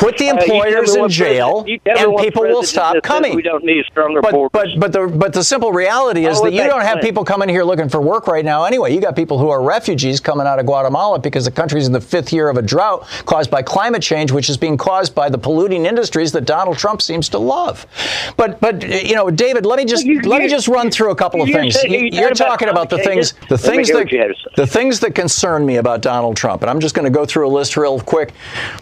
Put 0.00 0.16
the 0.16 0.30
Uh, 0.30 0.34
you 0.34 0.40
employers 0.40 0.94
in 0.96 1.08
jail, 1.10 1.62
president- 1.62 1.68
you 1.68 1.78
tell 1.84 2.08
me 2.08 2.14
and 2.16 2.24
people 2.24 2.42
will 2.44 2.62
stop 2.62 2.96
coming. 3.02 3.36
We 3.36 3.42
don't 3.42 3.62
need 3.64 3.84
stronger 3.90 4.22
But, 4.22 4.32
borders. 4.32 4.50
but 4.74 4.80
but 4.80 4.92
the 4.92 5.06
but 5.14 5.32
the 5.34 5.44
simple 5.44 5.72
reality 5.72 6.24
is 6.24 6.40
Oh, 6.40 6.44
that 6.44 6.52
you 6.54 6.64
don't 6.64 6.80
have 6.80 7.00
people 7.02 7.22
coming 7.22 7.50
here 7.50 7.64
looking 7.64 7.90
for 7.90 8.00
work 8.00 8.26
right 8.26 8.44
now 8.44 8.64
anyway. 8.64 8.94
You 8.94 9.00
got 9.02 9.14
people 9.14 9.36
who 9.38 9.50
are 9.50 9.60
refugees 9.62 10.18
coming 10.18 10.46
out 10.46 10.58
of 10.58 10.64
Guatemala 10.64 11.18
because 11.18 11.44
the 11.44 11.50
country's 11.50 11.86
in 11.86 11.92
the 11.92 12.00
fifth 12.00 12.32
year 12.32 12.48
of 12.48 12.56
a 12.56 12.62
drought 12.62 13.06
caused 13.26 13.50
by 13.50 13.60
climate 13.60 14.00
change, 14.00 14.32
which 14.32 14.48
is 14.48 14.56
being 14.56 14.78
caused 14.78 15.14
by 15.14 15.28
the 15.28 15.36
polluting 15.36 15.84
industries 15.84 16.32
that 16.32 16.46
Donald 16.46 16.78
Trump 16.78 17.02
seems 17.02 17.28
to 17.28 17.38
love. 17.38 17.86
But 18.38 18.58
but 18.58 18.82
you 18.82 19.14
know, 19.14 19.28
David, 19.30 19.66
let 19.66 19.78
me 19.78 19.84
just 19.84 20.06
You- 20.06 20.22
let 20.22 20.40
me 20.40 20.48
just 20.48 20.66
run 20.66 20.90
through 20.90 21.10
a 21.10 21.14
couple 21.14 21.42
of 21.42 21.50
things. 21.50 21.76
You- 21.84 21.90
you 21.98 22.08
You're 22.12 22.28
about 22.28 22.36
talking 22.38 22.68
about 22.70 22.88
the 22.88 22.98
things 22.98 23.34
the 23.50 23.58
things 23.58 23.88
that 23.88 23.96
what 23.98 24.12
you 24.12 24.18
had 24.18 24.28
to 24.28 24.34
say. 24.34 24.50
the 24.56 24.66
things 24.66 25.00
that 25.00 25.14
concern 25.14 25.66
me 25.66 25.76
about 25.76 26.00
Donald 26.00 26.36
Trump, 26.38 26.62
and 26.62 26.70
I'm 26.70 26.80
just 26.80 26.94
going 26.94 27.04
to 27.04 27.10
go 27.10 27.26
through 27.26 27.46
a 27.46 27.52
list 27.52 27.76
real 27.76 28.00
quick. 28.00 28.32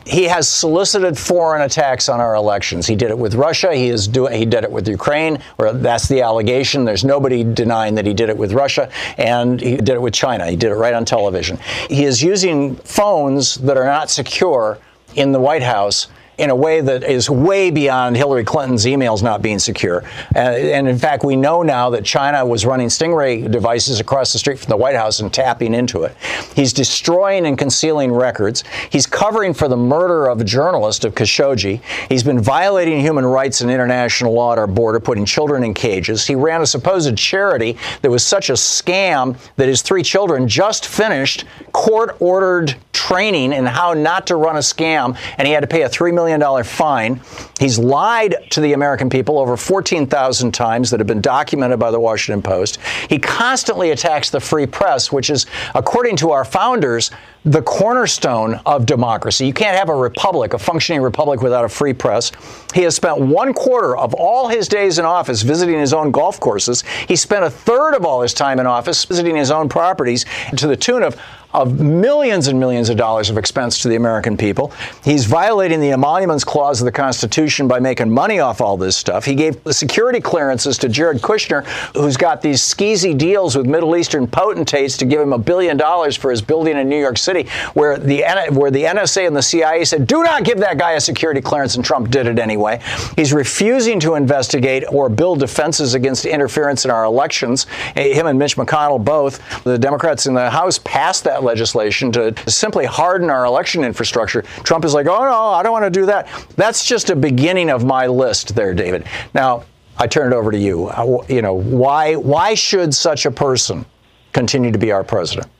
He 0.06 0.24
has 0.24 0.48
solicited 0.48 1.07
foreign 1.16 1.62
attacks 1.62 2.08
on 2.08 2.20
our 2.20 2.34
elections. 2.34 2.88
He 2.88 2.96
did 2.96 3.10
it 3.10 3.18
with 3.18 3.34
Russia. 3.36 3.72
He 3.72 3.88
is 3.88 4.08
doing. 4.08 4.36
He 4.36 4.44
did 4.44 4.64
it 4.64 4.70
with 4.70 4.88
Ukraine, 4.88 5.38
or 5.58 5.72
that's 5.72 6.08
the 6.08 6.22
allegation. 6.22 6.84
There's 6.84 7.04
nobody 7.04 7.44
denying 7.44 7.94
that 7.94 8.06
he 8.06 8.14
did 8.14 8.28
it 8.28 8.36
with 8.36 8.52
Russia, 8.52 8.90
and 9.16 9.60
he 9.60 9.76
did 9.76 9.90
it 9.90 10.02
with 10.02 10.14
China. 10.14 10.50
He 10.50 10.56
did 10.56 10.72
it 10.72 10.74
right 10.74 10.94
on 10.94 11.04
television. 11.04 11.58
He 11.88 12.02
is 12.04 12.20
using 12.20 12.74
phones 12.76 13.54
that 13.56 13.76
are 13.76 13.86
not 13.86 14.10
secure 14.10 14.78
in 15.14 15.30
the 15.30 15.40
White 15.40 15.62
House 15.62 16.08
in 16.38 16.50
a 16.50 16.56
way 16.56 16.80
that 16.80 17.02
is 17.02 17.28
way 17.28 17.70
beyond 17.70 18.16
Hillary 18.16 18.44
Clinton's 18.44 18.86
emails 18.86 19.22
not 19.22 19.42
being 19.42 19.58
secure. 19.58 20.04
Uh, 20.34 20.38
and 20.38 20.86
in 20.86 20.96
fact, 20.96 21.24
we 21.24 21.34
know 21.34 21.62
now 21.62 21.90
that 21.90 22.04
China 22.04 22.46
was 22.46 22.64
running 22.64 22.86
Stingray 22.86 23.50
devices 23.50 23.98
across 23.98 24.32
the 24.32 24.38
street 24.38 24.58
from 24.58 24.70
the 24.70 24.76
White 24.76 24.94
House 24.94 25.18
and 25.18 25.34
tapping 25.34 25.74
into 25.74 26.04
it. 26.04 26.16
He's 26.54 26.72
destroying 26.72 27.44
and 27.44 27.58
concealing 27.58 28.12
records. 28.12 28.62
He's 28.90 29.06
covering 29.06 29.52
for 29.52 29.66
the 29.66 29.76
murder 29.76 30.28
of 30.28 30.40
a 30.40 30.44
journalist 30.44 31.04
of 31.04 31.14
Khashoggi. 31.14 31.80
He's 32.08 32.22
been 32.22 32.40
violating 32.40 33.00
human 33.00 33.26
rights 33.26 33.60
and 33.60 33.70
international 33.70 34.32
law 34.32 34.52
at 34.52 34.58
our 34.58 34.68
border, 34.68 35.00
putting 35.00 35.24
children 35.24 35.64
in 35.64 35.74
cages. 35.74 36.26
He 36.26 36.36
ran 36.36 36.62
a 36.62 36.66
supposed 36.66 37.16
charity 37.18 37.76
that 38.02 38.10
was 38.10 38.24
such 38.24 38.48
a 38.48 38.54
scam 38.54 39.36
that 39.56 39.68
his 39.68 39.82
three 39.82 40.04
children 40.04 40.46
just 40.46 40.86
finished 40.86 41.44
court 41.72 42.16
ordered 42.20 42.76
training 42.92 43.52
in 43.52 43.64
how 43.64 43.94
not 43.94 44.26
to 44.26 44.36
run 44.36 44.56
a 44.56 44.60
scam, 44.60 45.16
and 45.38 45.46
he 45.46 45.54
had 45.54 45.60
to 45.60 45.66
pay 45.66 45.82
a 45.82 45.88
$3 45.88 46.12
million 46.12 46.27
fine. 46.62 47.20
He's 47.58 47.78
lied 47.78 48.36
to 48.50 48.60
the 48.60 48.72
American 48.72 49.10
people 49.10 49.38
over 49.38 49.56
14,000 49.56 50.52
times 50.52 50.90
that 50.90 51.00
have 51.00 51.06
been 51.06 51.20
documented 51.20 51.78
by 51.78 51.90
the 51.90 52.00
Washington 52.00 52.42
Post. 52.42 52.78
He 53.08 53.18
constantly 53.18 53.90
attacks 53.90 54.30
the 54.30 54.40
free 54.40 54.66
press, 54.66 55.10
which 55.10 55.30
is, 55.30 55.46
according 55.74 56.16
to 56.16 56.30
our 56.30 56.44
founders, 56.44 57.10
the 57.44 57.62
cornerstone 57.62 58.60
of 58.66 58.84
democracy. 58.84 59.46
You 59.46 59.54
can't 59.54 59.76
have 59.76 59.88
a 59.88 59.94
republic, 59.94 60.54
a 60.54 60.58
functioning 60.58 61.00
republic, 61.00 61.40
without 61.40 61.64
a 61.64 61.68
free 61.68 61.92
press. 61.92 62.32
He 62.74 62.82
has 62.82 62.94
spent 62.94 63.20
one 63.20 63.54
quarter 63.54 63.96
of 63.96 64.12
all 64.14 64.48
his 64.48 64.68
days 64.68 64.98
in 64.98 65.04
office 65.04 65.42
visiting 65.42 65.78
his 65.78 65.92
own 65.92 66.10
golf 66.10 66.40
courses. 66.40 66.82
He 67.06 67.16
spent 67.16 67.44
a 67.44 67.50
third 67.50 67.94
of 67.94 68.04
all 68.04 68.20
his 68.22 68.34
time 68.34 68.58
in 68.60 68.66
office 68.66 69.04
visiting 69.04 69.36
his 69.36 69.50
own 69.50 69.68
properties 69.68 70.26
to 70.56 70.66
the 70.66 70.76
tune 70.76 71.02
of 71.02 71.16
of 71.58 71.80
millions 71.80 72.46
and 72.46 72.58
millions 72.58 72.88
of 72.88 72.96
dollars 72.96 73.30
of 73.30 73.36
expense 73.36 73.82
to 73.82 73.88
the 73.88 73.96
American 73.96 74.36
people. 74.36 74.72
He's 75.04 75.24
violating 75.26 75.80
the 75.80 75.90
emoluments 75.90 76.44
clause 76.44 76.80
of 76.80 76.84
the 76.84 76.92
Constitution 76.92 77.66
by 77.66 77.80
making 77.80 78.10
money 78.10 78.38
off 78.38 78.60
all 78.60 78.76
this 78.76 78.96
stuff. 78.96 79.24
He 79.24 79.34
gave 79.34 79.58
security 79.70 80.20
clearances 80.20 80.78
to 80.78 80.88
Jared 80.88 81.20
Kushner, 81.20 81.66
who's 81.96 82.16
got 82.16 82.42
these 82.42 82.62
skeezy 82.62 83.16
deals 83.16 83.56
with 83.56 83.66
Middle 83.66 83.96
Eastern 83.96 84.26
potentates 84.26 84.96
to 84.98 85.04
give 85.04 85.20
him 85.20 85.32
a 85.32 85.38
billion 85.38 85.76
dollars 85.76 86.16
for 86.16 86.30
his 86.30 86.40
building 86.40 86.76
in 86.76 86.88
New 86.88 87.00
York 87.00 87.18
City, 87.18 87.48
where 87.74 87.98
the 87.98 88.24
where 88.50 88.70
the 88.70 88.84
NSA 88.84 89.26
and 89.26 89.36
the 89.36 89.42
CIA 89.42 89.84
said, 89.84 90.06
"Do 90.06 90.22
not 90.22 90.44
give 90.44 90.58
that 90.58 90.78
guy 90.78 90.92
a 90.92 91.00
security 91.00 91.40
clearance," 91.40 91.74
and 91.74 91.84
Trump 91.84 92.10
did 92.10 92.26
it 92.26 92.38
anyway. 92.38 92.80
He's 93.16 93.32
refusing 93.32 93.98
to 94.00 94.14
investigate 94.14 94.84
or 94.88 95.08
build 95.08 95.40
defenses 95.40 95.94
against 95.94 96.24
interference 96.24 96.84
in 96.84 96.90
our 96.90 97.04
elections. 97.04 97.66
Him 97.96 98.26
and 98.26 98.38
Mitch 98.38 98.56
McConnell 98.56 99.02
both. 99.02 99.40
The 99.64 99.78
Democrats 99.78 100.26
in 100.26 100.34
the 100.34 100.50
House 100.50 100.78
passed 100.78 101.24
that 101.24 101.42
legislation 101.48 102.12
to 102.12 102.34
simply 102.46 102.84
harden 102.84 103.30
our 103.30 103.46
election 103.46 103.82
infrastructure. 103.82 104.42
Trump 104.64 104.84
is 104.84 104.92
like, 104.92 105.06
oh, 105.06 105.24
no, 105.24 105.48
I 105.48 105.62
don't 105.62 105.72
want 105.72 105.86
to 105.86 106.00
do 106.00 106.06
that. 106.06 106.28
That's 106.56 106.84
just 106.84 107.08
a 107.08 107.16
beginning 107.16 107.70
of 107.70 107.84
my 107.84 108.06
list 108.06 108.54
there, 108.54 108.74
David. 108.74 109.06
Now, 109.32 109.64
I 109.96 110.06
turn 110.06 110.32
it 110.32 110.36
over 110.36 110.52
to 110.52 110.58
you. 110.58 110.88
Uh, 110.88 111.24
you 111.28 111.42
know, 111.42 111.54
why, 111.54 112.16
why 112.16 112.54
should 112.54 112.94
such 112.94 113.24
a 113.24 113.30
person 113.30 113.86
continue 114.32 114.70
to 114.70 114.78
be 114.78 114.92
our 114.92 115.02
president? 115.02 115.50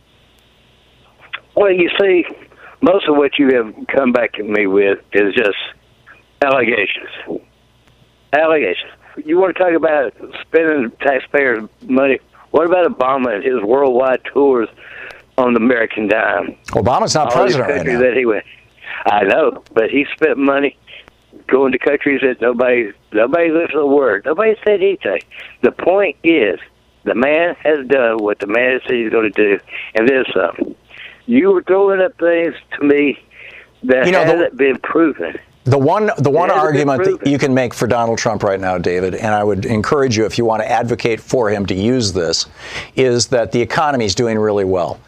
Well, 1.57 1.73
you 1.73 1.91
see, 1.99 2.25
most 2.83 3.09
of 3.09 3.17
what 3.17 3.39
you 3.39 3.55
have 3.57 3.75
come 3.89 4.13
back 4.13 4.39
at 4.39 4.45
me 4.47 4.67
with 4.67 4.99
is 5.13 5.35
just 5.35 5.57
allegations. 6.43 7.41
Allegations. 8.33 8.93
You 9.25 9.39
want 9.39 9.57
to 9.57 9.63
talk 9.65 9.73
about 9.73 10.15
spending 10.43 10.93
taxpayers' 11.01 11.69
money? 11.83 12.21
What 12.51 12.67
about 12.67 12.87
Obama 12.87 13.35
and 13.35 13.45
his 13.45 13.61
worldwide 13.63 14.23
tours 14.33 14.69
on 15.39 15.55
the 15.55 15.61
American 15.61 16.09
dime. 16.09 16.57
Obama's 16.69 17.15
not 17.15 17.29
All 17.29 17.33
president 17.33 17.69
right 17.69 17.87
now. 17.87 18.01
That 18.01 18.17
he 18.17 18.27
went. 18.27 18.45
I 19.07 19.25
know, 19.25 19.63
but 19.73 19.91
he 19.91 20.07
spent 20.13 20.39
money 20.39 20.77
going 21.47 21.73
to 21.73 21.79
countries 21.79 22.21
that 22.23 22.41
nobody 22.41 22.93
nobody 23.13 23.51
listened 23.51 23.81
a 23.81 23.87
word. 23.87 24.25
Nobody 24.27 24.57
said 24.65 24.83
anything. 24.83 25.21
The 25.63 25.73
point 25.73 26.17
is, 26.25 26.59
the 27.05 27.15
man 27.15 27.55
has 27.63 27.87
done 27.87 28.19
what 28.19 28.39
the 28.41 28.47
man 28.47 28.81
said 28.83 28.97
he's 28.97 29.11
going 29.11 29.33
to 29.33 29.59
do, 29.59 29.61
and 29.95 30.09
there's 30.09 30.31
something. 30.35 30.75
You 31.27 31.53
were 31.53 31.63
throwing 31.63 32.01
up 32.01 32.19
things 32.19 32.55
to 32.79 32.85
me 32.85 33.19
that 33.85 34.07
you 34.07 34.13
know, 34.13 34.25
hasn't 34.25 34.53
the, 34.53 34.57
been 34.57 34.79
proven. 34.79 35.39
The 35.65 35.79
one, 35.79 36.11
the 36.17 36.31
one 36.31 36.51
argument 36.51 37.05
that 37.05 37.31
you 37.31 37.39
can 37.39 37.53
make 37.53 37.75
for 37.75 37.87
Donald 37.87 38.19
Trump 38.19 38.43
right 38.43 38.59
now, 38.59 38.79
David, 38.79 39.15
and 39.15 39.35
I 39.35 39.45
would 39.45 39.67
encourage 39.67 40.17
you 40.17 40.25
if 40.25 40.39
you 40.39 40.47
want 40.47 40.63
to 40.63 40.71
advocate 40.71 41.21
for 41.21 41.51
him 41.51 41.67
to 41.67 41.75
use 41.75 42.15
this, 42.15 42.47
is 42.97 43.27
that 43.29 43.53
the 43.53 43.61
economy 43.61 44.07
is 44.07 44.15
doing 44.15 44.39
really 44.39 44.65
well. 44.65 44.99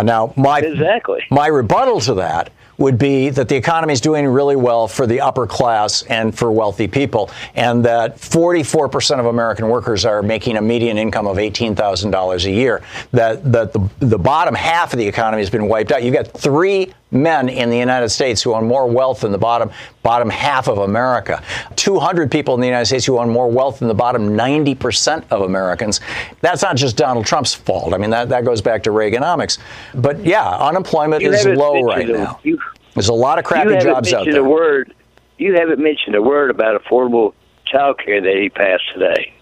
Uh, 0.00 0.02
now, 0.02 0.32
my 0.34 0.60
exactly 0.60 1.22
my 1.30 1.46
rebuttal 1.46 2.00
to 2.00 2.14
that 2.14 2.50
would 2.78 2.96
be 2.96 3.28
that 3.28 3.50
the 3.50 3.56
economy 3.56 3.92
is 3.92 4.00
doing 4.00 4.26
really 4.26 4.56
well 4.56 4.88
for 4.88 5.06
the 5.06 5.20
upper 5.20 5.46
class 5.46 6.00
and 6.04 6.34
for 6.34 6.50
wealthy 6.50 6.88
people, 6.88 7.30
and 7.54 7.84
that 7.84 8.16
44% 8.16 9.20
of 9.20 9.26
American 9.26 9.68
workers 9.68 10.06
are 10.06 10.22
making 10.22 10.56
a 10.56 10.62
median 10.62 10.96
income 10.96 11.26
of 11.26 11.36
$18,000 11.36 12.44
a 12.46 12.50
year. 12.50 12.82
That 13.12 13.52
that 13.52 13.74
the 13.74 13.90
the 13.98 14.18
bottom 14.18 14.54
half 14.54 14.94
of 14.94 14.98
the 14.98 15.06
economy 15.06 15.42
has 15.42 15.50
been 15.50 15.68
wiped 15.68 15.92
out. 15.92 16.02
You've 16.02 16.14
got 16.14 16.28
three 16.28 16.94
men 17.10 17.48
in 17.48 17.70
the 17.70 17.76
United 17.76 18.08
States 18.10 18.42
who 18.42 18.54
own 18.54 18.66
more 18.66 18.86
wealth 18.86 19.20
than 19.20 19.32
the 19.32 19.38
bottom 19.38 19.70
bottom 20.02 20.30
half 20.30 20.68
of 20.68 20.78
America. 20.78 21.42
200 21.76 22.30
people 22.30 22.54
in 22.54 22.60
the 22.60 22.66
United 22.66 22.86
States 22.86 23.04
who 23.04 23.18
own 23.18 23.28
more 23.28 23.50
wealth 23.50 23.80
than 23.80 23.88
the 23.88 23.94
bottom 23.94 24.30
90% 24.30 25.24
of 25.30 25.42
Americans. 25.42 26.00
That's 26.40 26.62
not 26.62 26.76
just 26.76 26.96
Donald 26.96 27.26
Trump's 27.26 27.54
fault. 27.54 27.92
I 27.92 27.98
mean 27.98 28.10
that 28.10 28.28
that 28.28 28.44
goes 28.44 28.60
back 28.60 28.82
to 28.84 28.90
Reaganomics. 28.90 29.58
But 29.94 30.24
yeah, 30.24 30.48
unemployment 30.48 31.22
you 31.22 31.32
is 31.32 31.46
low 31.46 31.82
right 31.82 32.08
now. 32.08 32.40
You, 32.42 32.58
There's 32.94 33.08
a 33.08 33.14
lot 33.14 33.38
of 33.38 33.44
crappy 33.44 33.78
jobs 33.78 34.12
out 34.12 34.26
there. 34.26 34.40
A 34.40 34.48
word, 34.48 34.94
you 35.38 35.54
haven't 35.54 35.80
mentioned 35.80 36.14
a 36.14 36.22
word 36.22 36.50
about 36.50 36.80
affordable 36.82 37.34
child 37.64 37.98
care 38.04 38.20
that 38.20 38.36
he 38.36 38.48
passed 38.48 38.84
today 38.92 39.34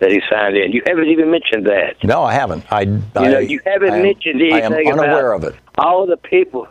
that 0.00 0.10
he 0.10 0.20
signed 0.28 0.56
in. 0.56 0.72
You 0.72 0.82
haven't 0.86 1.06
even 1.06 1.30
mentioned 1.30 1.66
that. 1.66 2.02
No, 2.02 2.24
I 2.24 2.34
haven't. 2.34 2.64
I, 2.70 2.82
you 2.82 3.02
I, 3.14 3.28
know, 3.28 3.38
you 3.38 3.60
haven't 3.64 3.92
I 3.92 4.02
mentioned 4.02 4.40
anything 4.40 4.54
I 4.54 4.90
am 4.90 4.98
unaware 5.00 5.32
about 5.32 5.48
of 5.48 5.54
it. 5.54 5.60
All 5.78 6.06
the 6.06 6.16
people 6.16 6.68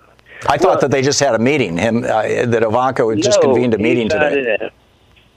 I 0.48 0.58
thought 0.58 0.64
well, 0.64 0.80
that 0.82 0.92
they 0.92 1.02
just 1.02 1.20
had 1.20 1.36
a 1.36 1.40
meeting. 1.40 1.78
Him 1.78 2.04
uh, 2.04 2.46
that 2.46 2.64
Ivanka 2.64 3.04
no, 3.04 3.16
just 3.16 3.42
convened 3.42 3.74
a 3.74 3.78
meeting 3.78 4.10
today. 4.10 4.72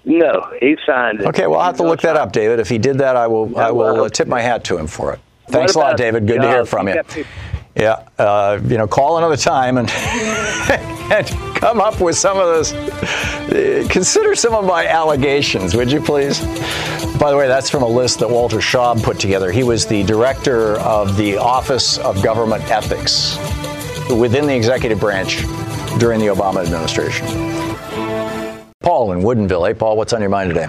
No, 0.04 0.52
he 0.60 0.76
signed 0.86 1.20
it. 1.20 1.26
Okay, 1.26 1.48
well, 1.48 1.58
I'll 1.58 1.66
have 1.66 1.76
to 1.78 1.82
look 1.82 2.00
that 2.02 2.16
up, 2.16 2.30
David. 2.30 2.60
If 2.60 2.68
he 2.68 2.78
did 2.78 2.98
that, 2.98 3.16
I 3.16 3.26
will. 3.26 3.58
I 3.58 3.72
will 3.72 4.04
uh, 4.04 4.08
tip 4.08 4.28
my 4.28 4.40
hat 4.40 4.62
to 4.64 4.78
him 4.78 4.86
for 4.86 5.12
it. 5.12 5.20
Thanks 5.48 5.74
a 5.74 5.78
lot, 5.78 5.96
David. 5.96 6.26
Good 6.26 6.42
to 6.42 6.48
hear 6.48 6.64
from 6.64 6.88
you. 6.88 7.02
Yeah, 7.74 8.08
uh, 8.18 8.58
you 8.64 8.78
know, 8.78 8.86
call 8.86 9.18
another 9.18 9.36
time 9.36 9.76
and, 9.76 9.90
and 11.10 11.28
come 11.56 11.78
up 11.78 12.00
with 12.00 12.16
some 12.16 12.38
of 12.38 12.46
those. 12.46 12.72
Uh, 12.72 13.86
consider 13.90 14.34
some 14.34 14.54
of 14.54 14.64
my 14.64 14.86
allegations, 14.86 15.74
would 15.74 15.92
you 15.92 16.00
please? 16.00 16.40
By 17.18 17.30
the 17.30 17.36
way, 17.36 17.48
that's 17.48 17.68
from 17.68 17.82
a 17.82 17.88
list 17.88 18.20
that 18.20 18.30
Walter 18.30 18.58
Shaub 18.58 19.02
put 19.02 19.20
together. 19.20 19.52
He 19.52 19.62
was 19.62 19.84
the 19.84 20.04
director 20.04 20.78
of 20.80 21.18
the 21.18 21.36
Office 21.36 21.98
of 21.98 22.22
Government 22.22 22.64
Ethics 22.70 23.36
within 24.10 24.46
the 24.46 24.54
executive 24.54 25.00
branch 25.00 25.42
during 25.98 26.20
the 26.20 26.26
Obama 26.26 26.64
administration. 26.64 27.26
Paul 28.80 29.12
in 29.12 29.20
Woodinville. 29.20 29.66
Hey, 29.66 29.74
Paul, 29.74 29.96
what's 29.96 30.12
on 30.12 30.20
your 30.20 30.30
mind 30.30 30.50
today? 30.50 30.68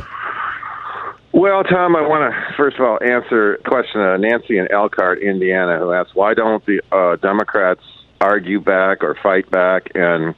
Well, 1.34 1.64
Thom, 1.64 1.96
I 1.96 2.02
want 2.02 2.34
to 2.34 2.54
first 2.56 2.80
of 2.80 2.86
all 2.86 2.98
answer 3.04 3.56
a 3.56 3.64
question 3.64 4.02
of 4.02 4.20
Nancy 4.20 4.58
in 4.58 4.68
Elkhart, 4.72 5.22
Indiana, 5.22 5.78
who 5.78 5.92
asked 5.94 6.16
why 6.16 6.34
don't 6.34 6.66
the 6.66 6.82
uh, 6.92 7.18
Democrats 7.18 7.82
argue 8.20 8.60
back 8.60 9.04
or 9.04 9.16
fight 9.22 9.50
back? 9.52 9.92
And 9.94 10.34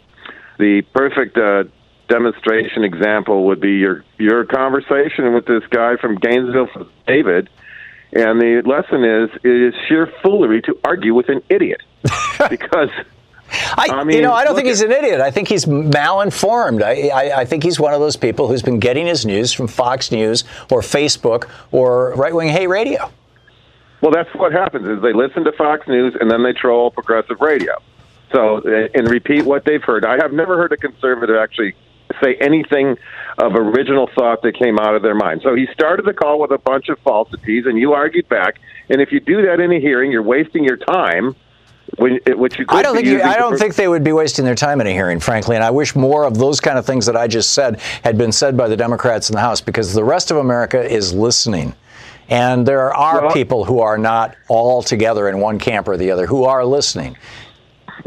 the 0.58 0.82
perfect 0.94 1.38
uh, 1.38 1.64
demonstration 2.10 2.84
example 2.84 3.46
would 3.46 3.62
be 3.62 3.78
your 3.78 4.04
your 4.18 4.44
conversation 4.44 5.34
with 5.34 5.46
this 5.46 5.64
guy 5.70 5.96
from 5.96 6.16
Gainesville, 6.16 6.68
David. 7.08 7.50
And 8.12 8.42
the 8.42 8.62
lesson 8.66 9.04
is 9.04 9.30
it 9.44 9.74
is 9.74 9.74
sheer 9.88 10.12
foolery 10.24 10.62
to 10.64 10.78
argue 10.84 11.14
with 11.14 11.30
an 11.30 11.44
idiot. 11.50 11.82
because 12.50 12.90
I, 13.78 13.88
I 13.92 14.04
mean, 14.04 14.18
you 14.18 14.22
know, 14.24 14.34
I 14.34 14.44
don't 14.44 14.56
think 14.56 14.68
he's 14.68 14.82
an 14.82 14.92
idiot. 14.92 15.22
I 15.22 15.32
think 15.32 15.48
he's 15.48 15.66
malinformed. 15.66 16.82
I, 16.82 17.10
I, 17.10 17.40
I, 17.42 17.46
think 17.46 17.64
he's 17.64 17.80
one 17.80 17.94
of 17.94 18.00
those 18.00 18.16
people 18.16 18.48
who's 18.48 18.62
been 18.62 18.80
getting 18.80 19.06
his 19.06 19.26
news 19.26 19.52
from 19.52 19.68
Fox 19.68 20.12
News 20.12 20.44
or 20.72 20.82
Facebook 20.82 21.50
or 21.72 22.14
right 22.16 22.34
wing 22.34 22.50
hate 22.50 22.68
radio. 22.68 23.12
Well, 24.02 24.12
that's 24.12 24.34
what 24.36 24.54
happens 24.54 24.88
is 24.88 25.02
they 25.02 25.14
listen 25.14 25.44
to 25.44 25.52
Fox 25.52 25.88
News 25.88 26.16
and 26.20 26.32
then 26.32 26.44
they 26.44 26.54
troll 26.54 26.92
progressive 26.92 27.42
radio. 27.42 27.74
So 28.32 28.58
uh, 28.60 28.88
and 28.94 29.10
repeat 29.10 29.46
what 29.46 29.66
they've 29.66 29.84
heard. 29.84 30.06
I 30.06 30.18
have 30.22 30.32
never 30.32 30.56
heard 30.56 30.72
a 30.72 30.78
conservative 30.78 31.36
actually 31.36 31.76
say 32.24 32.36
anything 32.36 32.98
of 33.38 33.56
original 33.56 34.10
thought 34.16 34.42
that 34.42 34.58
came 34.58 34.80
out 34.80 34.96
of 34.96 35.02
their 35.02 35.16
mind. 35.16 35.42
So 35.44 35.56
he 35.56 35.68
started 35.74 36.06
the 36.06 36.14
call 36.14 36.40
with 36.40 36.52
a 36.52 36.58
bunch 36.58 36.90
of 36.90 37.00
falsities, 37.00 37.66
and 37.66 37.78
you 37.78 37.94
argued 37.94 38.28
back. 38.28 38.60
And 38.90 39.02
if 39.02 39.12
you 39.12 39.20
do 39.20 39.42
that 39.44 39.60
in 39.60 39.72
a 39.72 39.80
hearing, 39.80 40.12
you're 40.12 40.24
wasting 40.24 40.64
your 40.64 40.78
time 40.78 41.36
when, 41.98 42.20
which 42.28 42.60
you 42.60 42.66
I 42.70 42.82
don't 42.82 42.96
think 42.96 43.08
you, 43.08 43.22
I 43.22 43.38
don't 43.38 43.58
think 43.58 43.76
they 43.76 43.88
would 43.88 44.04
be 44.04 44.12
wasting 44.12 44.46
their 44.46 44.56
time 44.56 44.82
in 44.82 44.88
a 44.88 44.92
hearing, 44.92 45.20
frankly. 45.20 45.56
And 45.56 45.64
I 45.64 45.72
wish 45.72 45.96
more 45.96 46.24
of 46.26 46.38
those 46.38 46.60
kind 46.60 46.78
of 46.78 46.86
things 46.86 47.06
that 47.06 47.16
I 47.16 47.28
just 47.28 47.52
said 47.52 47.80
had 48.04 48.18
been 48.18 48.32
said 48.32 48.58
by 48.58 48.68
the 48.68 48.78
Democrats 48.78 49.30
in 49.30 49.36
the 49.36 49.42
House, 49.42 49.62
because 49.62 49.94
the 49.94 50.04
rest 50.04 50.32
of 50.32 50.38
America 50.38 50.82
is 50.82 51.14
listening. 51.14 51.74
And 52.30 52.66
there 52.66 52.94
are 52.94 53.22
Well- 53.24 53.32
people 53.32 53.66
who 53.66 53.80
are 53.80 53.98
not 53.98 54.36
all 54.50 54.84
together 54.84 55.30
in 55.30 55.40
one 55.40 55.58
camp 55.60 55.88
or 55.88 55.98
the 55.98 56.12
other 56.12 56.28
who 56.28 56.44
are 56.44 56.64
listening. 56.64 57.16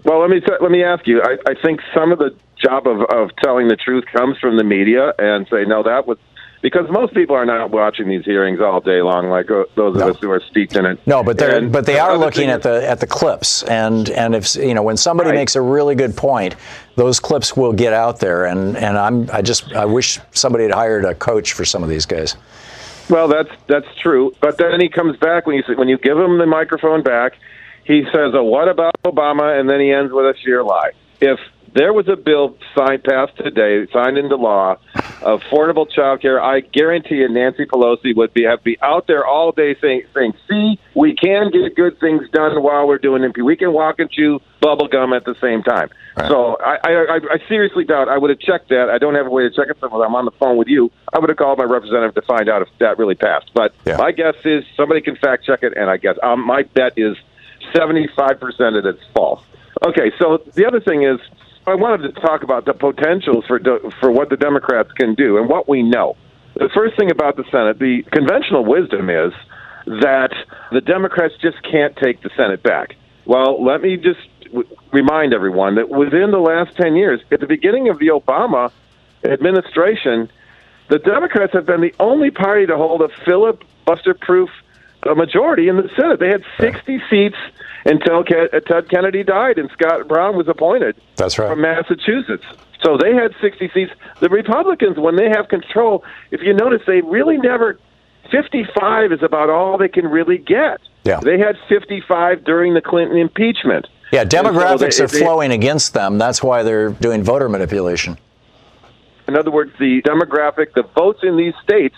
Well, 0.05 0.21
let 0.21 0.31
me 0.31 0.41
let 0.61 0.71
me 0.71 0.83
ask 0.83 1.07
you. 1.07 1.23
I, 1.23 1.37
I 1.51 1.55
think 1.55 1.81
some 1.95 2.13
of 2.13 2.19
the 2.19 2.35
job 2.63 2.87
of, 2.87 3.01
of 3.11 3.31
telling 3.43 3.69
the 3.69 3.77
truth 3.77 4.05
comes 4.13 4.39
from 4.39 4.57
the 4.57 4.65
media 4.65 5.13
and 5.19 5.47
say 5.51 5.65
no, 5.65 5.83
that 5.83 6.07
was 6.07 6.19
because 6.63 6.89
most 6.91 7.13
people 7.13 7.35
are 7.35 7.45
not 7.45 7.71
watching 7.73 8.09
these 8.09 8.25
hearings 8.25 8.61
all 8.61 8.81
day 8.81 9.03
long, 9.03 9.29
like 9.29 9.51
uh, 9.51 9.65
those 9.75 9.97
of 9.97 10.03
us 10.03 10.17
who 10.21 10.31
are 10.31 10.41
steeped 10.49 10.77
in 10.77 10.87
it. 10.87 11.05
No, 11.09 11.25
but 11.25 11.37
they're 11.37 11.57
And 11.57 11.73
but 11.73 11.87
they 11.87 11.95
the 11.95 11.99
are 12.01 12.17
looking 12.17 12.49
at 12.51 12.63
the 12.63 12.89
at 12.89 13.01
the 13.01 13.07
clips, 13.07 13.65
and 13.65 14.09
and 14.11 14.35
if 14.37 14.55
you 14.55 14.73
know 14.75 14.83
when 14.83 14.97
somebody 14.97 15.31
Right. 15.31 15.37
makes 15.39 15.57
a 15.57 15.61
really 15.61 15.97
good 15.97 16.17
point, 16.17 16.55
those 16.95 17.19
clips 17.19 17.57
will 17.57 17.73
get 17.73 17.93
out 17.93 18.21
there, 18.21 18.45
and 18.45 18.77
and 18.77 18.97
I'm 18.97 19.29
I 19.33 19.43
just 19.43 19.73
I 19.75 19.85
wish 19.87 20.21
somebody 20.31 20.65
had 20.65 20.73
hired 20.73 21.05
a 21.05 21.15
coach 21.15 21.53
for 21.53 21.65
some 21.65 21.83
of 21.83 21.89
these 21.89 22.07
guys. 22.07 22.37
Well, 23.11 23.27
that's 23.27 23.51
that's 23.67 23.93
true. 24.01 24.33
But 24.41 24.57
then 24.59 24.81
he 24.81 24.89
comes 24.89 25.17
back 25.19 25.47
when 25.47 25.57
you 25.57 25.65
when 25.75 25.89
you 25.89 25.99
give 25.99 26.17
him 26.17 26.39
the 26.39 26.47
microphone 26.47 27.03
back, 27.03 27.33
he 27.85 28.05
says, 28.13 28.33
"Oh, 28.35 28.45
what 28.45 28.69
about 28.69 28.95
Obama?" 29.05 29.59
And 29.59 29.69
then 29.69 29.81
he 29.81 29.91
ends 29.91 30.13
with 30.13 30.27
a 30.27 30.35
sheer 30.39 30.63
lie. 30.63 30.93
If 31.21 31.41
there 31.75 31.93
was 31.93 32.09
a 32.09 32.17
bill 32.17 32.57
signed 32.77 33.05
passed 33.05 33.37
today, 33.37 33.87
signed 33.93 34.19
into 34.19 34.37
law, 34.37 34.77
of 35.23 35.41
affordable 35.43 35.91
child 35.91 36.21
care, 36.21 36.43
I 36.43 36.61
guarantee 36.61 37.17
you 37.17 37.29
Nancy 37.29 37.65
Pelosi 37.65 38.15
would 38.15 38.35
be 38.35 38.45
have 38.45 38.63
be 38.63 38.79
out 38.83 39.07
there 39.07 39.25
all 39.25 39.53
day 39.53 39.75
saying, 39.81 40.03
saying, 40.15 40.35
"See, 40.49 40.79
we 40.95 41.15
can 41.15 41.51
get 41.51 41.75
good 41.75 41.99
things 42.01 42.29
done 42.31 42.63
while 42.63 42.87
we're 42.87 42.99
doing 42.99 43.23
it. 43.23 43.43
We 43.43 43.57
can 43.57 43.73
walk 43.73 43.99
and 44.01 44.11
chew 44.11 44.41
bubble 44.61 44.89
gum 44.89 45.13
at 45.13 45.25
the 45.25 45.35
same 45.41 45.63
time." 45.63 45.91
So 46.29 46.57
I, 46.61 46.79
I, 46.85 47.21
I, 47.33 47.49
seriously 47.49 47.85
doubt 47.85 48.09
I 48.09 48.19
would 48.19 48.29
have 48.29 48.39
checked 48.39 48.69
that. 48.69 48.91
I 48.91 48.99
don't 48.99 49.15
have 49.15 49.27
a 49.27 49.31
way 49.31 49.45
to 49.45 49.51
check 49.51 49.69
it. 49.71 49.79
So 49.81 50.03
I'm 50.03 50.15
on 50.15 50.27
the 50.27 50.31
phone 50.33 50.59
with 50.59 50.69
you. 50.69 50.91
I 51.13 51.19
would 51.19 51.31
have 51.31 51.39
called 51.39 51.59
my 51.59 51.65
representative 51.65 52.15
to 52.17 52.23
find 52.23 52.51
out 52.51 52.61
if 52.61 52.69
that 52.81 52.99
really 52.99 53.15
passed. 53.15 53.51
But 53.55 53.75
my 53.87 54.13
guess 54.13 54.35
is 54.45 54.65
somebody 54.77 55.01
can 55.01 55.17
fact 55.17 55.45
check 55.45 55.63
it, 55.63 55.73
and 55.75 55.89
I 55.89 55.97
guess 55.97 56.17
um, 56.23 56.45
my 56.45 56.65
bet 56.65 56.99
is 56.99 57.17
75% 57.73 58.39
that 58.59 58.85
it's 58.85 59.03
false. 59.15 59.43
Okay, 59.87 60.13
so 60.19 60.43
the 60.55 60.67
other 60.67 60.81
thing 60.81 61.03
is, 61.03 61.19
I 61.67 61.77
wanted 61.77 62.13
to 62.13 62.21
talk 62.21 62.43
about 62.43 62.65
the 62.65 62.75
potentials 62.75 63.45
for 63.47 63.61
for 64.01 64.11
what 64.11 64.31
the 64.31 64.37
Democrats 64.37 64.91
can 64.93 65.15
do 65.15 65.39
and 65.39 65.49
what 65.49 65.69
we 65.69 65.83
know. 65.83 66.17
The 66.55 66.69
first 66.75 66.97
thing 66.97 67.11
about 67.11 67.37
the 67.37 67.45
Senate, 67.51 67.79
the 67.79 68.03
conventional 68.11 68.65
wisdom 68.65 69.09
is 69.09 69.33
that 69.87 70.33
the 70.71 70.81
Democrats 70.81 71.35
just 71.41 71.63
can't 71.63 71.97
take 71.97 72.23
the 72.23 72.31
Senate 72.37 72.63
back. 72.63 72.97
Well, 73.25 73.63
let 73.65 73.81
me 73.81 73.97
just 73.97 74.21
w- 74.47 74.69
remind 74.93 75.33
everyone 75.33 75.77
that 75.77 75.89
within 75.89 76.31
the 76.31 76.39
last 76.39 76.77
10 76.77 76.95
years, 76.97 77.21
at 77.31 77.41
the 77.41 77.47
beginning 77.47 77.89
of 77.89 77.99
the 77.99 78.09
Obama 78.09 78.71
administration, 79.25 80.31
the 80.89 80.99
Democrats 80.99 81.53
have 81.55 81.67
been 81.67 81.81
the 81.81 81.95
only 81.99 82.31
party 82.31 82.67
to 82.67 82.77
hold 82.77 83.01
a 83.03 83.09
filibuster-proof 83.25 84.51
uh, 85.05 85.15
majority 85.15 85.69
in 85.69 85.77
the 85.77 85.89
Senate. 85.97 86.21
They 86.21 86.29
had 86.29 86.43
60 86.59 87.03
seats 87.11 87.37
until 87.85 88.23
Ke- 88.25 88.53
uh, 88.53 88.61
Ted 88.61 88.89
Kennedy 88.89 89.23
died 89.25 89.59
and 89.59 89.71
Scott 89.73 90.07
Brown 90.09 90.37
was 90.37 90.49
appointed 90.49 90.97
That's 91.17 91.39
right. 91.39 91.49
from 91.51 91.61
Massachusetts. 91.61 92.45
So 92.85 92.97
they 92.97 93.15
had 93.15 93.33
60 93.41 93.71
seats. 93.73 93.93
The 94.21 94.29
Republicans, 94.29 94.99
when 94.99 95.17
they 95.17 95.29
have 95.29 95.49
control, 95.49 96.05
if 96.31 96.41
you 96.43 96.53
notice, 96.55 96.83
they 96.87 97.01
really 97.01 97.37
never. 97.39 97.79
55 98.31 99.13
is 99.13 99.23
about 99.23 99.51
all 99.51 99.79
they 99.79 99.89
can 99.89 100.07
really 100.07 100.39
get. 100.39 100.81
Yeah. 101.05 101.21
They 101.21 101.39
had 101.39 101.57
55 101.69 102.45
during 102.45 102.75
the 102.75 102.81
Clinton 102.81 103.17
impeachment. 103.19 103.87
Yeah, 104.13 104.23
And 104.23 104.31
so 104.33 104.43
demographics 104.43 104.99
they- 104.99 105.05
are 105.05 105.07
they- 105.09 105.19
flowing 105.21 105.53
against 105.53 105.95
them. 105.95 106.19
That's 106.19 106.43
why 106.43 106.63
they're 106.63 106.91
doing 106.91 107.23
voter 107.23 107.49
manipulation. 107.49 108.19
In 109.29 109.37
other 109.37 109.51
words, 109.51 109.73
the 109.79 110.03
demographic, 110.03 110.75
the 110.75 110.83
votes 110.95 111.21
in 111.23 111.37
these 111.37 111.55
states 111.63 111.95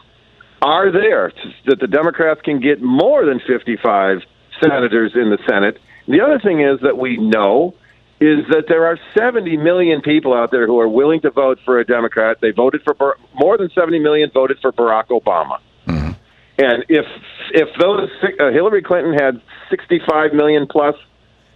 are 0.65 0.91
there 0.91 1.31
that 1.67 1.79
the 1.79 1.87
Democrats 1.87 2.41
can 2.43 2.59
get 2.59 2.81
more 2.81 3.27
than 3.27 3.39
55 3.47 4.19
senators 4.63 5.13
in 5.15 5.31
the 5.31 5.39
Senate. 5.47 5.79
The 6.09 6.23
other 6.23 6.41
thing 6.41 6.61
is 6.61 6.81
that 6.81 6.97
we 6.97 7.19
know 7.19 7.75
is 8.21 8.47
that 8.49 8.65
there 8.69 8.87
are 8.87 8.99
70 9.17 9.59
million 9.59 10.01
people 10.01 10.33
out 10.33 10.51
there 10.51 10.67
who 10.67 10.81
are 10.81 10.89
willing 10.89 11.21
to 11.21 11.31
vote 11.31 11.59
for 11.65 11.79
a 11.79 11.85
Democrat. 11.85 12.39
They 12.41 12.51
voted 12.51 12.83
for 12.83 12.95
Bar- 12.95 13.19
more 13.35 13.59
than 13.59 13.69
70 13.71 13.99
million 13.99 14.31
voted 14.33 14.59
for 14.63 14.73
Barack 14.73 15.09
Obama. 15.09 15.59
And 16.57 16.85
if 16.89 17.05
if 17.53 17.69
those 17.79 18.09
uh, 18.23 18.51
Hillary 18.53 18.83
Clinton 18.83 19.13
had 19.13 19.43
65 19.71 20.33
million 20.33 20.67
plus, 20.71 20.95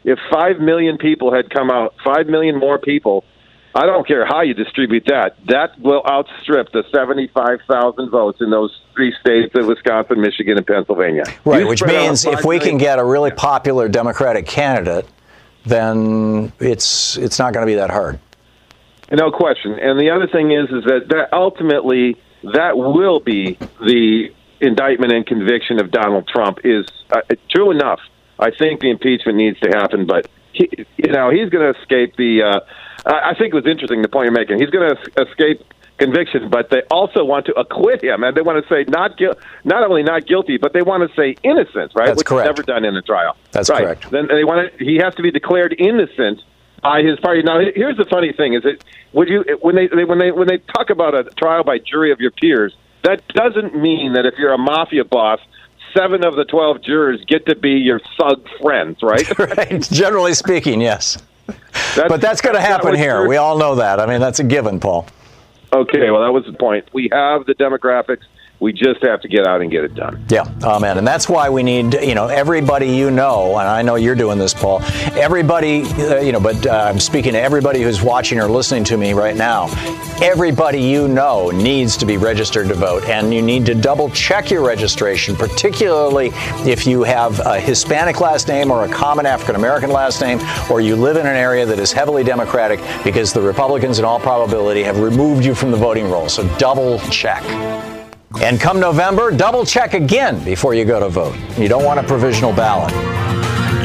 if 0.04 0.18
5 0.30 0.58
million 0.58 0.98
people 0.98 1.32
had 1.32 1.50
come 1.50 1.70
out, 1.70 1.94
5 2.04 2.26
million 2.26 2.58
more 2.58 2.78
people, 2.78 3.24
I 3.74 3.86
don't 3.86 4.06
care 4.06 4.24
how 4.26 4.40
you 4.40 4.54
distribute 4.54 5.04
that, 5.06 5.36
that 5.46 5.78
will 5.78 6.02
outstrip 6.06 6.72
the 6.72 6.84
75,000 6.92 8.10
votes 8.10 8.40
in 8.40 8.50
those 8.50 8.80
three 8.94 9.14
states 9.20 9.54
of 9.54 9.66
Wisconsin, 9.66 10.20
Michigan, 10.20 10.56
and 10.56 10.66
Pennsylvania. 10.66 11.24
Right, 11.44 11.60
You 11.60 11.68
which 11.68 11.84
means 11.84 12.24
if 12.24 12.40
5 12.40 12.44
we 12.44 12.58
can 12.58 12.78
get 12.78 12.98
a 12.98 13.04
really 13.04 13.30
popular 13.30 13.88
Democratic 13.88 14.46
candidate, 14.46 15.06
then 15.64 16.52
it's 16.60 17.18
it's 17.18 17.38
not 17.38 17.52
going 17.52 17.66
to 17.66 17.70
be 17.70 17.76
that 17.76 17.90
hard. 17.90 18.18
No 19.12 19.30
question. 19.30 19.78
And 19.78 19.98
the 19.98 20.10
other 20.10 20.26
thing 20.26 20.50
is, 20.50 20.68
is 20.70 20.84
that, 20.84 21.08
that 21.08 21.32
ultimately 21.32 22.16
that 22.54 22.76
will 22.76 23.20
be 23.20 23.58
the 23.80 24.28
indictment 24.60 25.12
and 25.12 25.26
conviction 25.26 25.80
of 25.80 25.90
Donald 25.90 26.26
Trump. 26.28 26.58
Is 26.64 26.86
uh, 27.10 27.20
true 27.50 27.70
enough. 27.70 28.00
I 28.38 28.50
think 28.50 28.80
the 28.80 28.90
impeachment 28.90 29.36
needs 29.36 29.58
to 29.60 29.70
happen, 29.70 30.06
but 30.06 30.28
he, 30.52 30.68
you 30.96 31.12
know 31.12 31.30
he's 31.30 31.50
going 31.50 31.72
to 31.72 31.78
escape 31.78 32.16
the. 32.16 32.42
Uh, 32.42 32.60
I 33.06 33.34
think 33.34 33.54
it 33.54 33.56
was 33.56 33.66
interesting 33.66 34.02
the 34.02 34.08
point 34.08 34.26
you're 34.26 34.32
making. 34.32 34.58
He's 34.58 34.70
going 34.70 34.94
to 34.94 35.22
escape 35.22 35.62
conviction, 35.98 36.48
but 36.48 36.70
they 36.70 36.82
also 36.90 37.24
want 37.24 37.46
to 37.46 37.52
acquit 37.54 38.02
him, 38.02 38.22
and 38.22 38.36
they 38.36 38.40
want 38.40 38.62
to 38.62 38.68
say 38.68 38.84
not 38.88 39.18
guil- 39.18 39.36
not 39.64 39.82
only 39.82 40.02
not 40.02 40.26
guilty, 40.26 40.56
but 40.56 40.72
they 40.72 40.82
want 40.82 41.08
to 41.08 41.14
say 41.16 41.36
innocent, 41.42 41.92
right? 41.94 42.06
That's 42.06 42.18
Which 42.18 42.26
correct. 42.26 42.46
is 42.46 42.56
never 42.56 42.62
done 42.62 42.84
in 42.84 42.96
a 42.96 43.02
trial. 43.02 43.36
That's 43.52 43.68
right. 43.68 43.82
correct. 43.84 44.10
Then 44.10 44.28
they 44.28 44.44
want 44.44 44.72
to. 44.78 44.84
He 44.84 44.96
has 45.02 45.14
to 45.16 45.22
be 45.22 45.30
declared 45.30 45.74
innocent 45.78 46.42
by 46.82 47.02
his 47.02 47.18
party. 47.20 47.42
Now, 47.42 47.60
here's 47.74 47.96
the 47.96 48.06
funny 48.06 48.32
thing: 48.32 48.54
is 48.54 48.62
that 48.62 48.82
would 49.12 49.28
you 49.28 49.44
when 49.60 49.74
they, 49.74 49.88
they 49.88 50.04
when 50.04 50.18
they 50.18 50.30
when 50.30 50.48
they 50.48 50.58
talk 50.58 50.90
about 50.90 51.14
a 51.14 51.24
trial 51.24 51.64
by 51.64 51.78
jury 51.78 52.12
of 52.12 52.20
your 52.20 52.30
peers, 52.30 52.74
that 53.02 53.26
doesn't 53.28 53.74
mean 53.74 54.14
that 54.14 54.26
if 54.26 54.34
you're 54.38 54.52
a 54.54 54.58
mafia 54.58 55.04
boss. 55.04 55.40
Seven 55.96 56.22
of 56.22 56.36
the 56.36 56.44
twelve 56.44 56.82
jurors 56.82 57.24
get 57.26 57.46
to 57.46 57.56
be 57.56 57.70
your 57.70 57.98
thug 58.20 58.46
friends, 58.60 58.98
right? 59.02 59.38
right. 59.56 59.80
Generally 59.90 60.34
speaking, 60.34 60.82
yes. 60.82 61.16
But 61.96 62.20
that's 62.20 62.40
going 62.40 62.54
to 62.54 62.60
happen 62.60 62.94
here. 62.94 63.26
We 63.26 63.36
all 63.36 63.58
know 63.58 63.74
that. 63.76 64.00
I 64.00 64.06
mean, 64.06 64.20
that's 64.20 64.40
a 64.40 64.44
given, 64.44 64.80
Paul. 64.80 65.06
Okay, 65.72 66.10
well, 66.10 66.22
that 66.22 66.32
was 66.32 66.44
the 66.46 66.52
point. 66.52 66.88
We 66.92 67.08
have 67.12 67.46
the 67.46 67.54
demographics. 67.54 68.22
We 68.60 68.72
just 68.72 69.02
have 69.02 69.20
to 69.20 69.28
get 69.28 69.46
out 69.46 69.60
and 69.60 69.70
get 69.70 69.84
it 69.84 69.94
done. 69.94 70.24
Yeah, 70.28 70.52
amen. 70.64 70.98
And 70.98 71.06
that's 71.06 71.28
why 71.28 71.48
we 71.48 71.62
need, 71.62 71.94
you 71.94 72.16
know, 72.16 72.26
everybody 72.26 72.88
you 72.88 73.08
know, 73.10 73.56
and 73.56 73.68
I 73.68 73.82
know 73.82 73.94
you're 73.94 74.16
doing 74.16 74.36
this, 74.36 74.52
Paul. 74.52 74.80
Everybody, 75.12 75.82
uh, 75.82 76.20
you 76.20 76.32
know, 76.32 76.40
but 76.40 76.66
uh, 76.66 76.88
I'm 76.90 76.98
speaking 76.98 77.34
to 77.34 77.40
everybody 77.40 77.82
who's 77.82 78.02
watching 78.02 78.40
or 78.40 78.48
listening 78.48 78.82
to 78.84 78.96
me 78.96 79.12
right 79.12 79.36
now. 79.36 79.68
Everybody 80.20 80.80
you 80.80 81.06
know 81.06 81.50
needs 81.50 81.96
to 81.98 82.06
be 82.06 82.16
registered 82.16 82.66
to 82.66 82.74
vote, 82.74 83.04
and 83.04 83.32
you 83.32 83.42
need 83.42 83.64
to 83.66 83.76
double 83.76 84.10
check 84.10 84.50
your 84.50 84.66
registration, 84.66 85.36
particularly 85.36 86.30
if 86.68 86.84
you 86.84 87.04
have 87.04 87.38
a 87.46 87.60
Hispanic 87.60 88.20
last 88.20 88.48
name 88.48 88.72
or 88.72 88.84
a 88.84 88.88
common 88.88 89.24
African 89.24 89.54
American 89.54 89.90
last 89.90 90.20
name, 90.20 90.40
or 90.68 90.80
you 90.80 90.96
live 90.96 91.16
in 91.16 91.26
an 91.26 91.36
area 91.36 91.64
that 91.64 91.78
is 91.78 91.92
heavily 91.92 92.24
Democratic, 92.24 92.80
because 93.04 93.32
the 93.32 93.40
Republicans, 93.40 94.00
in 94.00 94.04
all 94.04 94.18
probability, 94.18 94.82
have 94.82 94.98
removed 94.98 95.44
you 95.44 95.54
from 95.54 95.70
the 95.70 95.76
voting 95.76 96.10
roll. 96.10 96.28
So 96.28 96.48
double 96.58 96.98
check. 97.10 97.44
And 98.40 98.60
come 98.60 98.78
November, 98.78 99.30
double 99.30 99.64
check 99.64 99.94
again 99.94 100.42
before 100.44 100.74
you 100.74 100.84
go 100.84 101.00
to 101.00 101.08
vote. 101.08 101.36
You 101.56 101.68
don't 101.68 101.84
want 101.84 101.98
a 101.98 102.02
provisional 102.02 102.52
ballot. 102.52 102.92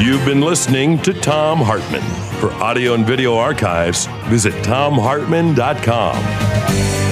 You've 0.00 0.24
been 0.24 0.40
listening 0.40 1.00
to 1.02 1.14
Thom 1.14 1.58
Hartmann. 1.58 2.02
For 2.40 2.52
audio 2.62 2.94
and 2.94 3.06
video 3.06 3.36
archives, 3.36 4.06
visit 4.28 4.52
thomhartmann.com. 4.64 7.03